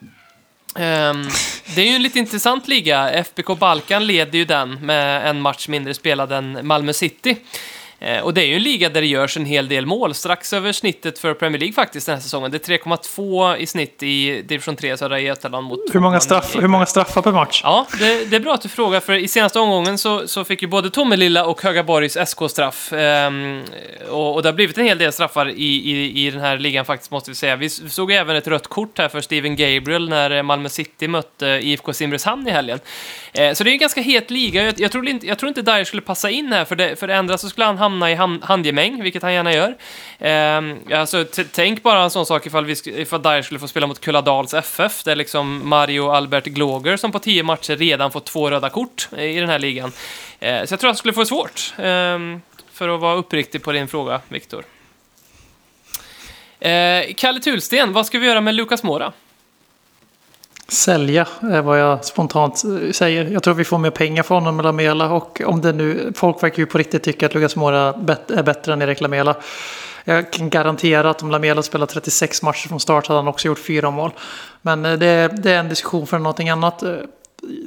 [0.74, 1.28] Um,
[1.74, 3.24] det är ju en lite intressant liga.
[3.24, 7.36] FBK Balkan leder ju den med en match mindre spelad än Malmö City.
[8.02, 10.52] Eh, och det är ju en liga där det görs en hel del mål, strax
[10.52, 12.50] över snittet för Premier League faktiskt den här säsongen.
[12.50, 16.56] Det är 3,2 i snitt i division 3 södra Götaland mot Hur många, 2,9 straff,
[16.56, 17.60] hur många straffar per match?
[17.64, 20.62] Ja, det, det är bra att du frågar, för i senaste omgången så, så fick
[20.62, 22.92] ju både Tomelilla och Högaborgs SK-straff.
[22.92, 23.62] Ehm,
[24.10, 26.84] och, och det har blivit en hel del straffar i, i, i den här ligan
[26.84, 27.56] faktiskt, måste vi säga.
[27.56, 31.46] Vi såg även ett rött kort här för Steven Gabriel när eh, Malmö City mötte
[31.46, 32.78] IFK Simrishamn i helgen.
[33.32, 34.62] Eh, så det är en ganska het liga.
[34.62, 37.06] Jag, jag, tror inte, jag tror inte Dyer skulle passa in här, för det, för
[37.06, 39.76] det ändra så skulle han hamna hamna i hand, handgemäng, vilket han gärna gör.
[40.18, 44.00] Eh, alltså, tänk bara en sån sak ifall, vi, ifall Dyer skulle få spela mot
[44.00, 48.70] Kulladals FF, där liksom Mario Albert Gloger som på tio matcher redan fått två röda
[48.70, 49.92] kort i den här ligan.
[50.40, 52.18] Eh, så jag tror att han skulle få det svårt, eh,
[52.72, 54.64] för att vara uppriktig på din fråga, Viktor.
[56.60, 59.12] Eh, Kalle Tulsten, vad ska vi göra med Lukas Mora?
[60.72, 63.24] Sälja är vad jag spontant säger.
[63.24, 66.42] Jag tror vi får mer pengar från honom med Lamela och om det nu, folk
[66.42, 67.94] verkar ju på riktigt tycka att Lucas Mora
[68.28, 69.36] är bättre än Erik Lamela.
[70.04, 73.58] Jag kan garantera att om Lamela spelar 36 matcher från start hade han också gjort
[73.58, 74.10] fyra mål.
[74.62, 76.82] Men eh, det, det är en diskussion för någonting annat.
[76.82, 76.94] Eh,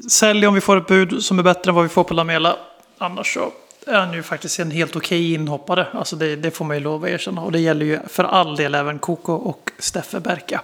[0.09, 2.55] sälj om vi får ett bud som är bättre än vad vi får på Lamela.
[2.97, 3.51] Annars så
[3.87, 5.87] är han ju faktiskt en helt okej inhoppare.
[5.93, 7.41] Alltså det, det får man ju lov att erkänna.
[7.41, 10.61] Och det gäller ju för all del även Koko och Steffe Berka.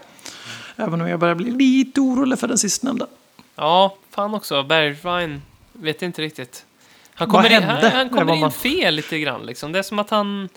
[0.75, 3.07] Även om jag börjar bli lite orolig för den sistnämnda.
[3.55, 4.63] Ja, fan också.
[4.63, 5.41] Bergwijn,
[5.73, 6.65] vet inte riktigt.
[7.13, 9.71] Han kommer, in, han, han kommer in man- fel lite grann liksom.
[9.71, 10.49] Det är som att han...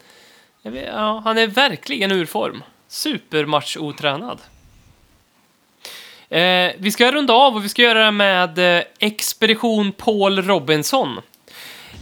[0.63, 2.63] Vet, ja, han är verkligen ur form.
[2.89, 4.39] Supermatch-otränad.
[6.29, 11.21] Eh, vi ska runda av och vi ska göra det med eh, Expedition Paul Robinson.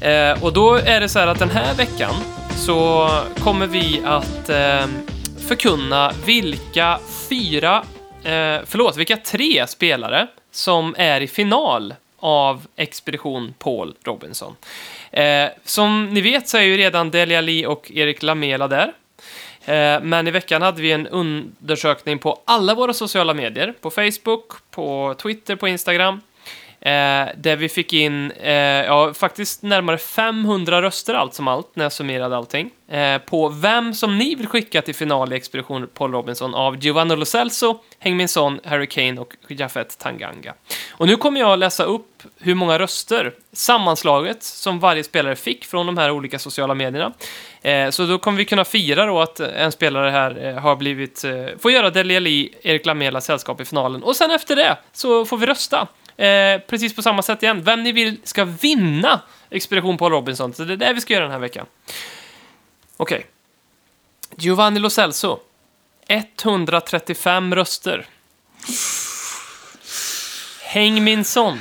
[0.01, 2.15] Eh, och då är det så här att den här veckan
[2.57, 3.09] så
[3.39, 4.87] kommer vi att eh,
[5.49, 6.99] förkunna vilka
[7.29, 7.85] fyra,
[8.25, 14.57] eh, förlåt, vilka tre spelare som är i final av Expedition Paul Robinson.
[15.11, 18.93] Eh, som ni vet så är ju redan Delia Lee och Erik Lamela där.
[19.65, 23.75] Eh, Men i veckan hade vi en undersökning på alla våra sociala medier.
[23.81, 26.21] På Facebook, på Twitter, på Instagram.
[26.85, 31.85] Eh, där vi fick in, eh, ja, faktiskt närmare 500 röster allt som allt, när
[31.85, 32.71] jag summerade allting.
[32.89, 37.17] Eh, på vem som ni vill skicka till final i Expedition Paul Robinson av Giovanni
[37.17, 40.55] Lo Celso, Min Son, Harry Kane och Jafet Tanganga.
[40.93, 45.87] Och nu kommer jag läsa upp hur många röster sammanslaget som varje spelare fick från
[45.87, 47.13] de här olika sociala medierna.
[47.63, 51.25] Eh, så då kommer vi kunna fira då att en spelare här eh, har blivit,
[51.25, 54.03] eh, får göra Deli Alli, Erik Lamela sällskap i finalen.
[54.03, 55.89] Och sen efter det så får vi rösta.
[56.23, 57.63] Eh, precis på samma sätt igen.
[57.63, 59.21] Vem ni vill ska vinna
[59.51, 60.55] Expedition Paul Robinson.
[60.55, 61.67] Så det är det vi ska göra den här veckan.
[62.97, 63.27] Okej.
[64.37, 65.41] Giovanni Lo Celso.
[66.09, 68.07] 135 röster.
[70.63, 71.59] Häng min son.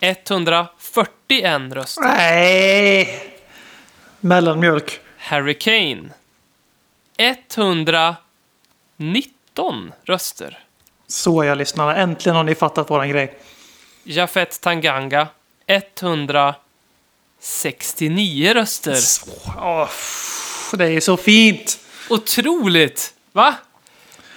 [0.00, 2.02] 141 röster.
[2.02, 3.32] Nej!
[4.20, 5.00] Mellanmjölk.
[5.18, 6.08] Harry Kane.
[7.16, 10.58] 119 röster.
[11.06, 11.96] Så jag lyssnarna.
[11.96, 13.38] Äntligen har ni fattat våran grej.
[14.06, 15.28] Jafet Tanganga.
[15.66, 18.96] 169 röster.
[19.58, 21.78] Åh, pff, det är så fint!
[22.10, 23.14] Otroligt!
[23.32, 23.54] Va?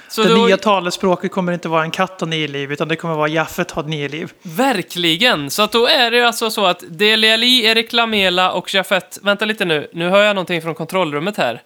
[0.07, 2.95] Så Det då, nya talespråket kommer inte vara en katt och nio liv, utan det
[2.95, 4.33] kommer vara Jaffet har nio liv.
[4.41, 5.49] Verkligen!
[5.49, 9.19] Så att då är det alltså så att Dele Alli, Erik Lamela och Jafet...
[9.21, 11.61] Vänta lite nu, nu hör jag någonting från kontrollrummet här.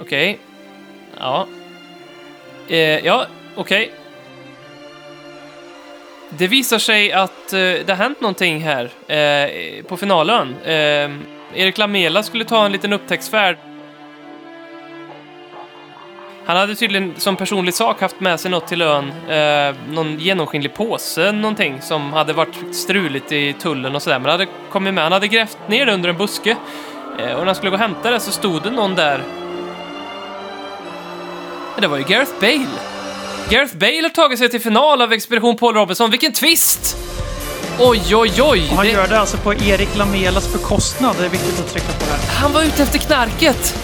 [0.00, 0.38] Okej.
[1.18, 1.48] Ja.
[2.68, 3.26] Eh, ja,
[3.56, 3.92] okej.
[6.30, 10.56] Det visar sig att eh, det har hänt någonting här eh, på finalen.
[10.64, 11.10] Eh,
[11.54, 13.56] Erik Lamela skulle ta en liten upptäcktsfärd.
[16.44, 19.12] Han hade tydligen som personlig sak haft med sig något till ön.
[19.28, 24.18] Eh, någon genomskinlig påse, någonting som hade varit struligt i tullen och sådär.
[24.18, 25.04] Men det hade kommit med.
[25.04, 26.56] Han hade grävt ner det under en buske.
[27.18, 29.22] Eh, och när han skulle gå och hämta det så stod det någon där.
[31.80, 32.97] Det var ju Gareth Bale.
[33.50, 36.10] Gareth Bale har tagit sig till final av Expedition Paul Robinson.
[36.10, 36.96] Vilken twist!
[37.78, 38.68] Oj, oj, oj!
[38.70, 41.16] Och han Det- gör det alltså på Erik Lamelas bekostnad.
[41.18, 42.40] Det är viktigt att trycka på det här.
[42.40, 43.74] Han var ute efter knarket!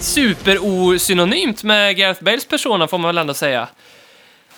[0.00, 3.68] Superosynonymt med Gareth Bales persona får man väl ändå säga.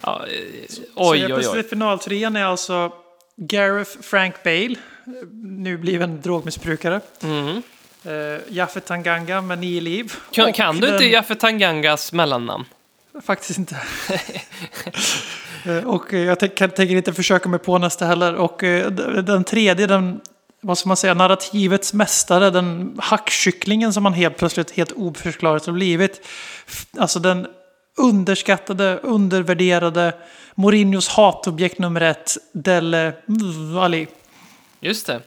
[0.00, 1.62] Ja, eh, Så oj, helt oj, oj.
[1.68, 2.92] finaltrean är alltså
[3.36, 4.76] Gareth Frank Bale, eh,
[5.42, 7.00] nu bliven drogmissbrukare.
[7.22, 7.62] Mm.
[8.06, 10.12] Uh, Jaffe Tanganga med nio liv.
[10.30, 12.64] Kan, kan du inte den- Jaffe Tangangas mellannamn?
[13.20, 13.76] Faktiskt inte.
[15.64, 18.34] Eh, och eh, jag tänker inte försöka mig på nästa heller.
[18.34, 18.90] Och eh,
[19.22, 20.20] den tredje, den,
[20.60, 25.72] vad ska man säga, narrativets mästare, den hackkycklingen som man helt plötsligt helt oförklarat har
[25.72, 26.28] blivit.
[26.98, 27.47] Alltså den
[27.97, 30.12] underskattade, undervärderade,
[30.55, 33.12] Mourinhos hatobjekt nummer ett, Dele
[33.80, 34.06] Ali.
[34.80, 35.20] Just det.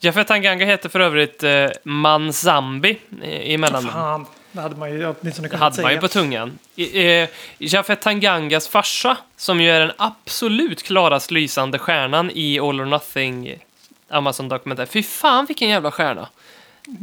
[0.00, 4.26] Jaffe Tanganga heter för övrigt eh, Manzambi i, i mellannamn.
[4.52, 5.82] Det hade man ju åtminstone kunnat hade säga.
[5.86, 6.58] man ju på tungan.
[6.76, 7.28] Eh,
[7.58, 13.58] Jafet Tangangas farsa, som ju är den absolut klarast lysande stjärnan i All or Nothing
[14.08, 14.86] Amazon-dokumentär.
[14.86, 16.28] Fy fan vilken jävla stjärna!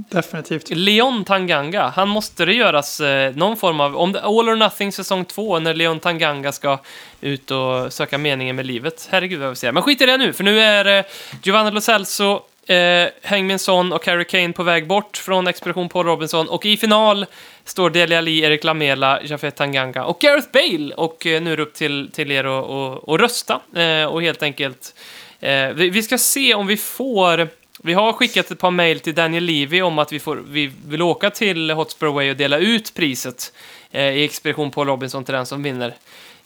[0.09, 0.69] Definitivt.
[0.69, 3.97] Leon Tanganga, han måste det göras eh, någon form av...
[3.97, 6.79] Om det, All or Nothing säsong två, när Leon Tanganga ska
[7.21, 9.07] ut och söka meningen med livet.
[9.11, 9.71] Herregud vad jag vill säga.
[9.71, 11.05] Men skit i det nu, för nu är eh,
[11.43, 16.05] Giovanni Lo Celso, eh, Hangmin Son och Harry Kane på väg bort från Expedition Paul
[16.05, 16.49] Robinson.
[16.49, 17.25] Och i final
[17.63, 20.93] står Dele Ali, Erik Lamela, Jafet Tanganga och Gareth Bale.
[20.93, 23.61] Och eh, nu är det upp till, till er att och, och rösta.
[23.75, 24.95] Eh, och helt enkelt...
[25.39, 27.47] Eh, vi, vi ska se om vi får...
[27.83, 31.01] Vi har skickat ett par mejl till Daniel Levy om att vi, får, vi vill
[31.01, 33.53] åka till Hotspur Way och dela ut priset
[33.91, 35.93] eh, i Expedition Paul Robinson till den som vinner.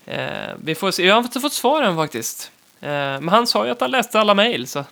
[0.06, 0.18] Eh,
[0.64, 1.06] vi får se.
[1.06, 2.50] Jag har inte fått svar än faktiskt.
[2.80, 4.84] Eh, men han sa ju att han läste alla mejl, så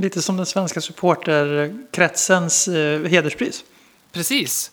[0.00, 3.64] Lite som den svenska supporterkretsens eh, hederspris.
[4.12, 4.70] precis.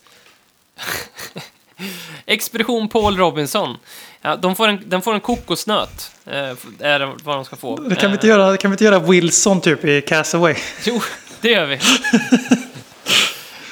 [2.26, 3.76] Expedition Paul Robinson.
[4.20, 7.76] Ja, de får en, den får en kokosnöt, eh, är vad de ska få.
[7.76, 10.54] Det kan vi, inte göra, kan vi inte göra Wilson typ i Castaway?
[10.84, 11.02] Jo,
[11.40, 11.78] det gör vi.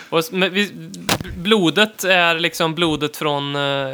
[0.09, 0.73] Och, vi.
[1.37, 3.93] Blodet är liksom blodet från eh,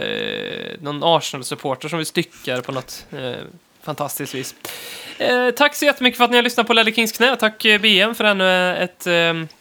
[0.80, 3.32] någon Arsenal-supporter som vi styckar på något eh,
[3.82, 4.54] fantastiskt vis.
[5.18, 7.36] Eh, tack så jättemycket för att ni har lyssnat på Ledley Kings knä.
[7.36, 9.12] Tack eh, BM för ännu ett eh,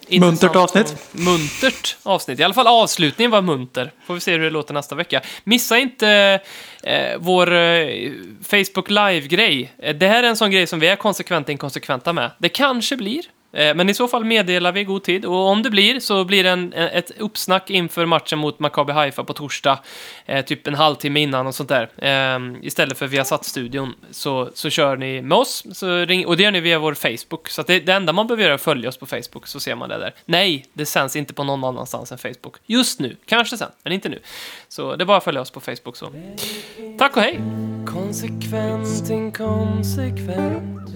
[0.07, 0.95] intressant avsnitt.
[1.11, 2.39] Muntert avsnitt.
[2.39, 3.91] I alla fall avslutningen var munter.
[4.07, 5.21] Får vi se hur det låter nästa vecka.
[5.43, 6.39] Missa inte
[6.83, 8.11] eh, vår eh,
[8.43, 9.73] Facebook Live-grej.
[9.79, 12.31] Eh, Det här är en sån grej som vi är konsekvent inkonsekventa med.
[12.37, 13.21] Det kanske blir.
[13.53, 15.25] Eh, men i så fall meddelar vi i god tid.
[15.25, 18.91] Och om det blir så blir det en, en- ett uppsnack inför matchen mot Maccabi
[18.93, 19.79] Haifa på torsdag.
[20.25, 21.89] Eh, typ en halvtimme innan och sånt där.
[21.97, 25.63] Eh, istället för via studion så, så kör ni med oss.
[25.71, 27.49] Så ring, och det gör ni via vår Facebook.
[27.49, 29.59] Så att det, det enda man behöver göra är att följa oss på Facebook så
[29.59, 30.13] ser man det där.
[30.25, 32.55] Nej, det sänds inte på någon annanstans än Facebook.
[32.65, 33.15] Just nu.
[33.25, 34.19] Kanske sen, men inte nu.
[34.67, 36.11] Så det är bara att följa oss på Facebook så.
[36.97, 37.39] Tack och hej!
[37.87, 40.95] Konsekvent, inkonsekvent